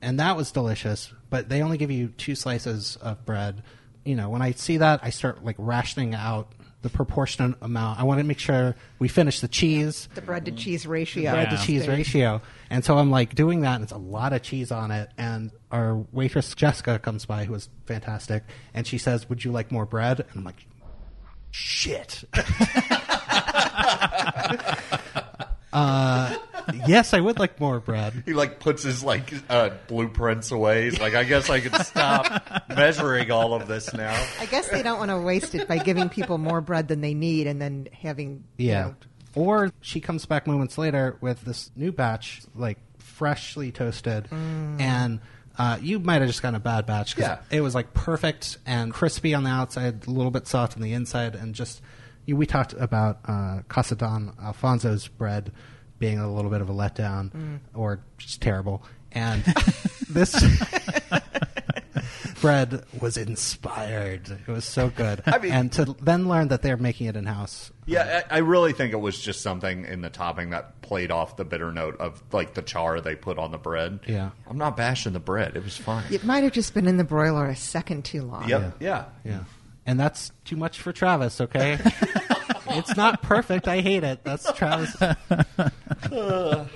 And 0.01 0.19
that 0.19 0.37
was 0.37 0.51
delicious, 0.51 1.13
but 1.29 1.49
they 1.49 1.61
only 1.61 1.77
give 1.77 1.91
you 1.91 2.09
two 2.09 2.35
slices 2.35 2.97
of 2.97 3.25
bread. 3.25 3.63
You 4.05 4.15
know, 4.15 4.29
when 4.29 4.41
I 4.41 4.51
see 4.51 4.77
that, 4.77 4.99
I 5.03 5.09
start 5.09 5.43
like 5.43 5.55
rationing 5.57 6.13
out 6.15 6.51
the 6.81 6.87
the 6.87 6.95
proportionate 6.95 7.57
amount. 7.61 7.99
I 7.99 8.03
want 8.03 8.19
to 8.19 8.23
make 8.23 8.39
sure 8.39 8.75
we 8.99 9.07
finish 9.07 9.41
the 9.41 9.47
cheese, 9.47 10.07
The 10.13 10.21
bread 10.21 10.45
to 10.45 10.51
cheese 10.51 10.85
ratio. 10.85 11.31
bread 11.31 11.49
to 11.49 11.57
cheese 11.57 11.87
ratio. 11.87 12.41
And 12.69 12.85
so 12.85 12.97
I'm 12.97 13.09
like 13.09 13.35
doing 13.35 13.61
that, 13.61 13.75
and 13.75 13.83
it's 13.83 13.91
a 13.91 13.97
lot 13.97 14.31
of 14.31 14.41
cheese 14.43 14.71
on 14.71 14.91
it. 14.91 15.09
And 15.17 15.51
our 15.71 15.97
waitress 16.11 16.53
Jessica 16.55 16.99
comes 16.99 17.25
by, 17.25 17.45
who 17.45 17.53
was 17.53 17.67
fantastic, 17.85 18.43
and 18.73 18.85
she 18.85 18.97
says, 18.97 19.27
"Would 19.27 19.43
you 19.43 19.51
like 19.51 19.71
more 19.71 19.85
bread?" 19.85 20.19
And 20.19 20.29
I'm 20.35 20.43
like, 20.43 20.65
"Shit." 21.51 22.23
uh, 25.73 26.35
yes, 26.87 27.13
I 27.13 27.19
would 27.19 27.39
like 27.39 27.59
more 27.59 27.79
bread. 27.79 28.23
He 28.25 28.33
like 28.33 28.59
puts 28.59 28.83
his 28.83 29.03
like 29.03 29.33
uh, 29.49 29.71
blueprints 29.87 30.51
away. 30.51 30.85
He's 30.85 30.99
like, 30.99 31.13
I 31.15 31.23
guess 31.23 31.49
I 31.49 31.59
could 31.59 31.75
stop 31.85 32.67
measuring 32.69 33.31
all 33.31 33.53
of 33.53 33.67
this 33.67 33.93
now. 33.93 34.15
I 34.39 34.45
guess 34.45 34.69
they 34.69 34.81
don't 34.83 34.99
want 34.99 35.11
to 35.11 35.19
waste 35.19 35.55
it 35.55 35.67
by 35.67 35.77
giving 35.77 36.09
people 36.09 36.37
more 36.37 36.61
bread 36.61 36.87
than 36.87 37.01
they 37.01 37.13
need 37.13 37.47
and 37.47 37.61
then 37.61 37.87
having 37.93 38.43
you 38.57 38.69
Yeah. 38.69 38.81
know, 38.85 38.95
Or 39.35 39.71
she 39.81 39.99
comes 39.99 40.25
back 40.25 40.47
moments 40.47 40.77
later 40.77 41.17
with 41.21 41.41
this 41.43 41.71
new 41.75 41.91
batch, 41.91 42.41
like 42.55 42.77
freshly 42.97 43.71
toasted, 43.71 44.27
and 44.31 45.19
uh, 45.57 45.77
you 45.81 45.99
might 45.99 46.21
have 46.21 46.27
just 46.29 46.41
gotten 46.41 46.55
a 46.55 46.59
bad 46.59 46.85
batch 46.85 47.15
because 47.15 47.29
Yeah. 47.29 47.57
it 47.57 47.61
was 47.61 47.73
like 47.75 47.93
perfect 47.93 48.57
and 48.65 48.93
crispy 48.93 49.33
on 49.33 49.43
the 49.43 49.49
outside, 49.49 50.05
a 50.07 50.11
little 50.11 50.31
bit 50.31 50.47
soft 50.47 50.75
on 50.75 50.81
the 50.81 50.93
inside, 50.93 51.35
and 51.35 51.55
just 51.55 51.81
you, 52.25 52.35
we 52.35 52.45
talked 52.45 52.73
about 52.73 53.19
uh, 53.25 53.61
Casa 53.67 53.95
Don 53.95 54.35
Alfonso's 54.41 55.07
bread 55.07 55.51
being 55.99 56.19
a 56.19 56.31
little 56.31 56.51
bit 56.51 56.61
of 56.61 56.69
a 56.69 56.73
letdown 56.73 57.59
or 57.73 58.01
just 58.17 58.41
terrible, 58.41 58.83
and 59.11 59.43
this. 60.09 60.33
Bread 62.41 62.83
was 62.99 63.17
inspired. 63.17 64.29
It 64.29 64.51
was 64.51 64.65
so 64.65 64.89
good, 64.89 65.23
I 65.25 65.39
mean- 65.39 65.51
and 65.51 65.71
to 65.73 65.95
then 66.01 66.27
learn 66.27 66.49
that 66.49 66.61
they're 66.61 66.77
making 66.77 67.07
it 67.07 67.15
in 67.15 67.25
house. 67.25 67.71
Yeah, 67.85 68.23
I, 68.29 68.35
I 68.35 68.39
really 68.39 68.73
think 68.73 68.93
it 68.93 68.99
was 68.99 69.19
just 69.19 69.41
something 69.41 69.85
in 69.85 70.01
the 70.01 70.09
topping 70.09 70.49
that 70.51 70.81
played 70.81 71.09
off 71.09 71.37
the 71.37 71.45
bitter 71.45 71.71
note 71.71 71.97
of 71.99 72.21
like 72.31 72.53
the 72.53 72.61
char 72.61 73.01
they 73.01 73.15
put 73.15 73.37
on 73.39 73.51
the 73.51 73.57
bread. 73.57 73.99
Yeah. 74.07 74.31
I'm 74.47 74.57
not 74.57 74.75
bashing 74.77 75.13
the 75.13 75.19
bread. 75.19 75.55
It 75.55 75.63
was 75.63 75.77
fine. 75.77 76.03
It 76.11 76.23
might 76.23 76.43
have 76.43 76.53
just 76.53 76.73
been 76.73 76.87
in 76.87 76.97
the 76.97 77.03
broiler 77.03 77.47
a 77.47 77.55
second 77.55 78.05
too 78.05 78.23
long. 78.23 78.47
Yep. 78.47 78.77
Yeah. 78.79 79.05
Yeah. 79.23 79.43
And 79.85 79.99
that's 79.99 80.31
too 80.43 80.57
much 80.57 80.79
for 80.81 80.91
Travis, 80.91 81.39
okay? 81.39 81.79
it's 82.67 82.97
not 82.97 83.21
perfect. 83.21 83.67
I 83.69 83.79
hate 83.79 84.03
it. 84.03 84.23
That's 84.25 84.51
Travis. 84.51 84.93
but 86.09 86.69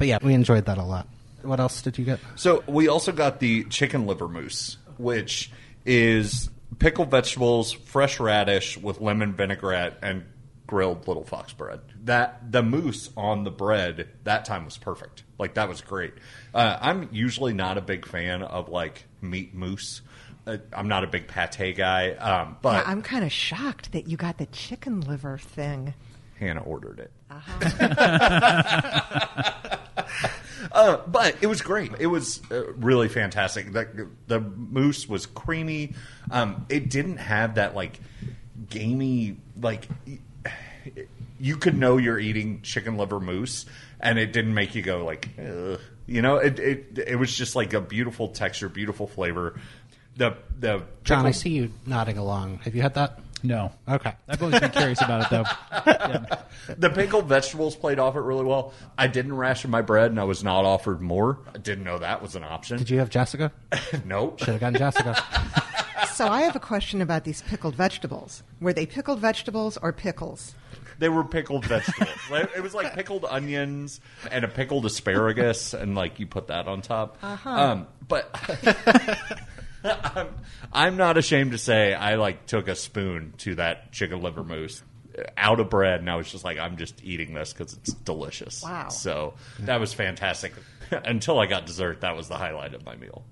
yeah, 0.00 0.18
we 0.22 0.34
enjoyed 0.34 0.66
that 0.66 0.78
a 0.78 0.82
lot. 0.84 1.08
What 1.42 1.60
else 1.60 1.82
did 1.82 1.98
you 1.98 2.04
get? 2.04 2.20
So 2.36 2.62
we 2.66 2.88
also 2.88 3.12
got 3.12 3.40
the 3.40 3.64
chicken 3.64 4.06
liver 4.06 4.28
mousse, 4.28 4.78
which 4.98 5.50
is 5.84 6.50
pickled 6.78 7.10
vegetables, 7.10 7.72
fresh 7.72 8.18
radish 8.20 8.76
with 8.78 9.00
lemon 9.00 9.34
vinaigrette, 9.34 9.98
and 10.02 10.24
grilled 10.66 11.06
little 11.06 11.24
fox 11.24 11.52
bread. 11.52 11.80
That 12.04 12.50
the 12.52 12.62
mousse 12.62 13.10
on 13.16 13.44
the 13.44 13.50
bread 13.50 14.08
that 14.24 14.44
time 14.44 14.64
was 14.64 14.76
perfect. 14.78 15.22
Like 15.38 15.54
that 15.54 15.68
was 15.68 15.80
great. 15.80 16.14
Uh, 16.54 16.78
I'm 16.80 17.08
usually 17.12 17.52
not 17.52 17.78
a 17.78 17.80
big 17.80 18.06
fan 18.06 18.42
of 18.42 18.68
like 18.68 19.04
meat 19.20 19.54
mousse. 19.54 20.00
Uh, 20.46 20.58
I'm 20.72 20.88
not 20.88 21.04
a 21.04 21.06
big 21.06 21.26
pate 21.28 21.76
guy, 21.76 22.10
um, 22.12 22.56
but 22.60 22.84
Yeah, 22.84 22.90
I'm 22.90 23.02
kind 23.02 23.24
of 23.24 23.32
shocked 23.32 23.92
that 23.92 24.08
you 24.08 24.16
got 24.16 24.36
the 24.38 24.46
chicken 24.46 25.00
liver 25.00 25.38
thing. 25.38 25.94
Hannah 26.38 26.62
ordered 26.62 26.98
it. 26.98 27.10
Uh, 30.72 30.98
but 31.06 31.36
it 31.40 31.46
was 31.46 31.62
great. 31.62 31.92
It 31.98 32.06
was 32.06 32.40
uh, 32.50 32.72
really 32.74 33.08
fantastic. 33.08 33.72
The, 33.72 34.08
the 34.26 34.40
mousse 34.40 35.08
was 35.08 35.26
creamy. 35.26 35.94
Um, 36.30 36.66
it 36.68 36.90
didn't 36.90 37.18
have 37.18 37.56
that 37.56 37.74
like 37.74 38.00
gamey 38.68 39.36
like. 39.60 39.88
You 41.40 41.56
could 41.56 41.76
know 41.76 41.96
you're 41.96 42.18
eating 42.18 42.62
chicken 42.62 42.96
liver 42.96 43.20
mousse, 43.20 43.66
and 44.00 44.18
it 44.18 44.32
didn't 44.32 44.54
make 44.54 44.74
you 44.74 44.82
go 44.82 45.04
like, 45.04 45.28
Ugh. 45.38 45.80
you 46.06 46.22
know. 46.22 46.36
It, 46.36 46.58
it 46.58 46.98
it 47.06 47.16
was 47.16 47.34
just 47.34 47.56
like 47.56 47.72
a 47.74 47.80
beautiful 47.80 48.28
texture, 48.28 48.68
beautiful 48.68 49.06
flavor. 49.06 49.58
The 50.16 50.36
the 50.58 50.84
John, 51.02 51.26
I 51.26 51.32
see 51.32 51.50
you 51.50 51.72
nodding 51.86 52.18
along. 52.18 52.58
Have 52.58 52.74
you 52.74 52.82
had 52.82 52.94
that? 52.94 53.20
No. 53.44 53.70
Okay. 53.86 54.14
I've 54.26 54.42
always 54.42 54.58
been 54.58 54.70
curious 54.70 55.02
about 55.02 55.24
it, 55.24 55.30
though. 55.30 55.44
Yeah. 55.86 56.24
The 56.78 56.88
pickled 56.88 57.26
vegetables 57.26 57.76
played 57.76 57.98
off 57.98 58.16
it 58.16 58.20
really 58.20 58.44
well. 58.44 58.72
I 58.96 59.06
didn't 59.06 59.36
ration 59.36 59.70
my 59.70 59.82
bread, 59.82 60.10
and 60.10 60.18
I 60.18 60.24
was 60.24 60.42
not 60.42 60.64
offered 60.64 61.02
more. 61.02 61.38
I 61.54 61.58
didn't 61.58 61.84
know 61.84 61.98
that 61.98 62.22
was 62.22 62.36
an 62.36 62.42
option. 62.42 62.78
Did 62.78 62.88
you 62.88 63.00
have 63.00 63.10
Jessica? 63.10 63.52
nope. 64.06 64.38
Should 64.38 64.48
have 64.48 64.60
gotten 64.60 64.78
Jessica. 64.78 65.22
So 66.14 66.28
I 66.28 66.42
have 66.42 66.54
a 66.54 66.60
question 66.60 67.02
about 67.02 67.24
these 67.24 67.42
pickled 67.42 67.74
vegetables. 67.74 68.44
Were 68.60 68.72
they 68.72 68.86
pickled 68.86 69.18
vegetables 69.18 69.76
or 69.78 69.92
pickles? 69.92 70.54
They 71.00 71.08
were 71.08 71.24
pickled 71.24 71.64
vegetables. 71.64 72.08
It 72.54 72.62
was 72.62 72.72
like 72.72 72.94
pickled 72.94 73.24
onions 73.24 74.00
and 74.30 74.44
a 74.44 74.48
pickled 74.48 74.86
asparagus, 74.86 75.74
and 75.74 75.96
like 75.96 76.20
you 76.20 76.28
put 76.28 76.46
that 76.46 76.68
on 76.68 76.82
top. 76.82 77.18
Um, 77.44 77.88
but 78.06 78.30
I'm, 79.84 80.28
I'm 80.72 80.96
not 80.96 81.18
ashamed 81.18 81.52
to 81.52 81.58
say 81.58 81.94
I 81.94 82.14
like 82.16 82.46
took 82.46 82.68
a 82.68 82.74
spoon 82.74 83.34
to 83.38 83.56
that 83.56 83.92
chicken 83.92 84.22
liver 84.22 84.42
mousse 84.42 84.82
out 85.36 85.60
of 85.60 85.70
bread, 85.70 86.00
and 86.00 86.10
I 86.10 86.16
was 86.16 86.30
just 86.30 86.44
like, 86.44 86.58
I'm 86.58 86.76
just 86.76 87.02
eating 87.04 87.34
this 87.34 87.52
because 87.52 87.74
it's 87.74 87.92
delicious. 87.92 88.62
Wow. 88.62 88.88
So 88.88 89.34
that 89.60 89.80
was 89.80 89.92
fantastic. 89.92 90.52
Until 90.90 91.38
I 91.38 91.46
got 91.46 91.66
dessert, 91.66 92.00
that 92.00 92.16
was 92.16 92.28
the 92.28 92.36
highlight 92.36 92.74
of 92.74 92.84
my 92.84 92.96
meal. 92.96 93.24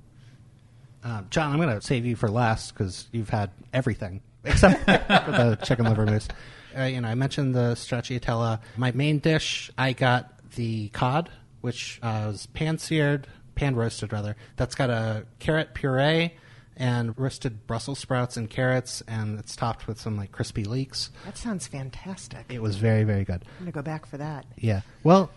Um, 1.04 1.26
John, 1.30 1.52
I'm 1.52 1.58
going 1.58 1.74
to 1.74 1.84
save 1.84 2.06
you 2.06 2.14
for 2.14 2.28
last 2.28 2.72
because 2.72 3.08
you've 3.12 3.30
had 3.30 3.50
everything 3.72 4.20
except 4.44 4.84
for 4.84 5.32
the 5.32 5.58
chicken 5.64 5.86
liver 5.86 6.06
mousse. 6.06 6.28
Uh, 6.76 6.84
you 6.84 7.00
know, 7.00 7.08
I 7.08 7.14
mentioned 7.14 7.54
the 7.54 7.74
stracciatella. 7.74 8.60
My 8.76 8.92
main 8.92 9.18
dish, 9.18 9.70
I 9.76 9.92
got 9.92 10.32
the 10.54 10.88
cod, 10.90 11.28
which 11.60 11.98
uh, 12.02 12.24
was 12.28 12.46
pan 12.46 12.78
seared, 12.78 13.26
pan 13.54 13.74
roasted 13.74 14.12
rather. 14.12 14.36
That's 14.56 14.74
got 14.74 14.90
a 14.90 15.26
carrot 15.38 15.74
puree 15.74 16.32
and 16.76 17.18
roasted 17.18 17.66
Brussels 17.66 17.98
sprouts 17.98 18.36
and 18.36 18.48
carrots, 18.48 19.02
and 19.06 19.38
it's 19.38 19.54
topped 19.56 19.86
with 19.86 20.00
some 20.00 20.16
like 20.16 20.32
crispy 20.32 20.64
leeks. 20.64 21.10
That 21.24 21.36
sounds 21.36 21.66
fantastic. 21.66 22.46
It 22.48 22.62
was 22.62 22.76
very, 22.76 23.04
very 23.04 23.24
good. 23.24 23.44
I'm 23.60 23.66
to 23.66 23.72
go 23.72 23.82
back 23.82 24.06
for 24.06 24.16
that. 24.18 24.46
Yeah. 24.56 24.80
Well, 25.04 25.30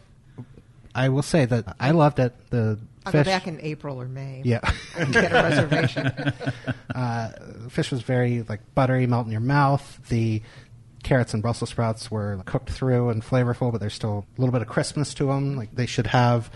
I 0.94 1.10
will 1.10 1.24
say 1.24 1.46
that 1.46 1.76
I 1.80 1.92
loved 1.92 2.20
it. 2.20 2.34
The 2.52 2.80
I'll 3.06 3.12
fish, 3.12 3.26
go 3.26 3.32
back 3.32 3.48
in 3.48 3.60
April 3.62 4.02
or 4.02 4.08
May. 4.08 4.42
yeah. 4.46 4.62
get 5.12 5.32
a 5.32 5.36
reservation. 5.36 6.12
Uh, 6.96 7.30
the 7.64 7.70
fish 7.70 7.92
was 7.92 8.02
very 8.02 8.44
like 8.48 8.62
buttery, 8.74 9.06
melt 9.06 9.26
in 9.26 9.32
your 9.34 9.42
mouth. 9.42 10.00
The 10.08 10.42
carrots 11.04 11.34
and 11.34 11.44
Brussels 11.44 11.70
sprouts 11.72 12.10
were 12.10 12.42
cooked 12.46 12.70
through 12.70 13.10
and 13.10 13.22
flavorful, 13.22 13.70
but 13.70 13.82
there's 13.82 13.94
still 13.94 14.26
a 14.38 14.40
little 14.40 14.54
bit 14.54 14.62
of 14.62 14.70
crispness 14.70 15.14
to 15.16 15.26
them, 15.26 15.58
like 15.58 15.76
they 15.76 15.88
should 15.88 16.08
have. 16.08 16.50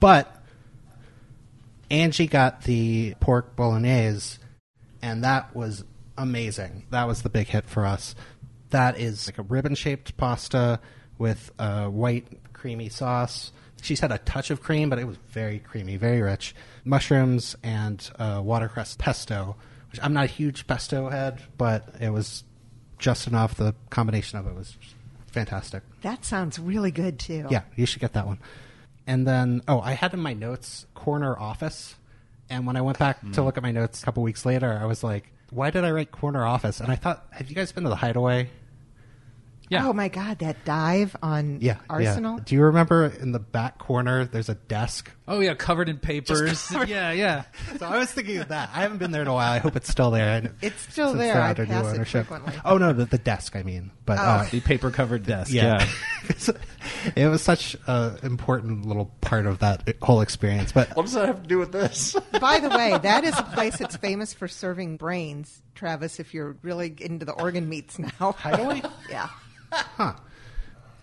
But 0.00 0.34
Angie 1.92 2.26
got 2.26 2.62
the 2.62 3.14
pork 3.20 3.54
bolognese, 3.54 4.38
and 5.02 5.22
that 5.24 5.54
was 5.54 5.84
amazing. 6.16 6.86
That 6.90 7.06
was 7.06 7.20
the 7.20 7.28
big 7.28 7.48
hit 7.48 7.68
for 7.68 7.84
us. 7.84 8.14
That 8.70 8.98
is 8.98 9.28
like 9.28 9.36
a 9.36 9.42
ribbon 9.42 9.74
shaped 9.74 10.16
pasta 10.16 10.80
with 11.18 11.52
a 11.58 11.90
white 11.90 12.26
creamy 12.54 12.88
sauce. 12.88 13.52
She's 13.82 14.00
had 14.00 14.10
a 14.10 14.18
touch 14.18 14.50
of 14.50 14.62
cream, 14.62 14.88
but 14.88 14.98
it 14.98 15.06
was 15.06 15.18
very 15.28 15.58
creamy, 15.58 15.96
very 15.98 16.22
rich. 16.22 16.54
Mushrooms 16.84 17.56
and 17.62 18.10
uh, 18.18 18.40
watercress 18.42 18.96
pesto, 18.98 19.56
which 19.90 20.00
I'm 20.02 20.14
not 20.14 20.24
a 20.24 20.28
huge 20.28 20.66
pesto 20.66 21.10
head, 21.10 21.42
but 21.58 21.94
it 22.00 22.08
was 22.10 22.44
just 22.98 23.26
enough. 23.26 23.56
The 23.56 23.74
combination 23.90 24.38
of 24.38 24.46
it 24.46 24.54
was 24.54 24.78
fantastic. 25.26 25.82
that 26.00 26.24
sounds 26.24 26.58
really 26.58 26.90
good 26.90 27.18
too. 27.18 27.46
Yeah, 27.50 27.62
you 27.76 27.84
should 27.84 28.00
get 28.00 28.14
that 28.14 28.26
one. 28.26 28.38
And 29.06 29.26
then, 29.26 29.62
oh, 29.68 29.80
I 29.80 29.92
had 29.92 30.14
in 30.14 30.20
my 30.20 30.32
notes 30.34 30.86
corner 30.94 31.38
office. 31.38 31.96
And 32.50 32.66
when 32.66 32.76
I 32.76 32.82
went 32.82 32.98
back 32.98 33.18
to 33.32 33.42
look 33.42 33.56
at 33.56 33.62
my 33.62 33.72
notes 33.72 34.02
a 34.02 34.04
couple 34.04 34.22
weeks 34.22 34.44
later, 34.44 34.78
I 34.80 34.84
was 34.86 35.02
like, 35.02 35.32
why 35.50 35.70
did 35.70 35.84
I 35.84 35.90
write 35.90 36.10
corner 36.12 36.44
office? 36.44 36.80
And 36.80 36.90
I 36.92 36.96
thought, 36.96 37.26
have 37.30 37.48
you 37.48 37.54
guys 37.56 37.72
been 37.72 37.84
to 37.84 37.88
the 37.90 37.96
Hideaway? 37.96 38.50
Yeah. 39.68 39.88
Oh 39.88 39.94
my 39.94 40.08
God, 40.08 40.40
that 40.40 40.66
dive 40.66 41.16
on 41.22 41.60
Yeah. 41.62 41.78
Arsenal. 41.88 42.36
Yeah. 42.36 42.42
Do 42.44 42.54
you 42.56 42.62
remember 42.64 43.06
in 43.06 43.32
the 43.32 43.38
back 43.38 43.78
corner, 43.78 44.26
there's 44.26 44.50
a 44.50 44.54
desk? 44.54 45.10
Oh, 45.26 45.40
yeah, 45.40 45.54
covered 45.54 45.88
in 45.88 45.96
papers. 45.96 46.66
covered- 46.68 46.90
Yeah, 46.90 47.10
yeah. 47.12 47.44
So 47.78 47.86
I 47.86 47.96
was 47.96 48.10
thinking 48.12 48.36
of 48.38 48.48
that. 48.48 48.68
I 48.74 48.82
haven't 48.82 48.98
been 48.98 49.12
there 49.12 49.22
in 49.22 49.28
a 49.28 49.32
while. 49.32 49.50
I 49.50 49.58
hope 49.58 49.74
it's 49.76 49.88
still 49.90 50.10
there. 50.10 50.28
And 50.28 50.50
It's 50.60 50.78
still 50.92 51.14
there. 51.14 51.40
I 51.40 51.54
new 51.54 51.64
pass 51.64 51.86
it 51.86 51.94
ownership. 51.94 52.26
frequently. 52.26 52.60
Oh, 52.66 52.76
no, 52.76 52.92
the, 52.92 53.06
the 53.06 53.16
desk, 53.18 53.56
I 53.56 53.62
mean. 53.62 53.92
But 54.04 54.18
uh, 54.18 54.44
The 54.50 54.60
paper 54.60 54.90
covered 54.90 55.24
desk. 55.24 55.50
yeah. 55.50 55.86
Yeah. 56.28 56.36
it 57.16 57.26
was 57.28 57.42
such 57.42 57.76
an 57.86 58.18
important 58.22 58.86
little 58.86 59.06
part 59.20 59.46
of 59.46 59.58
that 59.60 59.96
whole 60.02 60.20
experience. 60.20 60.72
But 60.72 60.94
What 60.96 61.04
does 61.04 61.12
that 61.14 61.26
have 61.26 61.42
to 61.42 61.48
do 61.48 61.58
with 61.58 61.72
this? 61.72 62.16
By 62.40 62.58
the 62.60 62.70
way, 62.70 62.98
that 63.02 63.24
is 63.24 63.38
a 63.38 63.42
place 63.42 63.78
that's 63.78 63.96
famous 63.96 64.32
for 64.32 64.48
serving 64.48 64.96
brains, 64.96 65.62
Travis. 65.74 66.20
If 66.20 66.34
you're 66.34 66.56
really 66.62 66.94
into 67.00 67.24
the 67.24 67.32
organ 67.32 67.68
meats 67.68 67.98
now, 67.98 68.10
Hideaway? 68.38 68.82
yeah. 69.10 69.28
Huh. 69.70 70.14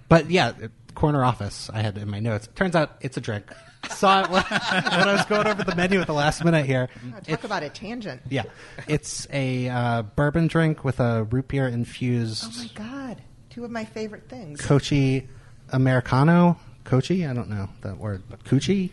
But 0.08 0.30
yeah, 0.30 0.54
corner 0.96 1.24
office 1.24 1.70
I 1.74 1.82
had 1.82 1.98
in 1.98 2.10
my 2.10 2.20
notes. 2.20 2.50
Turns 2.56 2.76
out 2.76 2.98
it's 3.02 3.18
a 3.18 3.22
drink. 3.22 3.46
saw 3.90 4.24
it 4.24 4.30
when, 4.30 4.44
when 4.44 5.08
I 5.08 5.14
was 5.14 5.26
going 5.26 5.48
over 5.48 5.64
the 5.64 5.76
menu 5.76 6.02
at 6.02 6.08
the 6.08 6.14
last 6.14 6.44
minute 6.44 6.66
here. 6.66 6.90
Oh, 7.16 7.20
talk 7.22 7.44
about 7.44 7.64
a 7.64 7.70
tangent. 7.70 8.22
Yeah, 8.30 8.44
it's 8.88 9.28
a 9.32 9.70
uh, 9.70 10.02
bourbon 10.02 10.48
drink 10.48 10.84
with 10.84 11.00
a 11.00 11.24
root 11.24 11.48
beer 11.48 11.68
infused. 11.68 12.44
Oh 12.48 12.58
my 12.58 12.70
God. 12.74 13.22
Two 13.50 13.64
of 13.66 13.72
my 13.72 13.86
favorite 13.86 14.30
things. 14.30 14.62
Cocchi 14.62 15.28
Americano. 15.72 16.58
Cocchi? 16.86 17.26
I 17.26 17.34
don't 17.34 17.50
know 17.50 17.70
that 17.82 17.98
word. 17.98 18.24
But 18.30 18.44
Coochie? 18.46 18.90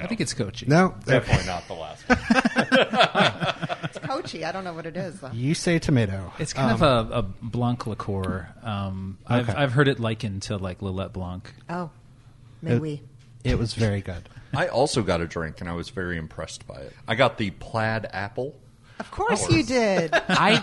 I 0.00 0.06
think 0.06 0.20
it's 0.20 0.34
Cocchi. 0.34 0.66
No. 0.66 0.94
Definitely 1.04 1.46
not 1.46 1.66
the 1.66 1.74
last 1.74 2.08
one. 2.08 2.18
It's 3.82 3.98
Cocchi. 3.98 4.44
I 4.44 4.52
don't 4.52 4.62
know 4.62 4.72
what 4.74 4.86
it 4.86 4.96
is, 4.96 5.18
though. 5.20 5.30
You 5.32 5.54
say 5.54 5.78
tomato. 5.80 6.32
It's 6.38 6.52
kind 6.52 6.70
of 6.70 6.82
a, 6.82 7.18
a 7.18 7.22
Blanc 7.22 7.86
liqueur. 7.88 8.48
Um, 8.62 9.18
I've, 9.26 9.48
Okay. 9.48 9.58
I've 9.58 9.72
heard 9.72 9.88
it 9.88 9.98
likened 9.98 10.42
to 10.42 10.58
like 10.58 10.78
Lillet 10.80 11.12
Blanc. 11.12 11.52
Oh, 11.68 11.90
may 12.62 12.74
It- 12.76 12.80
we? 12.80 13.02
It 13.42 13.58
was 13.58 13.74
very 13.74 14.00
good. 14.02 14.28
I 14.54 14.68
also 14.68 15.02
got 15.02 15.20
a 15.22 15.26
drink, 15.26 15.60
and 15.60 15.68
I 15.68 15.72
was 15.72 15.88
very 15.90 16.18
impressed 16.18 16.66
by 16.68 16.74
it. 16.76 16.92
I 17.08 17.14
got 17.14 17.38
the 17.38 17.50
plaid 17.52 18.06
apple. 18.12 18.54
Of 19.00 19.10
course 19.10 19.50
you 19.50 19.62
did. 19.64 20.10
I 20.14 20.56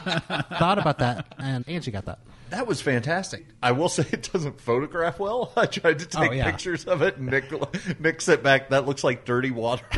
thought 0.57 0.77
about 0.79 0.99
that, 0.99 1.33
and 1.37 1.67
Angie 1.67 1.91
got 1.91 2.05
that. 2.05 2.19
That 2.49 2.65
was 2.65 2.79
fantastic. 2.79 3.45
I 3.61 3.73
will 3.73 3.89
say 3.89 4.05
it 4.09 4.29
doesn't 4.31 4.61
photograph 4.61 5.19
well. 5.19 5.51
I 5.57 5.65
tried 5.65 5.99
to 5.99 6.05
take 6.05 6.29
Oh, 6.31 6.33
yeah. 6.33 6.49
pictures 6.49 6.85
of 6.85 7.01
it, 7.01 7.17
and 7.17 7.25
Nick, 7.27 7.51
Nick 7.99 8.21
sent 8.21 8.41
back, 8.41 8.69
that 8.69 8.85
looks 8.85 9.03
like 9.03 9.25
dirty 9.25 9.51
water. 9.51 9.83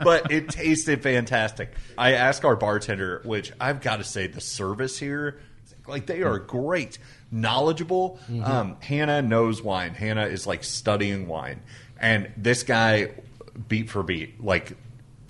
but 0.00 0.30
it 0.32 0.48
tasted 0.48 1.02
fantastic. 1.02 1.72
I 1.96 2.14
asked 2.14 2.44
our 2.44 2.56
bartender, 2.56 3.20
which 3.24 3.52
I've 3.60 3.80
got 3.80 3.96
to 3.96 4.04
say, 4.04 4.26
the 4.26 4.40
service 4.40 4.98
here, 4.98 5.40
like 5.86 6.06
they 6.06 6.22
are 6.22 6.38
great, 6.38 6.98
knowledgeable. 7.30 8.18
Um, 8.42 8.76
Hannah 8.80 9.22
knows 9.22 9.62
wine. 9.62 9.94
Hannah 9.94 10.26
is 10.26 10.46
like 10.46 10.64
studying 10.64 11.28
wine. 11.28 11.60
And 12.00 12.32
this 12.36 12.64
guy, 12.64 13.10
beat 13.68 13.90
for 13.90 14.02
beat, 14.02 14.42
like 14.42 14.76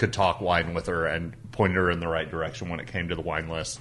could 0.04 0.12
talk 0.12 0.42
wine 0.42 0.74
with 0.74 0.86
her 0.86 1.06
and 1.06 1.34
pointed 1.50 1.76
her 1.76 1.90
in 1.90 1.98
the 1.98 2.08
right 2.08 2.30
direction 2.30 2.68
when 2.68 2.78
it 2.78 2.86
came 2.86 3.08
to 3.08 3.14
the 3.14 3.22
wine 3.22 3.48
list. 3.48 3.80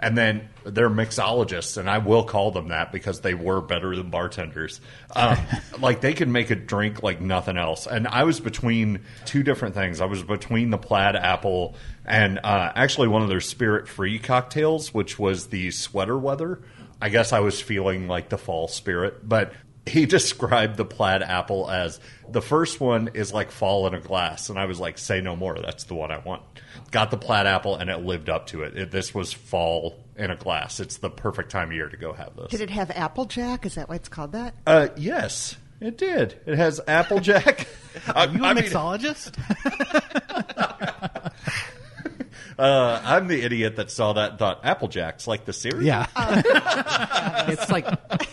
And 0.00 0.16
then 0.16 0.48
they're 0.64 0.88
mixologists, 0.88 1.76
and 1.76 1.90
I 1.90 1.98
will 1.98 2.22
call 2.22 2.52
them 2.52 2.68
that 2.68 2.92
because 2.92 3.22
they 3.22 3.34
were 3.34 3.60
better 3.60 3.96
than 3.96 4.10
bartenders. 4.10 4.80
Um, 5.16 5.36
like 5.80 6.00
they 6.00 6.14
could 6.14 6.28
make 6.28 6.50
a 6.50 6.54
drink 6.54 7.02
like 7.02 7.20
nothing 7.20 7.56
else. 7.56 7.88
And 7.88 8.06
I 8.06 8.22
was 8.22 8.38
between 8.38 9.00
two 9.24 9.42
different 9.42 9.74
things. 9.74 10.00
I 10.00 10.04
was 10.04 10.22
between 10.22 10.70
the 10.70 10.78
plaid 10.78 11.16
apple 11.16 11.74
and 12.06 12.38
uh, 12.38 12.72
actually 12.76 13.08
one 13.08 13.22
of 13.22 13.28
their 13.28 13.40
spirit 13.40 13.88
free 13.88 14.20
cocktails, 14.20 14.94
which 14.94 15.18
was 15.18 15.48
the 15.48 15.72
sweater 15.72 16.16
weather. 16.16 16.60
I 17.02 17.08
guess 17.08 17.32
I 17.32 17.40
was 17.40 17.60
feeling 17.60 18.06
like 18.06 18.28
the 18.28 18.38
fall 18.38 18.68
spirit, 18.68 19.28
but 19.28 19.52
he 19.88 20.06
described 20.18 20.76
the 20.76 20.84
plaid 20.84 21.22
apple 21.22 21.70
as 21.70 22.00
the 22.30 22.42
first 22.42 22.80
one 22.80 23.08
is 23.14 23.32
like 23.32 23.50
fall 23.50 23.86
in 23.86 23.94
a 23.94 24.00
glass. 24.00 24.48
And 24.48 24.58
i 24.58 24.66
was 24.66 24.78
like 24.78 24.98
say 24.98 25.20
no 25.20 25.34
more. 25.36 25.58
That's 25.60 25.84
the 25.84 25.94
one 25.94 26.10
i 26.10 26.18
want. 26.18 26.42
Got 26.90 27.10
the 27.10 27.16
plaid 27.16 27.46
apple 27.46 27.76
and 27.76 27.90
it 27.90 27.98
lived 27.98 28.28
up 28.28 28.46
to 28.48 28.62
it, 28.62 28.76
it 28.76 28.90
this 28.90 29.14
was 29.14 29.32
fall 29.32 29.98
in 30.16 30.30
a 30.30 30.36
glass. 30.36 30.80
It's 30.80 30.98
the 30.98 31.10
perfect 31.10 31.50
time 31.50 31.68
of 31.68 31.74
year 31.74 31.88
to 31.88 31.96
go 31.96 32.12
have 32.12 32.36
this. 32.36 32.50
Did 32.50 32.60
it 32.60 32.70
have 32.70 32.90
Applejack? 32.90 33.64
Is 33.66 33.74
that 33.76 33.88
why 33.88 33.96
it's 33.96 34.08
called 34.08 34.32
that? 34.32 34.54
uh, 34.66 34.88
yes 34.96 35.56
it 35.80 35.96
did. 35.96 36.40
It 36.44 36.56
has 36.56 36.80
applejack 36.88 37.68
I, 38.08 38.26
Are 38.26 38.28
you 38.28 38.42
a 38.44 38.46
I 38.48 38.54
mean, 38.54 38.64
mixologist? 38.64 39.34
Uh, 42.58 43.00
i'm 43.04 43.26
the 43.28 43.42
idiot 43.42 43.76
that 43.76 43.90
saw 43.90 44.12
that 44.14 44.30
and 44.30 44.38
thought 44.38 44.60
applejack's 44.64 45.26
like 45.26 45.44
the 45.44 45.52
cereal 45.52 45.82
yeah. 45.84 46.06
it's 47.48 47.70
like 47.70 47.86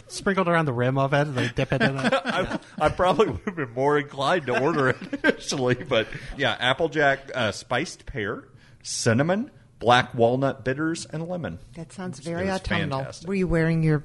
sprinkled 0.08 0.48
around 0.48 0.66
the 0.66 0.74
rim 0.74 0.98
of 0.98 1.14
it. 1.14 1.26
They 1.36 1.48
dip 1.50 1.74
it 1.74 1.82
in 1.82 1.98
it. 1.98 2.14
I, 2.26 2.60
I 2.80 2.90
probably 2.90 3.28
would 3.28 3.42
have 3.46 3.56
been 3.56 3.72
more 3.74 3.98
inclined 3.98 4.46
to 4.48 4.60
order 4.62 4.90
it 4.90 4.98
initially, 5.24 5.76
but 5.76 6.08
yeah, 6.38 6.56
Applejack 6.60 7.32
uh, 7.34 7.52
spiced 7.52 8.06
pear, 8.06 8.46
cinnamon, 8.84 9.52
black 9.80 10.14
walnut 10.14 10.64
bitters, 10.64 11.06
and 11.06 11.28
lemon. 11.28 11.60
That 11.76 11.92
sounds 11.92 12.20
It 12.20 12.26
very 12.26 12.46
was 12.46 12.62
autumnal. 12.62 13.00
fantastic. 13.00 13.28
Were 13.28 13.36
you 13.36 13.48
wearing 13.48 13.84
your 13.84 14.04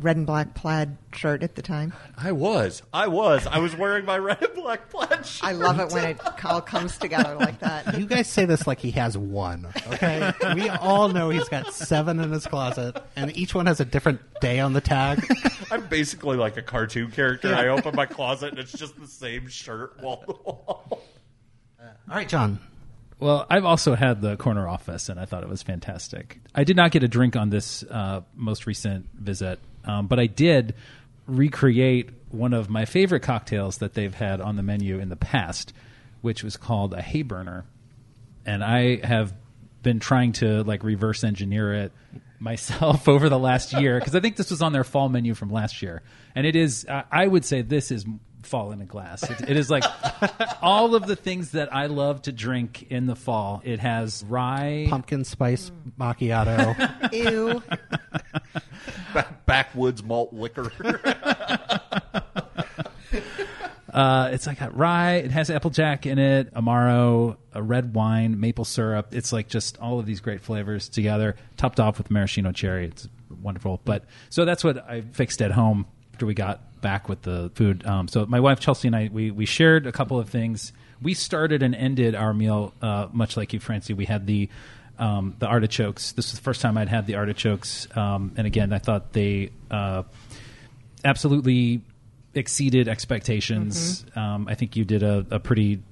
red 0.00 0.16
and 0.16 0.26
black 0.26 0.54
plaid 0.54 0.96
shirt 1.12 1.42
at 1.42 1.54
the 1.54 1.62
time? 1.62 1.92
I 2.16 2.32
was, 2.32 2.82
I 2.92 3.08
was, 3.08 3.46
I 3.46 3.58
was 3.58 3.76
wearing 3.76 4.04
my 4.04 4.18
red 4.18 4.42
and 4.42 4.54
black 4.54 4.90
plaid 4.90 5.26
shirt. 5.26 5.48
I 5.48 5.52
love 5.52 5.80
it 5.80 5.92
when 5.92 6.04
it 6.04 6.44
all 6.44 6.60
comes 6.60 6.98
together 6.98 7.34
like 7.34 7.58
that. 7.60 7.98
You 7.98 8.06
guys 8.06 8.28
say 8.28 8.44
this 8.44 8.66
like 8.66 8.78
he 8.78 8.90
has 8.92 9.16
one, 9.18 9.66
okay? 9.92 10.32
We 10.54 10.68
all 10.68 11.08
know 11.08 11.30
he's 11.30 11.48
got 11.48 11.72
seven 11.74 12.20
in 12.20 12.30
his 12.32 12.46
closet, 12.46 13.02
and 13.16 13.36
each 13.36 13.54
one 13.54 13.66
has 13.66 13.80
a 13.80 13.84
different 13.84 14.20
day 14.40 14.60
on 14.60 14.72
the 14.72 14.80
tag. 14.80 15.26
I'm 15.70 15.86
basically 15.86 16.36
like 16.36 16.56
a 16.56 16.62
cartoon 16.62 17.10
character. 17.10 17.54
I 17.54 17.68
open 17.68 17.94
my 17.94 18.06
closet 18.06 18.50
and 18.50 18.58
it's 18.58 18.72
just 18.72 18.98
the 19.00 19.06
same 19.06 19.48
shirt 19.48 20.00
wall 20.02 20.22
to 20.26 20.32
wall. 20.44 21.02
All 21.80 22.16
right, 22.16 22.28
John. 22.28 22.60
Well, 23.20 23.46
I've 23.50 23.64
also 23.64 23.94
had 23.94 24.20
the 24.20 24.36
corner 24.36 24.68
office, 24.68 25.08
and 25.08 25.18
I 25.18 25.24
thought 25.24 25.42
it 25.42 25.48
was 25.48 25.62
fantastic. 25.62 26.38
I 26.54 26.62
did 26.62 26.76
not 26.76 26.92
get 26.92 27.02
a 27.02 27.08
drink 27.08 27.34
on 27.34 27.50
this 27.50 27.82
uh, 27.82 28.20
most 28.34 28.64
recent 28.66 29.06
visit, 29.12 29.58
um, 29.88 30.06
but 30.06 30.20
I 30.20 30.26
did 30.26 30.74
recreate 31.26 32.10
one 32.30 32.52
of 32.52 32.68
my 32.68 32.84
favorite 32.84 33.20
cocktails 33.20 33.78
that 33.78 33.94
they've 33.94 34.14
had 34.14 34.40
on 34.40 34.56
the 34.56 34.62
menu 34.62 34.98
in 34.98 35.08
the 35.08 35.16
past, 35.16 35.72
which 36.20 36.44
was 36.44 36.56
called 36.56 36.94
a 36.94 37.02
hay 37.02 37.22
burner. 37.22 37.64
And 38.46 38.62
I 38.62 39.04
have 39.04 39.34
been 39.82 39.98
trying 39.98 40.32
to 40.32 40.62
like 40.64 40.84
reverse 40.84 41.24
engineer 41.24 41.72
it 41.74 41.92
myself 42.38 43.08
over 43.08 43.28
the 43.28 43.38
last 43.38 43.72
year 43.72 43.98
because 43.98 44.14
I 44.14 44.20
think 44.20 44.36
this 44.36 44.50
was 44.50 44.62
on 44.62 44.72
their 44.72 44.84
fall 44.84 45.08
menu 45.08 45.34
from 45.34 45.50
last 45.50 45.82
year, 45.82 46.02
and 46.34 46.46
it 46.46 46.56
is. 46.56 46.86
I 46.88 47.04
I 47.10 47.26
would 47.26 47.44
say 47.44 47.62
this 47.62 47.90
is 47.90 48.04
fall 48.48 48.72
in 48.72 48.80
a 48.80 48.84
glass. 48.84 49.22
It, 49.22 49.50
it 49.50 49.56
is 49.56 49.70
like 49.70 49.84
all 50.62 50.94
of 50.94 51.06
the 51.06 51.16
things 51.16 51.52
that 51.52 51.72
I 51.74 51.86
love 51.86 52.22
to 52.22 52.32
drink 52.32 52.86
in 52.90 53.06
the 53.06 53.16
fall. 53.16 53.62
It 53.64 53.78
has 53.80 54.24
rye, 54.28 54.86
Pumpkin 54.88 55.24
spice 55.24 55.70
macchiato. 55.98 57.12
Ew. 57.12 57.62
Backwoods 59.46 60.02
malt 60.02 60.32
liquor. 60.32 60.72
Uh, 63.90 64.28
it's 64.32 64.46
like 64.46 64.60
got 64.60 64.76
rye. 64.76 65.14
It 65.14 65.30
has 65.30 65.50
applejack 65.50 66.04
in 66.06 66.18
it, 66.18 66.54
amaro, 66.54 67.36
a 67.52 67.62
red 67.62 67.94
wine, 67.94 68.38
maple 68.38 68.66
syrup. 68.66 69.08
It's 69.12 69.32
like 69.32 69.48
just 69.48 69.78
all 69.78 69.98
of 69.98 70.06
these 70.06 70.20
great 70.20 70.42
flavors 70.42 70.88
together, 70.88 71.36
topped 71.56 71.80
off 71.80 71.98
with 71.98 72.10
maraschino 72.10 72.52
cherry. 72.52 72.84
It's 72.84 73.08
wonderful. 73.42 73.80
But 73.84 74.04
so 74.28 74.44
that's 74.44 74.62
what 74.62 74.88
I 74.88 75.00
fixed 75.00 75.40
at 75.42 75.52
home 75.52 75.86
after 76.12 76.26
we 76.26 76.34
got 76.34 76.60
back 76.80 77.08
with 77.08 77.22
the 77.22 77.50
food. 77.54 77.84
Um, 77.86 78.08
so 78.08 78.26
my 78.26 78.40
wife 78.40 78.60
Chelsea 78.60 78.88
and 78.88 78.96
I 78.96 79.10
we 79.12 79.30
we 79.30 79.46
shared 79.46 79.86
a 79.86 79.92
couple 79.92 80.18
of 80.18 80.28
things. 80.28 80.72
We 81.00 81.14
started 81.14 81.62
and 81.62 81.74
ended 81.74 82.14
our 82.14 82.34
meal 82.34 82.74
uh, 82.82 83.08
much 83.12 83.36
like 83.36 83.52
you, 83.52 83.60
Francie. 83.60 83.94
We 83.94 84.06
had 84.06 84.26
the 84.26 84.48
um, 84.98 85.36
the 85.38 85.46
artichokes. 85.46 86.12
This 86.12 86.32
was 86.32 86.38
the 86.38 86.42
first 86.42 86.60
time 86.60 86.76
I'd 86.76 86.88
had 86.88 87.06
the 87.06 87.14
artichokes, 87.14 87.86
um, 87.96 88.32
and 88.36 88.46
again, 88.46 88.72
I 88.72 88.78
thought 88.78 89.12
they. 89.12 89.50
Uh, 89.70 90.02
absolutely 91.04 91.82
exceeded 92.34 92.88
expectations. 92.88 94.04
Um, 94.14 94.48
I 94.48 94.54
think 94.54 94.76
you 94.76 94.84
did 94.84 95.02
a, 95.02 95.26
a 95.30 95.40
pretty 95.40 95.82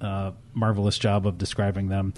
uh, 0.00 0.32
marvelous 0.54 0.98
job 0.98 1.26
of 1.26 1.38
describing 1.38 1.88
them. 1.88 2.14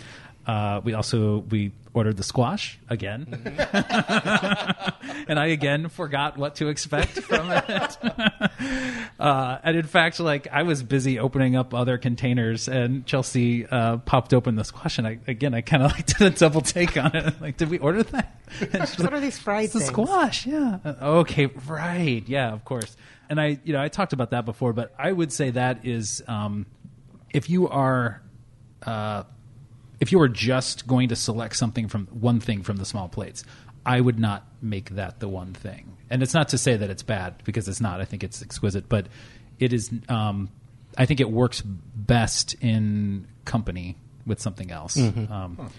Uh, 0.46 0.80
we 0.82 0.94
also 0.94 1.38
we 1.38 1.72
ordered 1.94 2.16
the 2.16 2.22
squash 2.22 2.78
again, 2.88 3.26
and 5.28 5.38
I 5.38 5.46
again 5.46 5.88
forgot 5.88 6.38
what 6.38 6.56
to 6.56 6.68
expect 6.68 7.10
from 7.20 7.50
it. 7.50 7.98
uh, 9.20 9.58
and 9.62 9.76
in 9.76 9.86
fact, 9.86 10.20
like 10.20 10.48
I 10.50 10.62
was 10.62 10.82
busy 10.82 11.18
opening 11.18 11.56
up 11.56 11.74
other 11.74 11.98
containers, 11.98 12.68
and 12.68 13.04
Chelsea 13.06 13.66
uh, 13.66 13.98
popped 13.98 14.32
open 14.32 14.56
the 14.56 14.64
squash, 14.64 14.98
and 14.98 15.06
I 15.06 15.18
again 15.26 15.54
I 15.54 15.60
kind 15.60 15.82
of 15.82 15.92
like 15.92 16.06
did 16.06 16.22
a 16.22 16.30
double 16.30 16.60
take 16.60 16.96
on 16.96 17.14
it. 17.14 17.40
Like, 17.40 17.56
did 17.56 17.68
we 17.70 17.78
order 17.78 18.02
that? 18.02 18.40
And 18.72 18.88
she's 18.88 18.98
What 19.02 19.12
are 19.12 19.20
these 19.20 19.38
fried 19.38 19.64
it's 19.64 19.74
the 19.74 19.80
squash, 19.80 20.46
yeah. 20.46 20.78
Uh, 20.84 20.94
Okay, 21.22 21.46
right, 21.46 22.22
yeah, 22.26 22.52
of 22.52 22.64
course. 22.64 22.96
And 23.28 23.40
I, 23.40 23.58
you 23.64 23.72
know, 23.72 23.80
I 23.80 23.88
talked 23.88 24.12
about 24.12 24.30
that 24.30 24.44
before, 24.44 24.72
but 24.72 24.94
I 24.98 25.10
would 25.12 25.32
say 25.32 25.50
that 25.50 25.86
is, 25.86 26.22
um, 26.28 26.66
if 27.32 27.48
you 27.48 27.68
are, 27.68 28.20
uh, 28.84 29.22
if 30.02 30.10
you 30.12 30.18
were 30.18 30.28
just 30.28 30.86
going 30.86 31.08
to 31.08 31.16
select 31.16 31.54
something 31.56 31.86
from 31.88 32.06
one 32.08 32.40
thing 32.40 32.62
from 32.62 32.76
the 32.76 32.84
small 32.84 33.08
plates, 33.08 33.44
I 33.86 34.00
would 34.00 34.18
not 34.18 34.40
make 34.60 34.90
that 34.90 35.20
the 35.20 35.28
one 35.28 35.54
thing. 35.54 35.96
And 36.10 36.22
it's 36.22 36.34
not 36.34 36.48
to 36.50 36.58
say 36.58 36.76
that 36.76 36.90
it's 36.90 37.02
bad 37.04 37.34
because 37.44 37.68
it's 37.68 37.80
not. 37.80 38.00
I 38.00 38.04
think 38.04 38.22
it's 38.24 38.42
exquisite, 38.42 38.88
but 38.88 39.06
it 39.58 39.72
is. 39.72 39.90
Um, 40.08 40.50
I 40.98 41.06
think 41.06 41.20
it 41.20 41.30
works 41.30 41.62
best 41.62 42.54
in 42.60 43.26
company 43.44 43.96
with 44.26 44.40
something 44.40 44.70
else. 44.70 44.96
Um, 44.98 45.70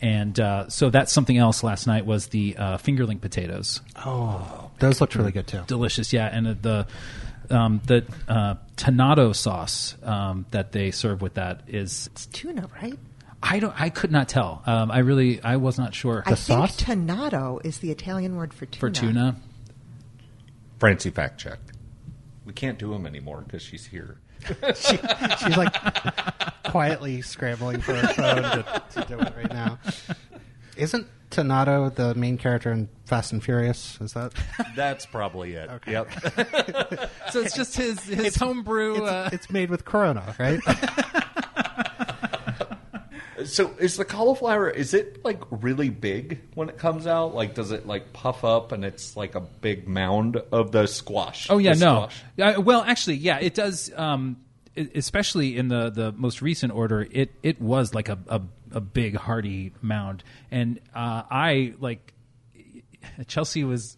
and 0.00 0.38
uh, 0.38 0.68
so 0.68 0.90
that's 0.90 1.12
something 1.12 1.36
else. 1.38 1.62
Last 1.64 1.86
night 1.86 2.04
was 2.06 2.28
the 2.28 2.56
uh, 2.56 2.78
fingerling 2.78 3.20
potatoes 3.20 3.80
Oh, 4.04 4.70
those 4.78 5.00
looked 5.00 5.14
really 5.16 5.32
good 5.32 5.46
too. 5.46 5.62
delicious. 5.66 6.12
Yeah, 6.12 6.26
and 6.26 6.46
the 6.62 6.86
um, 7.50 7.80
the 7.86 8.04
uh, 8.28 8.54
tonnato 8.76 9.34
sauce 9.34 9.96
um, 10.02 10.46
that 10.50 10.72
they 10.72 10.90
serve 10.90 11.22
with 11.22 11.34
that 11.34 11.62
is 11.66 12.08
It's 12.12 12.26
tuna, 12.26 12.68
right? 12.82 12.98
I 13.42 13.60
don't 13.60 13.74
I 13.80 13.88
could 13.90 14.10
not 14.10 14.28
tell. 14.28 14.62
Um, 14.66 14.90
I 14.90 14.98
really 14.98 15.42
I 15.42 15.56
was 15.56 15.78
not 15.78 15.94
sure 15.94 16.22
I 16.26 16.34
sauce? 16.34 16.76
think 16.76 17.06
tonnato 17.06 17.64
is 17.64 17.78
the 17.78 17.90
Italian 17.90 18.36
word 18.36 18.52
for 18.52 18.66
tuna. 18.66 18.78
for 18.80 18.90
tuna. 18.90 19.36
Francie 20.78 21.10
fact 21.10 21.38
check. 21.40 21.58
We 22.44 22.52
can't 22.52 22.78
do 22.78 22.90
them 22.92 23.06
anymore 23.06 23.42
because 23.46 23.62
she's 23.62 23.86
here. 23.86 24.18
she, 24.76 24.96
she's 24.96 25.56
like 25.56 25.74
quietly 26.64 27.20
scrambling 27.22 27.80
for 27.80 27.94
her 27.94 28.08
phone 28.14 28.42
to, 28.42 28.82
to 28.92 29.04
do 29.08 29.18
it 29.18 29.34
right 29.36 29.52
now. 29.52 29.78
Isn't 30.76 31.08
Tonato 31.30 31.90
the 31.90 32.14
main 32.14 32.38
character 32.38 32.70
in 32.70 32.88
Fast 33.04 33.32
and 33.32 33.42
Furious? 33.42 33.98
Is 34.00 34.12
that? 34.12 34.32
That's 34.76 35.04
probably 35.06 35.54
it. 35.54 35.70
Yep. 35.86 36.08
So 37.30 37.40
it's 37.42 37.54
just 37.54 37.76
his 37.76 38.02
his 38.04 38.36
homebrew. 38.36 38.92
It's, 38.94 39.02
uh, 39.02 39.30
it's 39.34 39.50
made 39.50 39.68
with 39.68 39.84
Corona, 39.84 40.34
right? 40.38 40.60
So 43.44 43.70
is 43.78 43.96
the 43.96 44.04
cauliflower 44.04 44.68
is 44.68 44.94
it 44.94 45.24
like 45.24 45.40
really 45.50 45.90
big 45.90 46.40
when 46.54 46.68
it 46.68 46.78
comes 46.78 47.06
out? 47.06 47.34
Like 47.34 47.54
does 47.54 47.70
it 47.72 47.86
like 47.86 48.12
puff 48.12 48.44
up 48.44 48.72
and 48.72 48.84
it's 48.84 49.16
like 49.16 49.34
a 49.34 49.40
big 49.40 49.86
mound 49.88 50.36
of 50.52 50.72
the 50.72 50.86
squash? 50.86 51.48
Oh 51.50 51.58
yeah, 51.58 51.74
The 51.74 51.84
no. 51.84 52.08
squash? 52.08 52.56
Uh, 52.56 52.60
well, 52.60 52.82
actually, 52.82 53.16
yeah, 53.16 53.38
it 53.38 53.54
does. 53.54 53.92
Um, 53.96 54.38
e- 54.76 54.88
especially 54.94 55.56
in 55.56 55.68
the 55.68 55.90
the 55.90 56.12
most 56.12 56.42
recent 56.42 56.72
order, 56.72 57.06
it 57.10 57.30
it 57.42 57.60
was 57.60 57.94
like 57.94 58.08
a 58.08 58.18
a, 58.28 58.40
a 58.72 58.80
big 58.80 59.16
hearty 59.16 59.72
mound, 59.82 60.24
and 60.50 60.80
uh, 60.94 61.22
I 61.30 61.74
like 61.80 62.12
Chelsea 63.26 63.64
was. 63.64 63.96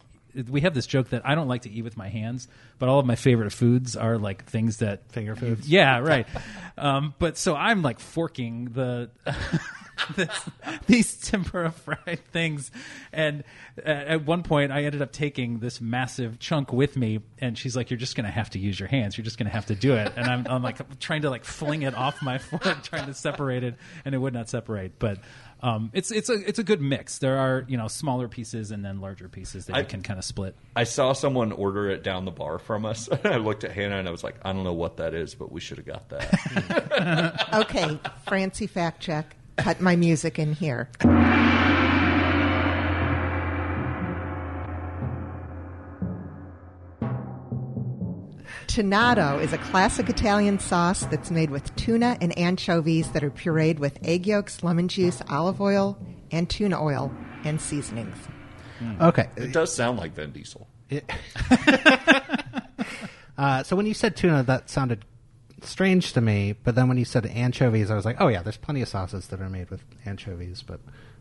We 0.48 0.62
have 0.62 0.74
this 0.74 0.86
joke 0.86 1.10
that 1.10 1.22
I 1.24 1.34
don't 1.34 1.48
like 1.48 1.62
to 1.62 1.70
eat 1.70 1.82
with 1.82 1.96
my 1.96 2.08
hands, 2.08 2.48
but 2.78 2.88
all 2.88 2.98
of 2.98 3.06
my 3.06 3.16
favorite 3.16 3.52
foods 3.52 3.96
are 3.96 4.18
like 4.18 4.44
things 4.44 4.78
that 4.78 5.10
Finger 5.10 5.36
foods? 5.36 5.68
Yeah, 5.68 5.98
right. 5.98 6.26
um, 6.78 7.14
but 7.18 7.36
so 7.36 7.54
I'm 7.54 7.82
like 7.82 8.00
forking 8.00 8.66
the 8.66 9.10
this, 10.16 10.28
these 10.86 11.16
tempura 11.16 11.70
fried 11.70 12.20
things, 12.32 12.70
and 13.12 13.44
uh, 13.78 13.88
at 13.88 14.24
one 14.26 14.42
point 14.42 14.72
I 14.72 14.84
ended 14.84 15.02
up 15.02 15.12
taking 15.12 15.58
this 15.60 15.80
massive 15.80 16.38
chunk 16.38 16.72
with 16.72 16.96
me, 16.96 17.20
and 17.38 17.56
she's 17.58 17.76
like, 17.76 17.90
"You're 17.90 17.98
just 17.98 18.16
going 18.16 18.24
to 18.26 18.30
have 18.30 18.50
to 18.50 18.58
use 18.58 18.78
your 18.78 18.88
hands. 18.88 19.16
You're 19.16 19.24
just 19.24 19.38
going 19.38 19.48
to 19.48 19.52
have 19.52 19.66
to 19.66 19.74
do 19.74 19.94
it." 19.94 20.12
And 20.16 20.26
I'm, 20.26 20.46
I'm 20.48 20.62
like 20.62 20.98
trying 21.00 21.22
to 21.22 21.30
like 21.30 21.44
fling 21.44 21.82
it 21.82 21.94
off 21.94 22.22
my 22.22 22.38
fork, 22.38 22.82
trying 22.82 23.06
to 23.06 23.14
separate 23.14 23.64
it, 23.64 23.74
and 24.04 24.14
it 24.14 24.18
would 24.18 24.34
not 24.34 24.48
separate, 24.48 24.98
but. 24.98 25.18
Um, 25.62 25.90
it's 25.92 26.10
it's 26.10 26.30
a 26.30 26.36
it's 26.48 26.58
a 26.58 26.62
good 26.64 26.80
mix. 26.80 27.18
There 27.18 27.36
are 27.36 27.66
you 27.68 27.76
know 27.76 27.86
smaller 27.86 28.28
pieces 28.28 28.70
and 28.70 28.82
then 28.82 29.02
larger 29.02 29.28
pieces 29.28 29.66
that 29.66 29.76
I- 29.76 29.80
you 29.80 29.84
can 29.84 30.00
kind 30.02 30.18
of 30.18 30.24
split. 30.24 30.54
I 30.74 30.84
saw 30.84 31.12
someone 31.12 31.52
order 31.52 31.90
it 31.90 32.02
down 32.02 32.24
the 32.24 32.30
bar 32.30 32.58
from 32.58 32.86
us. 32.86 33.10
I 33.24 33.36
looked 33.36 33.64
at 33.64 33.72
Hannah 33.72 33.98
and 33.98 34.08
I 34.08 34.10
was 34.10 34.24
like, 34.24 34.36
I 34.42 34.54
don't 34.54 34.64
know 34.64 34.72
what 34.72 34.96
that 34.96 35.12
is, 35.12 35.34
but 35.34 35.52
we 35.52 35.60
should 35.60 35.76
have 35.76 35.84
got 35.84 36.08
that. 36.08 37.48
Okay, 37.52 37.98
Francie 38.26 38.66
fact 38.68 39.02
check. 39.02 39.36
Cut 39.60 39.80
my 39.80 39.96
music 39.96 40.38
in 40.38 40.52
here. 40.52 40.88
Tonnato 48.66 49.42
is 49.42 49.52
a 49.52 49.58
classic 49.58 50.08
Italian 50.08 50.58
sauce 50.58 51.04
that's 51.06 51.30
made 51.30 51.50
with 51.50 51.74
tuna 51.76 52.16
and 52.20 52.36
anchovies 52.38 53.10
that 53.10 53.22
are 53.24 53.30
pureed 53.30 53.78
with 53.78 53.98
egg 54.02 54.26
yolks, 54.26 54.62
lemon 54.62 54.88
juice, 54.88 55.20
olive 55.28 55.60
oil, 55.60 55.98
and 56.30 56.48
tuna 56.48 56.82
oil 56.82 57.12
and 57.44 57.60
seasonings. 57.60 58.16
Okay. 59.00 59.28
it 59.36 59.52
does 59.52 59.74
sound 59.74 59.98
like 59.98 60.14
Vin 60.14 60.32
Diesel. 60.32 60.66
Uh, 63.40 63.62
so 63.62 63.74
when 63.74 63.86
you 63.86 63.94
said 63.94 64.14
tuna, 64.14 64.42
that 64.42 64.68
sounded 64.68 65.02
strange 65.68 66.12
to 66.14 66.20
me. 66.20 66.54
But 66.64 66.74
then 66.74 66.88
when 66.88 66.98
you 66.98 67.04
said 67.04 67.26
anchovies, 67.26 67.90
I 67.90 67.96
was 67.96 68.04
like, 68.04 68.16
oh 68.20 68.28
yeah, 68.28 68.42
there's 68.42 68.56
plenty 68.56 68.82
of 68.82 68.88
sauces 68.88 69.28
that 69.28 69.40
are 69.40 69.48
made 69.48 69.70
with 69.70 69.82
anchovies. 70.06 70.62
But 70.62 70.80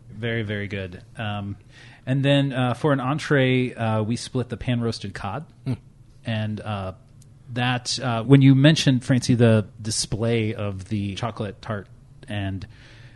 Very, 0.09 0.43
very 0.43 0.67
good. 0.67 1.03
Um, 1.17 1.57
and 2.05 2.23
then 2.23 2.53
uh, 2.53 2.73
for 2.73 2.93
an 2.93 2.99
entree, 2.99 3.73
uh, 3.73 4.03
we 4.03 4.15
split 4.15 4.49
the 4.49 4.57
pan 4.57 4.81
roasted 4.81 5.13
cod. 5.13 5.45
And 6.25 6.59
uh, 6.61 6.93
that, 7.53 7.99
uh, 7.99 8.23
when 8.23 8.41
you 8.41 8.53
mentioned, 8.55 9.03
Francie, 9.03 9.35
the 9.35 9.67
display 9.81 10.53
of 10.53 10.85
the 10.89 11.15
chocolate 11.15 11.61
tart 11.61 11.87
and 12.27 12.67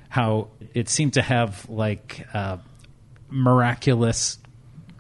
how 0.09 0.47
it 0.74 0.89
seemed 0.89 1.13
to 1.13 1.21
have 1.21 1.67
like 1.69 2.26
uh, 2.34 2.57
miraculous 3.30 4.38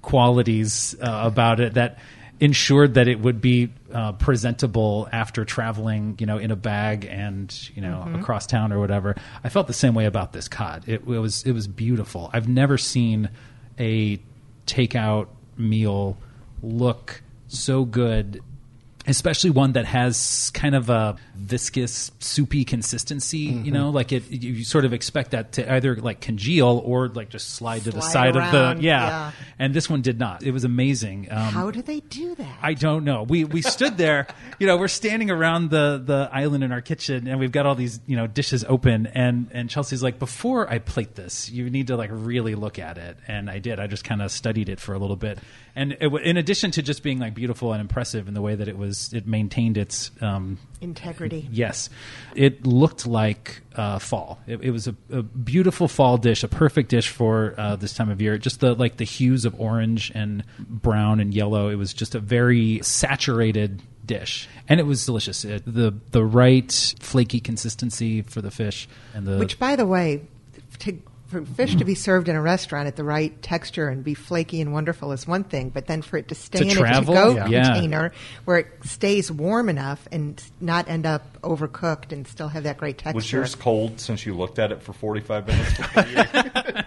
qualities 0.01 0.95
uh, 1.01 1.21
about 1.23 1.59
it 1.59 1.75
that 1.75 1.99
ensured 2.39 2.95
that 2.95 3.07
it 3.07 3.19
would 3.19 3.39
be 3.39 3.69
uh, 3.93 4.13
presentable 4.13 5.07
after 5.11 5.45
traveling, 5.45 6.15
you 6.19 6.25
know, 6.25 6.37
in 6.37 6.51
a 6.51 6.55
bag 6.55 7.05
and 7.05 7.69
you 7.75 7.81
know 7.81 8.11
across 8.15 8.47
town 8.47 8.73
or 8.73 8.79
whatever. 8.79 9.15
I 9.43 9.49
felt 9.49 9.67
the 9.67 9.73
same 9.73 9.93
way 9.93 10.05
about 10.05 10.33
this 10.33 10.47
cod. 10.47 10.83
It, 10.87 11.01
it 11.01 11.05
was 11.05 11.43
it 11.43 11.51
was 11.51 11.67
beautiful. 11.67 12.29
I've 12.33 12.47
never 12.47 12.77
seen 12.77 13.29
a 13.79 14.19
takeout 14.65 15.27
meal 15.57 16.17
look 16.61 17.21
so 17.47 17.85
good 17.85 18.41
especially 19.07 19.49
one 19.49 19.73
that 19.73 19.85
has 19.85 20.51
kind 20.53 20.75
of 20.75 20.89
a 20.89 21.15
viscous 21.35 22.11
soupy 22.19 22.63
consistency 22.63 23.37
you 23.37 23.71
know 23.71 23.89
like 23.89 24.11
it 24.11 24.29
you 24.29 24.63
sort 24.63 24.85
of 24.85 24.93
expect 24.93 25.31
that 25.31 25.53
to 25.53 25.73
either 25.73 25.95
like 25.95 26.21
congeal 26.21 26.81
or 26.85 27.09
like 27.09 27.29
just 27.29 27.49
slide, 27.49 27.83
to 27.83 27.91
the 27.91 28.01
Slide 28.01 28.11
side 28.11 28.35
of 28.35 28.51
the 28.51 28.83
yeah. 28.83 29.07
yeah. 29.07 29.31
and 29.59 29.73
this 29.73 29.89
one 29.89 30.01
did 30.01 30.19
not 30.19 30.43
it 30.43 30.51
was 30.51 30.63
amazing 30.63 31.27
um, 31.31 31.53
How 31.53 31.71
do 31.71 31.81
they 31.81 31.99
do 32.01 32.35
that? 32.35 32.57
I 32.61 32.73
don't 32.73 33.03
know. 33.03 33.23
We 33.23 33.43
we 33.43 33.61
stood 33.75 33.97
there, 33.97 34.27
you 34.59 34.67
know, 34.67 34.77
we're 34.77 34.87
standing 34.87 35.31
around 35.31 35.69
the 35.69 36.01
the 36.03 36.29
island 36.31 36.63
in 36.63 36.71
our 36.71 36.81
kitchen, 36.81 37.27
and 37.27 37.39
we've 37.39 37.51
got 37.51 37.65
all 37.65 37.75
these 37.75 37.99
you 38.05 38.15
know 38.15 38.27
dishes 38.27 38.63
open, 38.67 39.07
and 39.07 39.49
and 39.51 39.69
Chelsea's 39.69 40.03
like, 40.03 40.19
before 40.19 40.69
I 40.69 40.79
plate 40.79 41.15
this, 41.15 41.49
you 41.49 41.69
need 41.69 41.87
to 41.87 41.97
like 41.97 42.09
really 42.11 42.55
look 42.55 42.79
at 42.79 42.97
it, 42.97 43.17
and 43.27 43.49
I 43.49 43.59
did. 43.59 43.79
I 43.79 43.87
just 43.87 44.03
kind 44.03 44.21
of 44.21 44.31
studied 44.31 44.69
it 44.69 44.79
for 44.79 44.93
a 44.93 44.99
little 44.99 45.15
bit, 45.15 45.39
and 45.75 45.97
it, 45.99 46.07
in 46.23 46.37
addition 46.37 46.71
to 46.71 46.81
just 46.81 47.01
being 47.01 47.19
like 47.19 47.33
beautiful 47.33 47.73
and 47.73 47.81
impressive 47.81 48.27
in 48.27 48.33
the 48.33 48.41
way 48.41 48.55
that 48.55 48.67
it 48.67 48.77
was, 48.77 49.11
it 49.13 49.25
maintained 49.25 49.77
its 49.77 50.11
um, 50.21 50.59
Integrity. 50.81 51.47
Yes, 51.51 51.89
it 52.35 52.67
looked 52.67 53.07
like 53.07 53.61
uh, 53.75 53.99
fall. 53.99 54.39
It, 54.45 54.61
it 54.61 54.71
was 54.71 54.87
a, 54.87 54.95
a 55.11 55.23
beautiful 55.23 55.87
fall 55.87 56.17
dish, 56.17 56.43
a 56.43 56.47
perfect 56.47 56.89
dish 56.89 57.09
for 57.09 57.55
uh, 57.57 57.75
this 57.75 57.93
time 57.93 58.09
of 58.09 58.21
year. 58.21 58.37
Just 58.37 58.59
the 58.59 58.75
like 58.75 58.97
the 58.97 59.03
hues 59.03 59.45
of 59.45 59.59
orange 59.59 60.11
and 60.13 60.43
brown 60.59 61.19
and 61.19 61.33
yellow. 61.33 61.69
It 61.69 61.75
was 61.75 61.93
just 61.93 62.13
a 62.15 62.19
very 62.19 62.79
saturated 62.83 63.81
dish, 64.05 64.47
and 64.67 64.79
it 64.79 64.83
was 64.83 65.05
delicious. 65.05 65.43
It, 65.43 65.63
the 65.65 65.93
the 66.11 66.23
right 66.23 66.95
flaky 66.99 67.39
consistency 67.39 68.21
for 68.21 68.41
the 68.41 68.51
fish 68.51 68.87
and 69.13 69.25
the 69.25 69.37
Which, 69.37 69.57
by 69.57 69.75
the 69.75 69.85
way, 69.85 70.21
to, 70.79 70.97
for 71.33 71.43
fish 71.43 71.75
to 71.75 71.83
be 71.85 71.95
served 71.95 72.29
in 72.29 72.35
a 72.37 72.41
restaurant 72.41 72.87
at 72.87 72.95
the 72.95 73.03
right 73.03 73.39
texture 73.41 73.89
and 73.89 74.03
be 74.03 74.13
flaky 74.13 74.61
and 74.61 74.71
wonderful 74.71 75.11
is 75.11 75.27
one 75.27 75.43
thing, 75.43 75.69
but 75.69 75.87
then 75.87 76.01
for 76.01 76.15
it 76.17 76.29
to 76.29 76.35
stay 76.35 76.59
To 76.59 76.65
in 76.65 76.69
travel? 76.75 77.13
a 77.13 77.17
to-go 77.17 77.35
Yeah. 77.35 77.47
Yeah. 77.47 77.63
container 77.73 78.11
where 78.45 78.59
it 78.59 78.67
stays 78.85 79.29
warm 79.31 79.67
enough 79.67 80.07
and 80.11 80.41
not 80.61 80.87
end 80.87 81.05
up 81.05 81.41
overcooked 81.41 82.11
and 82.13 82.25
still 82.27 82.47
have 82.47 82.63
that 82.63 82.77
great 82.77 82.97
texture. 82.97 83.15
Was 83.15 83.31
yours 83.31 83.55
cold 83.55 83.99
since 83.99 84.25
you 84.25 84.33
looked 84.33 84.59
at 84.59 84.71
it 84.71 84.81
for 84.81 84.93
45 84.93 85.47
minutes? 85.47 85.79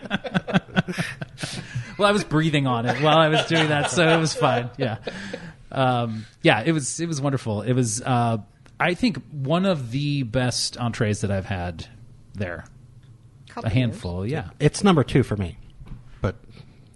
well, 1.98 2.08
I 2.08 2.12
was 2.12 2.24
breathing 2.24 2.66
on 2.66 2.86
it 2.86 3.02
while 3.02 3.18
I 3.18 3.28
was 3.28 3.44
doing 3.46 3.68
that, 3.68 3.90
so 3.90 4.06
it 4.08 4.18
was 4.18 4.34
fine. 4.34 4.70
Yeah, 4.76 4.98
um, 5.72 6.26
yeah, 6.42 6.62
it 6.64 6.72
was 6.72 7.00
it 7.00 7.06
was 7.06 7.20
wonderful. 7.20 7.62
It 7.62 7.72
was, 7.72 8.00
uh, 8.02 8.38
I 8.78 8.94
think, 8.94 9.18
one 9.30 9.66
of 9.66 9.90
the 9.90 10.22
best 10.22 10.76
entrees 10.78 11.22
that 11.22 11.30
I've 11.30 11.46
had 11.46 11.86
there. 12.34 12.64
Couple 13.56 13.70
A 13.70 13.72
handful, 13.72 14.26
yeah. 14.26 14.50
it's 14.60 14.84
number 14.84 15.02
two 15.02 15.22
for 15.22 15.34
me. 15.34 15.56
But 16.20 16.36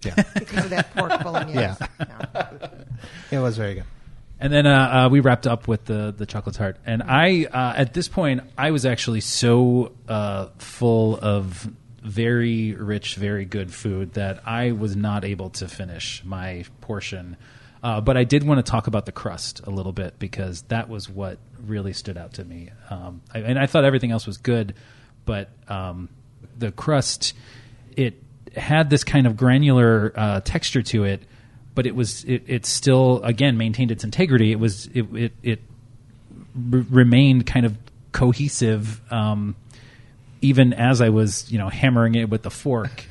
yeah, 0.03 0.13
because 0.35 0.65
of 0.65 0.69
that 0.69 0.93
pork 0.93 1.23
bolognese. 1.23 1.59
Yeah. 1.59 1.75
Yeah. 1.99 2.69
it 3.31 3.39
was 3.39 3.57
very 3.57 3.73
good. 3.73 3.85
And 4.39 4.53
then 4.53 4.67
uh, 4.67 5.05
uh, 5.05 5.09
we 5.09 5.21
wrapped 5.21 5.47
up 5.47 5.67
with 5.67 5.85
the 5.85 6.13
the 6.15 6.27
chocolate 6.27 6.53
tart. 6.53 6.77
And 6.85 7.01
I, 7.01 7.45
uh, 7.45 7.73
at 7.75 7.95
this 7.95 8.07
point, 8.07 8.41
I 8.59 8.69
was 8.69 8.85
actually 8.85 9.21
so 9.21 9.93
uh, 10.07 10.49
full 10.59 11.17
of 11.19 11.67
very 12.03 12.73
rich, 12.73 13.15
very 13.15 13.45
good 13.45 13.73
food 13.73 14.13
that 14.13 14.47
I 14.47 14.73
was 14.73 14.95
not 14.95 15.25
able 15.25 15.49
to 15.51 15.67
finish 15.67 16.23
my 16.23 16.65
portion. 16.81 17.37
Uh, 17.81 18.01
but 18.01 18.17
I 18.17 18.23
did 18.23 18.43
want 18.43 18.63
to 18.63 18.69
talk 18.69 18.85
about 18.85 19.07
the 19.07 19.11
crust 19.11 19.61
a 19.63 19.71
little 19.71 19.93
bit 19.93 20.19
because 20.19 20.61
that 20.67 20.89
was 20.89 21.09
what 21.09 21.39
really 21.65 21.93
stood 21.93 22.17
out 22.17 22.33
to 22.33 22.45
me. 22.45 22.69
Um, 22.91 23.23
I, 23.33 23.39
and 23.39 23.57
I 23.57 23.65
thought 23.65 23.83
everything 23.83 24.11
else 24.11 24.27
was 24.27 24.37
good, 24.37 24.75
but 25.25 25.49
um, 25.67 26.09
the 26.57 26.71
crust, 26.71 27.33
it 27.95 28.21
had 28.55 28.89
this 28.89 29.03
kind 29.03 29.27
of 29.27 29.37
granular 29.37 30.13
uh, 30.15 30.39
texture 30.41 30.81
to 30.81 31.05
it 31.05 31.21
but 31.73 31.85
it 31.85 31.95
was 31.95 32.23
it, 32.25 32.43
it 32.47 32.65
still 32.65 33.21
again 33.23 33.57
maintained 33.57 33.91
its 33.91 34.03
integrity. 34.03 34.51
It 34.51 34.59
was 34.59 34.87
it 34.87 35.03
it, 35.15 35.33
it 35.43 35.59
re- 36.55 36.85
remained 36.89 37.45
kind 37.45 37.65
of 37.65 37.77
cohesive, 38.11 39.01
um, 39.11 39.55
even 40.41 40.73
as 40.73 41.01
I 41.01 41.09
was 41.09 41.51
you 41.51 41.57
know 41.57 41.69
hammering 41.69 42.15
it 42.15 42.29
with 42.29 42.43
the 42.43 42.51
fork. 42.51 43.05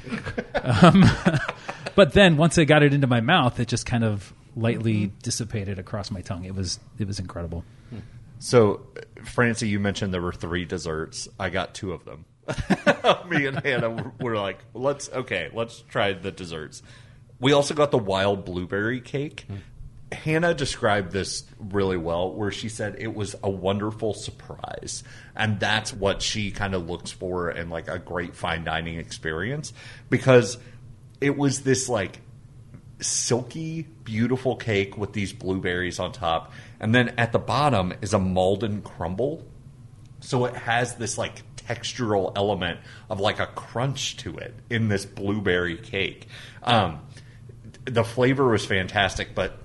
um, 0.62 1.04
but 1.94 2.12
then 2.12 2.36
once 2.36 2.58
I 2.58 2.64
got 2.64 2.82
it 2.82 2.92
into 2.92 3.06
my 3.06 3.20
mouth, 3.20 3.58
it 3.60 3.68
just 3.68 3.86
kind 3.86 4.04
of 4.04 4.32
lightly 4.56 5.12
dissipated 5.22 5.78
across 5.78 6.10
my 6.10 6.20
tongue. 6.20 6.44
It 6.44 6.54
was 6.54 6.78
it 6.98 7.06
was 7.06 7.18
incredible. 7.18 7.64
so, 8.38 8.86
Francie, 9.24 9.68
you 9.68 9.80
mentioned 9.80 10.12
there 10.12 10.22
were 10.22 10.32
three 10.32 10.64
desserts. 10.64 11.28
I 11.38 11.50
got 11.50 11.74
two 11.74 11.92
of 11.92 12.04
them. 12.04 12.24
Me 13.28 13.47
and 13.47 13.61
Hannah 13.64 14.14
were, 14.20 14.36
like, 14.36 14.59
let's, 14.74 15.11
okay, 15.11 15.51
let's 15.53 15.82
try 15.82 16.12
the 16.12 16.30
desserts. 16.30 16.82
We 17.38 17.53
also 17.53 17.74
got 17.74 17.91
the 17.91 17.99
wild 17.99 18.45
blueberry 18.45 19.01
cake. 19.01 19.45
Hmm. 19.47 19.57
Hannah 20.12 20.55
described 20.55 21.12
this 21.12 21.45
really 21.59 21.97
well, 21.97 22.32
where 22.32 22.51
she 22.51 22.68
said 22.68 22.97
it 22.99 23.14
was 23.14 23.36
a 23.43 23.51
wonderful 23.51 24.12
surprise. 24.12 25.05
And 25.36 25.61
that's 25.61 25.93
what 25.93 26.20
she 26.20 26.51
kind 26.51 26.74
of 26.74 26.88
looks 26.88 27.11
for 27.11 27.51
in 27.51 27.70
like 27.70 27.88
a 27.88 27.99
great 27.99 28.34
fine 28.34 28.64
dining 28.64 28.99
experience 28.99 29.72
because 30.09 30.59
it 31.20 31.36
was 31.36 31.62
this 31.62 31.88
like 31.88 32.20
silky, 33.01 33.82
beautiful 34.05 34.57
cake 34.57 34.97
with 34.99 35.12
these 35.12 35.32
blueberries 35.32 35.99
on 35.99 36.12
top. 36.12 36.53
And 36.80 36.95
then 36.95 37.14
at 37.16 37.32
the 37.32 37.38
bottom 37.38 37.95
is 38.03 38.12
a 38.12 38.18
Malden 38.18 38.82
crumble. 38.82 39.47
So 40.20 40.45
it 40.45 40.55
has 40.55 40.97
this 40.97 41.16
like 41.16 41.49
textural 41.70 42.32
element 42.36 42.80
of 43.08 43.20
like 43.20 43.40
a 43.40 43.46
crunch 43.46 44.16
to 44.18 44.36
it 44.38 44.54
in 44.68 44.88
this 44.88 45.06
blueberry 45.06 45.76
cake. 45.76 46.26
Um, 46.62 47.00
the 47.84 48.04
flavor 48.04 48.48
was 48.48 48.64
fantastic, 48.64 49.34
but 49.34 49.58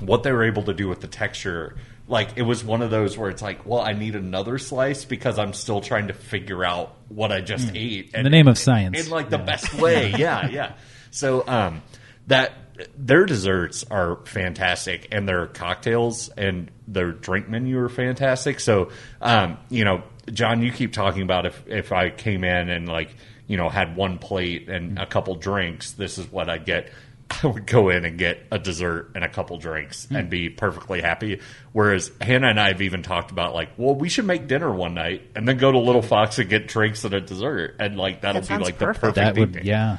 what 0.00 0.22
they 0.22 0.32
were 0.32 0.44
able 0.44 0.64
to 0.64 0.74
do 0.74 0.88
with 0.88 1.00
the 1.00 1.06
texture, 1.06 1.76
like 2.08 2.30
it 2.36 2.42
was 2.42 2.64
one 2.64 2.82
of 2.82 2.90
those 2.90 3.16
where 3.16 3.30
it's 3.30 3.42
like, 3.42 3.66
well, 3.66 3.80
I 3.80 3.92
need 3.92 4.14
another 4.14 4.58
slice 4.58 5.04
because 5.04 5.38
I'm 5.38 5.52
still 5.52 5.80
trying 5.80 6.08
to 6.08 6.14
figure 6.14 6.64
out 6.64 6.94
what 7.08 7.32
I 7.32 7.40
just 7.40 7.70
ate. 7.74 8.14
In 8.14 8.24
the 8.24 8.30
name 8.30 8.48
of 8.48 8.58
science. 8.58 9.04
In 9.04 9.10
like 9.10 9.30
the 9.30 9.38
best 9.38 9.74
way. 9.74 10.14
yeah, 10.16 10.48
yeah. 10.48 10.72
So 11.10 11.44
um 11.46 11.82
that 12.26 12.52
their 12.96 13.24
desserts 13.24 13.84
are 13.90 14.16
fantastic 14.26 15.08
and 15.10 15.28
their 15.28 15.46
cocktails 15.46 16.28
and 16.28 16.70
their 16.86 17.12
drink 17.12 17.48
menu 17.48 17.78
are 17.78 17.88
fantastic. 17.88 18.60
So 18.60 18.90
um, 19.20 19.58
you 19.70 19.84
know, 19.84 20.02
John, 20.32 20.62
you 20.62 20.72
keep 20.72 20.92
talking 20.92 21.22
about 21.22 21.46
if 21.46 21.66
if 21.66 21.92
I 21.92 22.10
came 22.10 22.44
in 22.44 22.68
and 22.68 22.88
like, 22.88 23.14
you 23.46 23.56
know, 23.56 23.68
had 23.68 23.96
one 23.96 24.18
plate 24.18 24.68
and 24.68 24.98
a 24.98 25.06
couple 25.06 25.34
drinks, 25.36 25.92
this 25.92 26.18
is 26.18 26.30
what 26.30 26.48
I'd 26.48 26.64
get. 26.64 26.90
I 27.42 27.46
would 27.48 27.66
go 27.66 27.88
in 27.88 28.04
and 28.04 28.18
get 28.18 28.46
a 28.52 28.58
dessert 28.58 29.10
and 29.14 29.24
a 29.24 29.28
couple 29.28 29.58
drinks 29.58 30.06
hmm. 30.06 30.16
and 30.16 30.30
be 30.30 30.48
perfectly 30.48 31.00
happy. 31.00 31.40
Whereas 31.72 32.12
Hannah 32.20 32.48
and 32.48 32.60
I 32.60 32.68
have 32.68 32.82
even 32.82 33.02
talked 33.02 33.30
about 33.30 33.54
like, 33.54 33.70
well, 33.76 33.94
we 33.94 34.08
should 34.08 34.26
make 34.26 34.46
dinner 34.46 34.72
one 34.72 34.94
night 34.94 35.22
and 35.34 35.46
then 35.46 35.56
go 35.56 35.72
to 35.72 35.78
Little 35.78 36.02
Fox 36.02 36.38
and 36.38 36.48
get 36.48 36.68
drinks 36.68 37.04
and 37.04 37.14
a 37.14 37.20
dessert, 37.20 37.76
and 37.78 37.96
like 37.96 38.20
that'll 38.20 38.42
That 38.42 38.58
be 38.58 38.64
like 38.64 38.78
perfect. 38.78 39.00
the 39.02 39.08
perfect 39.08 39.36
that 39.36 39.36
would, 39.36 39.64
yeah, 39.64 39.98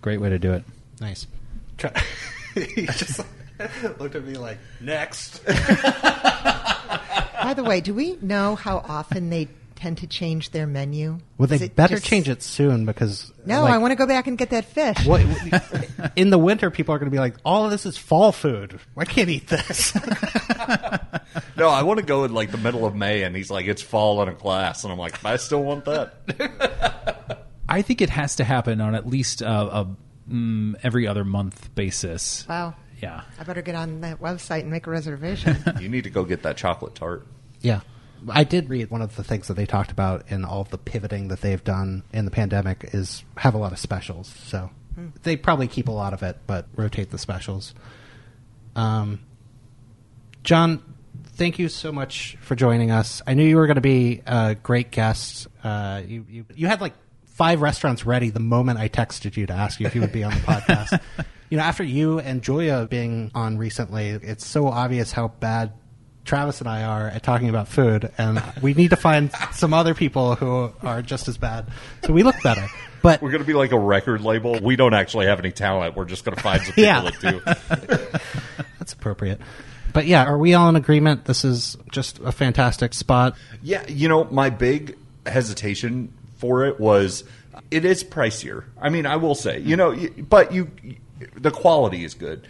great 0.00 0.20
way 0.20 0.30
to 0.30 0.38
do 0.38 0.52
it. 0.52 0.64
Nice. 1.00 1.26
Try- 1.78 1.92
he 2.54 2.86
just 2.86 3.20
looked 3.98 4.14
at 4.14 4.24
me 4.24 4.34
like, 4.34 4.58
next. 4.80 5.44
By 7.42 7.54
the 7.54 7.64
way, 7.64 7.80
do 7.80 7.92
we 7.92 8.16
know 8.22 8.54
how 8.54 8.78
often 8.78 9.30
they 9.30 9.48
tend 9.82 9.98
to 9.98 10.06
change 10.06 10.50
their 10.50 10.66
menu? 10.66 11.18
Well, 11.38 11.48
they 11.48 11.68
better 11.68 11.96
just- 11.96 12.06
change 12.06 12.28
it 12.28 12.42
soon 12.42 12.86
because. 12.86 13.32
No, 13.44 13.62
like, 13.62 13.74
I 13.74 13.78
want 13.78 13.90
to 13.90 13.96
go 13.96 14.06
back 14.06 14.28
and 14.28 14.38
get 14.38 14.50
that 14.50 14.64
fish. 14.64 15.04
What, 15.04 15.20
in 16.16 16.30
the 16.30 16.38
winter, 16.38 16.70
people 16.70 16.94
are 16.94 16.98
going 16.98 17.10
to 17.10 17.14
be 17.14 17.18
like, 17.18 17.34
all 17.44 17.64
of 17.64 17.72
this 17.72 17.84
is 17.84 17.98
fall 17.98 18.30
food. 18.30 18.78
I 18.96 19.04
can't 19.04 19.28
eat 19.28 19.48
this. 19.48 19.96
No, 21.56 21.68
I 21.68 21.82
want 21.82 22.00
to 22.00 22.04
go 22.04 22.24
in 22.24 22.32
like 22.34 22.50
the 22.50 22.58
middle 22.58 22.86
of 22.86 22.94
May, 22.94 23.22
and 23.22 23.36
he's 23.36 23.50
like, 23.50 23.66
"It's 23.66 23.82
fall 23.82 24.22
in 24.22 24.28
a 24.28 24.34
glass," 24.34 24.84
and 24.84 24.92
I'm 24.92 24.98
like, 24.98 25.24
"I 25.24 25.36
still 25.36 25.62
want 25.62 25.84
that." 25.84 27.46
I 27.68 27.82
think 27.82 28.00
it 28.00 28.10
has 28.10 28.36
to 28.36 28.44
happen 28.44 28.80
on 28.80 28.94
at 28.94 29.06
least 29.06 29.42
a, 29.42 29.48
a 29.50 29.96
mm, 30.28 30.74
every 30.82 31.06
other 31.06 31.24
month 31.24 31.74
basis. 31.74 32.46
Wow. 32.48 32.74
Yeah. 33.00 33.22
I 33.38 33.44
better 33.44 33.62
get 33.62 33.74
on 33.74 34.00
that 34.02 34.20
website 34.20 34.60
and 34.60 34.70
make 34.70 34.86
a 34.86 34.90
reservation. 34.90 35.56
you 35.80 35.88
need 35.88 36.04
to 36.04 36.10
go 36.10 36.24
get 36.24 36.42
that 36.42 36.56
chocolate 36.56 36.94
tart. 36.94 37.26
Yeah. 37.60 37.80
I 38.28 38.44
did 38.44 38.68
read 38.68 38.90
one 38.90 39.02
of 39.02 39.16
the 39.16 39.24
things 39.24 39.48
that 39.48 39.54
they 39.54 39.66
talked 39.66 39.90
about 39.90 40.30
in 40.30 40.44
all 40.44 40.64
the 40.64 40.78
pivoting 40.78 41.28
that 41.28 41.40
they've 41.40 41.62
done 41.62 42.02
in 42.12 42.24
the 42.24 42.30
pandemic 42.30 42.90
is 42.92 43.24
have 43.36 43.54
a 43.54 43.58
lot 43.58 43.72
of 43.72 43.78
specials. 43.78 44.28
So 44.28 44.70
they 45.22 45.36
probably 45.36 45.68
keep 45.68 45.88
a 45.88 45.92
lot 45.92 46.12
of 46.12 46.22
it, 46.22 46.38
but 46.46 46.66
rotate 46.76 47.10
the 47.10 47.18
specials. 47.18 47.74
Um, 48.76 49.20
John, 50.42 50.82
thank 51.24 51.58
you 51.58 51.68
so 51.68 51.92
much 51.92 52.36
for 52.40 52.54
joining 52.54 52.90
us. 52.90 53.22
I 53.26 53.34
knew 53.34 53.44
you 53.44 53.56
were 53.56 53.66
going 53.66 53.76
to 53.76 53.80
be 53.80 54.22
a 54.26 54.54
great 54.54 54.90
guest. 54.90 55.46
Uh, 55.62 56.02
you, 56.06 56.26
you 56.28 56.44
you 56.54 56.66
had 56.66 56.80
like 56.80 56.94
five 57.26 57.62
restaurants 57.62 58.04
ready 58.04 58.30
the 58.30 58.40
moment 58.40 58.78
I 58.78 58.88
texted 58.88 59.36
you 59.36 59.46
to 59.46 59.52
ask 59.52 59.80
you 59.80 59.86
if 59.86 59.94
you 59.94 60.00
would 60.00 60.12
be 60.12 60.24
on 60.24 60.32
the 60.32 60.40
podcast. 60.40 61.00
you 61.48 61.56
know, 61.56 61.64
after 61.64 61.84
you 61.84 62.18
and 62.18 62.42
Julia 62.42 62.86
being 62.90 63.30
on 63.34 63.58
recently, 63.58 64.10
it's 64.10 64.46
so 64.46 64.68
obvious 64.68 65.12
how 65.12 65.28
bad 65.28 65.72
Travis 66.24 66.60
and 66.60 66.68
I 66.68 66.84
are 66.84 67.08
at 67.08 67.22
talking 67.22 67.48
about 67.48 67.68
food, 67.68 68.12
and 68.16 68.42
we 68.62 68.74
need 68.74 68.90
to 68.90 68.96
find 68.96 69.30
some 69.52 69.74
other 69.74 69.94
people 69.94 70.36
who 70.36 70.72
are 70.82 71.02
just 71.02 71.26
as 71.28 71.36
bad, 71.36 71.66
so 72.04 72.12
we 72.12 72.22
look 72.22 72.36
better. 72.42 72.66
But 73.02 73.20
We're 73.20 73.32
going 73.32 73.42
to 73.42 73.46
be 73.46 73.54
like 73.54 73.72
a 73.72 73.78
record 73.78 74.20
label. 74.20 74.58
We 74.62 74.76
don't 74.76 74.94
actually 74.94 75.26
have 75.26 75.40
any 75.40 75.50
talent. 75.50 75.96
We're 75.96 76.04
just 76.04 76.24
going 76.24 76.36
to 76.36 76.42
find 76.42 76.62
some 76.62 76.72
people 76.74 76.84
Yeah. 76.84 77.00
that 77.10 77.20
do. 77.20 78.60
that's 78.78 78.92
appropriate. 78.92 79.40
But 79.92 80.06
yeah, 80.06 80.24
are 80.24 80.38
we 80.38 80.54
all 80.54 80.68
in 80.68 80.76
agreement? 80.76 81.24
This 81.24 81.44
is 81.44 81.76
just 81.90 82.20
a 82.20 82.30
fantastic 82.32 82.94
spot. 82.94 83.36
Yeah, 83.62 83.84
you 83.88 84.08
know, 84.08 84.24
my 84.24 84.50
big 84.50 84.96
hesitation 85.26 86.12
for 86.38 86.64
it 86.64 86.78
was 86.80 87.24
it 87.70 87.84
is 87.84 88.02
pricier. 88.04 88.64
I 88.80 88.88
mean, 88.88 89.04
I 89.04 89.16
will 89.16 89.34
say, 89.34 89.58
you 89.58 89.76
know, 89.76 89.94
but 90.28 90.52
you 90.52 90.70
the 91.34 91.50
quality 91.50 92.04
is 92.04 92.14
good. 92.14 92.46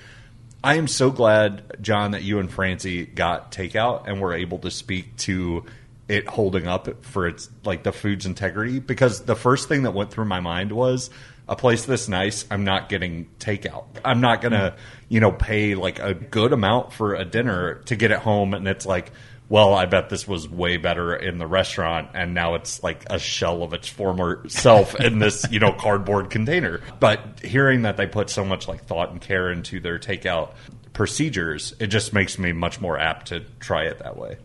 I 0.64 0.76
am 0.76 0.86
so 0.86 1.10
glad, 1.10 1.78
John, 1.80 2.12
that 2.12 2.22
you 2.22 2.38
and 2.38 2.50
Francie 2.50 3.04
got 3.04 3.50
takeout 3.50 4.06
and 4.06 4.20
were 4.20 4.32
able 4.32 4.58
to 4.60 4.70
speak 4.70 5.16
to 5.18 5.64
it 6.08 6.26
holding 6.26 6.66
up 6.66 7.04
for 7.04 7.26
its 7.26 7.48
like 7.64 7.82
the 7.82 7.92
food's 7.92 8.26
integrity 8.26 8.78
because 8.78 9.22
the 9.22 9.36
first 9.36 9.68
thing 9.68 9.84
that 9.84 9.92
went 9.92 10.10
through 10.10 10.24
my 10.24 10.40
mind 10.40 10.72
was 10.72 11.10
a 11.48 11.56
place 11.56 11.84
this 11.84 12.08
nice 12.08 12.44
i'm 12.50 12.64
not 12.64 12.88
getting 12.88 13.28
takeout. 13.38 13.84
I'm 14.04 14.20
not 14.20 14.40
gonna 14.42 14.74
you 15.08 15.20
know 15.20 15.32
pay 15.32 15.74
like 15.74 16.00
a 16.00 16.12
good 16.12 16.52
amount 16.52 16.92
for 16.92 17.14
a 17.14 17.24
dinner 17.24 17.76
to 17.86 17.96
get 17.96 18.10
it 18.10 18.18
home 18.18 18.52
and 18.52 18.66
it's 18.66 18.84
like 18.84 19.12
well 19.52 19.74
i 19.74 19.84
bet 19.84 20.08
this 20.08 20.26
was 20.26 20.48
way 20.48 20.78
better 20.78 21.14
in 21.14 21.36
the 21.38 21.46
restaurant 21.46 22.08
and 22.14 22.32
now 22.34 22.54
it's 22.54 22.82
like 22.82 23.04
a 23.10 23.18
shell 23.18 23.62
of 23.62 23.72
its 23.74 23.88
former 23.88 24.42
self 24.48 24.94
in 25.00 25.18
this 25.18 25.44
you 25.50 25.58
know 25.58 25.72
cardboard 25.72 26.30
container. 26.30 26.80
But 26.98 27.40
hearing 27.40 27.82
that 27.82 27.96
they 27.96 28.06
put 28.06 28.30
so 28.30 28.44
much 28.44 28.68
like 28.68 28.84
thought 28.84 29.10
and 29.10 29.20
care 29.20 29.50
into 29.50 29.80
their 29.80 29.98
takeout 29.98 30.52
procedures 30.92 31.74
it 31.78 31.86
just 31.86 32.12
makes 32.12 32.38
me 32.38 32.52
much 32.52 32.80
more 32.80 32.98
apt 32.98 33.28
to 33.28 33.40
try 33.60 33.84
it 33.84 33.98
that 34.00 34.16
way. 34.16 34.36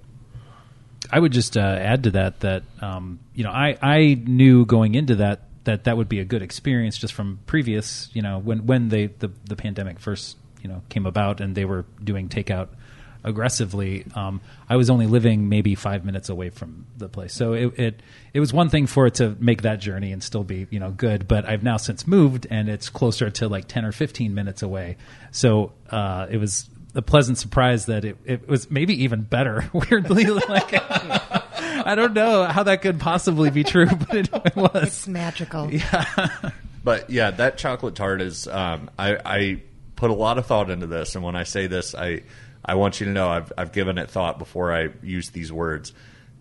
I 1.12 1.20
would 1.20 1.32
just 1.32 1.56
uh, 1.56 1.62
add 1.62 2.04
to 2.04 2.12
that 2.12 2.42
that 2.42 2.64
um, 2.82 3.20
you 3.34 3.44
know 3.44 3.52
I 3.52 3.78
I 3.82 4.22
knew 4.26 4.66
going 4.66 4.96
into 4.96 5.16
that 5.16 5.42
that 5.64 5.86
that 5.86 5.98
would 5.98 6.10
be 6.10 6.20
a 6.20 6.26
good 6.26 6.42
experience 6.42 6.98
just 6.98 7.14
from 7.14 7.40
previous 7.46 8.10
you 8.14 8.22
know 8.22 8.40
when 8.40 8.66
when 8.66 8.90
they 8.90 9.08
the 9.08 9.32
the 9.46 9.56
pandemic 9.56 10.00
first 10.00 10.38
you 10.62 10.70
know 10.70 10.82
came 10.90 11.06
about 11.06 11.40
and 11.40 11.56
they 11.56 11.66
were 11.66 11.86
doing 12.04 12.30
takeout 12.30 12.70
aggressively. 13.28 14.06
Um, 14.16 14.42
I 14.70 14.76
was 14.76 14.90
only 14.90 15.06
living 15.06 15.50
maybe 15.50 15.76
five 15.76 16.06
minutes 16.06 16.30
away 16.30 16.50
from 16.50 16.88
the 16.98 17.10
place, 17.10 17.34
so 17.34 17.54
it, 17.54 17.80
it 17.80 18.02
it 18.34 18.40
was 18.40 18.54
one 18.54 18.70
thing 18.70 18.88
for 18.88 19.06
it 19.08 19.16
to 19.16 19.36
make 19.40 19.64
that 19.64 19.80
journey 19.80 20.12
and 20.12 20.24
still 20.24 20.44
be 20.44 20.68
you 20.70 20.80
know 20.80 20.92
good. 20.92 21.28
But 21.28 21.48
I've 21.48 21.64
now 21.64 21.78
since 21.78 22.08
moved 22.08 22.48
and 22.50 22.70
it's 22.70 22.90
closer 22.90 23.30
to 23.30 23.48
like 23.48 23.68
ten 23.68 23.86
or 23.86 23.92
fifteen 23.92 24.34
minutes 24.34 24.64
away. 24.64 24.98
So 25.32 25.74
uh, 25.90 26.28
it 26.30 26.38
was 26.38 26.70
a 26.96 27.02
pleasant 27.02 27.38
surprise 27.38 27.86
that 27.86 28.04
it, 28.06 28.18
it 28.26 28.48
was 28.48 28.72
maybe 28.72 29.04
even 29.04 29.22
better. 29.22 29.70
Weirdly, 29.74 30.26
like 30.26 30.74
I 30.74 31.96
don't 31.96 32.14
know 32.14 32.46
how 32.46 32.64
that 32.64 32.82
could 32.82 33.00
possibly 33.00 33.50
be 33.50 33.64
true, 33.64 33.86
but 33.88 34.16
it, 34.16 34.30
it 34.46 34.56
was. 34.56 34.84
It's 34.84 35.08
magical. 35.08 35.70
Yeah. 35.78 36.52
But 36.84 37.10
yeah, 37.10 37.32
that 37.32 37.58
chocolate 37.58 37.96
tart 37.96 38.22
is. 38.22 38.48
Um, 38.48 38.90
I, 38.98 39.18
I 39.26 39.62
put 39.98 40.10
a 40.10 40.14
lot 40.14 40.38
of 40.38 40.46
thought 40.46 40.70
into 40.70 40.88
this, 40.88 41.16
and 41.16 41.24
when 41.24 41.36
I 41.36 41.44
say 41.44 41.68
this, 41.68 41.94
I 41.94 42.22
I 42.64 42.76
want 42.76 43.00
you 43.00 43.06
to 43.06 43.12
know 43.12 43.30
I've 43.30 43.52
I've 43.58 43.72
given 43.72 43.98
it 43.98 44.10
thought 44.10 44.40
before 44.40 44.74
I 44.74 44.90
use 45.02 45.30
these 45.30 45.52
words. 45.52 45.94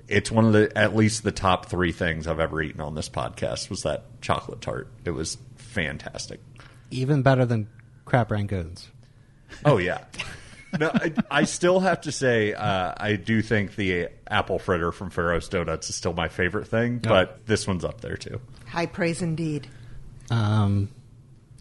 It's 0.08 0.30
one 0.30 0.44
of 0.44 0.52
the 0.52 0.76
at 0.76 0.94
least 0.94 1.22
the 1.22 1.32
top 1.32 1.66
three 1.66 1.92
things 1.92 2.26
I've 2.26 2.40
ever 2.40 2.62
eaten 2.62 2.80
on 2.80 2.94
this 2.94 3.08
podcast 3.08 3.70
was 3.70 3.82
that 3.82 4.20
chocolate 4.20 4.60
tart. 4.60 4.88
It 5.04 5.10
was 5.10 5.38
fantastic. 5.56 6.40
Even 6.90 7.22
better 7.22 7.44
than 7.44 7.68
crab 8.04 8.28
rangoons. 8.28 8.86
Oh 9.64 9.78
yeah. 9.78 10.04
No, 10.78 10.90
I, 10.92 11.12
I 11.30 11.44
still 11.44 11.80
have 11.80 12.02
to 12.02 12.12
say 12.12 12.52
uh, 12.52 12.92
I 12.96 13.16
do 13.16 13.40
think 13.40 13.76
the 13.76 14.08
apple 14.26 14.58
fritter 14.58 14.92
from 14.92 15.10
Pharaoh's 15.10 15.48
Donuts 15.48 15.88
is 15.88 15.96
still 15.96 16.12
my 16.12 16.28
favorite 16.28 16.66
thing, 16.66 16.98
but 16.98 17.46
this 17.46 17.66
one's 17.66 17.84
up 17.84 18.00
there 18.00 18.16
too. 18.16 18.40
High 18.66 18.86
praise 18.86 19.22
indeed. 19.22 19.68
Um, 20.30 20.90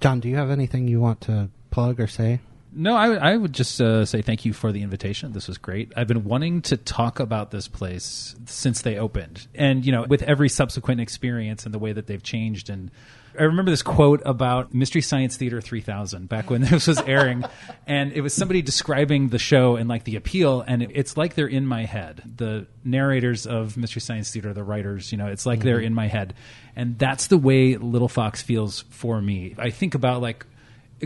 John, 0.01 0.19
do 0.19 0.27
you 0.27 0.35
have 0.35 0.49
anything 0.49 0.87
you 0.87 0.99
want 0.99 1.21
to 1.21 1.49
plug 1.71 1.99
or 1.99 2.07
say? 2.07 2.41
No, 2.77 2.95
I, 2.95 3.09
would- 3.09 3.17
I 3.19 3.37
would 3.37 3.53
just 3.53 3.79
uh, 3.81 4.03
say 4.05 4.21
thank 4.21 4.43
you 4.45 4.51
for 4.53 4.71
the 4.71 4.81
invitation. 4.83 5.31
This 5.31 5.47
was 5.47 5.57
great. 5.57 5.93
I've 5.95 6.07
been 6.07 6.25
wanting 6.25 6.61
to 6.63 6.77
talk 6.77 7.19
about 7.21 7.51
this 7.51 7.67
place 7.69 8.35
since 8.45 8.81
they 8.81 8.97
opened, 8.97 9.47
and 9.55 9.85
you 9.85 9.91
know, 9.93 10.03
with 10.07 10.21
every 10.23 10.49
subsequent 10.49 10.99
experience 11.01 11.65
and 11.65 11.73
the 11.73 11.79
way 11.79 11.93
that 11.93 12.07
they've 12.07 12.21
changed. 12.21 12.69
And 12.69 12.91
I 13.39 13.43
remember 13.43 13.71
this 13.71 13.81
quote 13.81 14.21
about 14.25 14.73
Mystery 14.73 15.01
Science 15.01 15.37
Theater 15.37 15.61
3000 15.61 16.27
back 16.27 16.49
when 16.49 16.61
this 16.69 16.87
was 16.87 16.99
airing, 17.01 17.45
and 17.87 18.11
it 18.11 18.19
was 18.21 18.33
somebody 18.33 18.61
describing 18.61 19.29
the 19.29 19.39
show 19.39 19.77
and 19.77 19.87
like 19.87 20.03
the 20.03 20.17
appeal, 20.17 20.61
and 20.67 20.83
it, 20.83 20.91
it's 20.93 21.15
like 21.15 21.35
they're 21.35 21.47
in 21.47 21.65
my 21.65 21.85
head. 21.85 22.23
The 22.35 22.67
narrators 22.83 23.47
of 23.47 23.77
Mystery 23.77 24.01
Science 24.01 24.31
Theater, 24.31 24.53
the 24.53 24.63
writers, 24.63 25.11
you 25.13 25.17
know, 25.17 25.27
it's 25.27 25.45
like 25.45 25.61
they're 25.61 25.79
in 25.79 25.93
my 25.93 26.07
head, 26.07 26.33
and 26.75 26.99
that's 26.99 27.27
the 27.27 27.37
way 27.37 27.77
Little 27.77 28.09
Fox 28.09 28.41
feels 28.41 28.81
for 28.89 29.21
me. 29.21 29.55
I 29.57 29.69
think 29.69 29.95
about 29.95 30.21
like 30.21 30.45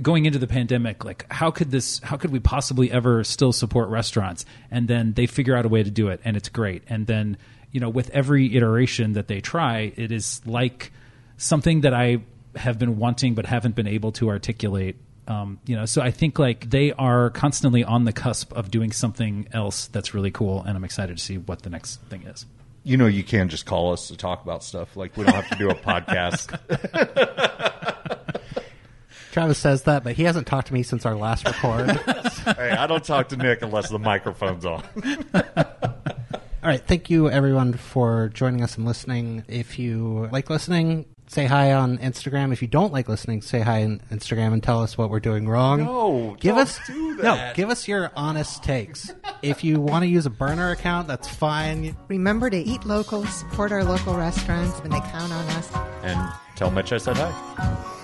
going 0.02 0.26
into 0.26 0.40
the 0.40 0.48
pandemic, 0.48 1.06
like 1.06 1.26
how 1.32 1.52
could 1.52 1.72
this, 1.72 2.00
how 2.00 2.18
could 2.18 2.32
we 2.32 2.40
possibly 2.40 2.92
ever 2.92 3.24
still 3.24 3.54
support 3.54 3.90
restaurants? 3.90 4.46
And 4.72 4.88
then 4.88 5.14
they 5.14 5.26
figure 5.26 5.56
out 5.56 5.66
a 5.66 5.70
way 5.70 5.84
to 5.84 5.92
do 5.92 6.10
it, 6.10 6.22
and 6.24 6.36
it's 6.38 6.50
great. 6.50 6.84
And 6.88 7.08
then 7.08 7.38
you 7.72 7.80
know, 7.80 7.90
with 7.90 8.10
every 8.12 8.56
iteration 8.56 9.14
that 9.14 9.28
they 9.28 9.42
try, 9.42 9.94
it 9.96 10.12
is 10.12 10.42
like 10.46 10.92
something 11.38 11.82
that 11.82 11.94
I 11.94 12.22
have 12.56 12.80
been 12.80 12.98
wanting 12.98 13.36
but 13.36 13.46
haven't 13.46 13.76
been 13.76 13.88
able 13.88 14.12
to 14.14 14.30
articulate. 14.30 14.96
Um, 15.28 15.60
you 15.66 15.76
know, 15.76 15.86
so 15.86 16.02
I 16.02 16.10
think 16.12 16.40
like 16.40 16.70
they 16.70 16.92
are 16.94 17.30
constantly 17.30 17.84
on 17.84 18.06
the 18.06 18.14
cusp 18.14 18.52
of 18.54 18.72
doing 18.72 18.92
something 18.92 19.48
else 19.54 19.88
that's 19.88 20.14
really 20.14 20.32
cool, 20.32 20.64
and 20.64 20.76
I'm 20.76 20.84
excited 20.84 21.18
to 21.18 21.24
see 21.24 21.38
what 21.38 21.62
the 21.62 21.70
next 21.70 22.02
thing 22.10 22.24
is. 22.24 22.46
You 22.84 22.98
know, 22.98 23.08
you 23.08 23.24
can 23.24 23.50
just 23.50 23.66
call 23.66 23.94
us 23.94 24.08
to 24.08 24.18
talk 24.18 24.42
about 24.44 24.64
stuff. 24.64 24.98
Like 24.98 25.16
we 25.16 25.26
don't 25.26 25.36
have 25.36 25.50
to 25.50 25.56
do 25.56 25.70
a 25.70 25.76
podcast. 25.76 26.58
Travis 29.32 29.58
says 29.58 29.84
that, 29.84 30.04
but 30.04 30.14
he 30.16 30.24
hasn't 30.24 30.48
talked 30.48 30.68
to 30.68 30.74
me 30.74 30.84
since 30.84 31.06
our 31.06 31.16
last 31.16 31.46
record. 31.46 31.92
hey, 32.58 32.72
I 32.72 32.88
don't 32.88 33.04
talk 33.04 33.30
to 33.30 33.38
Nick 33.38 33.62
unless 33.62 33.90
the 33.90 34.00
microphone's 34.00 34.66
on. 34.66 34.84
All 36.62 36.68
right. 36.68 36.86
Thank 36.86 37.10
you, 37.10 37.30
everyone, 37.30 37.74
for 37.74 38.30
joining 38.30 38.64
us 38.64 38.76
and 38.76 38.86
listening. 38.86 39.46
If 39.48 39.80
you 39.80 40.28
like 40.32 40.50
listening, 40.50 41.06
say 41.28 41.46
hi 41.46 41.72
on 41.72 42.00
Instagram. 42.00 42.52
If 42.52 42.62
you 42.62 42.68
don't 42.68 42.92
like 42.92 43.08
listening, 43.08 43.42
say 43.42 43.62
hi 43.62 43.84
on 43.84 44.02
Instagram 44.12 44.52
and 44.52 44.62
tell 44.62 44.82
us 44.82 44.98
what 44.98 45.10
we're 45.10 45.22
doing 45.22 45.48
wrong. 45.48 45.86
No, 45.86 46.36
give 46.40 46.56
don't 46.56 46.64
us 46.64 46.80
do 46.86 47.16
no. 47.18 47.52
Give 47.56 47.70
us 47.70 47.88
your 47.88 48.12
honest 48.16 48.64
takes. 48.64 49.10
if 49.42 49.64
you 49.64 49.80
want 49.80 50.04
to 50.04 50.08
use 50.10 50.26
a 50.26 50.30
burner 50.30 50.72
account, 50.72 51.08
that's 51.08 51.28
fine. 51.30 51.96
Remember 52.08 52.50
to 52.50 52.58
eat 52.58 52.86
local, 52.86 53.26
support 53.28 53.72
our 53.72 53.84
local 53.84 54.16
restaurants 54.16 54.82
when 54.82 54.92
they 54.92 55.00
count 55.00 55.32
on 55.32 55.46
us. 55.52 55.72
And 56.04 56.30
tell 56.56 56.72
Mitch 56.72 56.92
I 56.92 56.98
said 56.98 57.16
hi. 57.16 57.96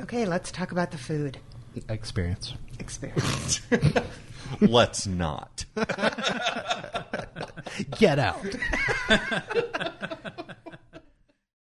Okay, 0.00 0.24
let's 0.26 0.50
talk 0.52 0.72
about 0.72 0.90
the 0.90 0.98
food 0.98 1.38
Experience. 1.88 2.54
experience. 2.78 3.60
Let's 4.60 5.06
not. 5.06 5.64
Get 7.98 8.18
out. 8.18 8.42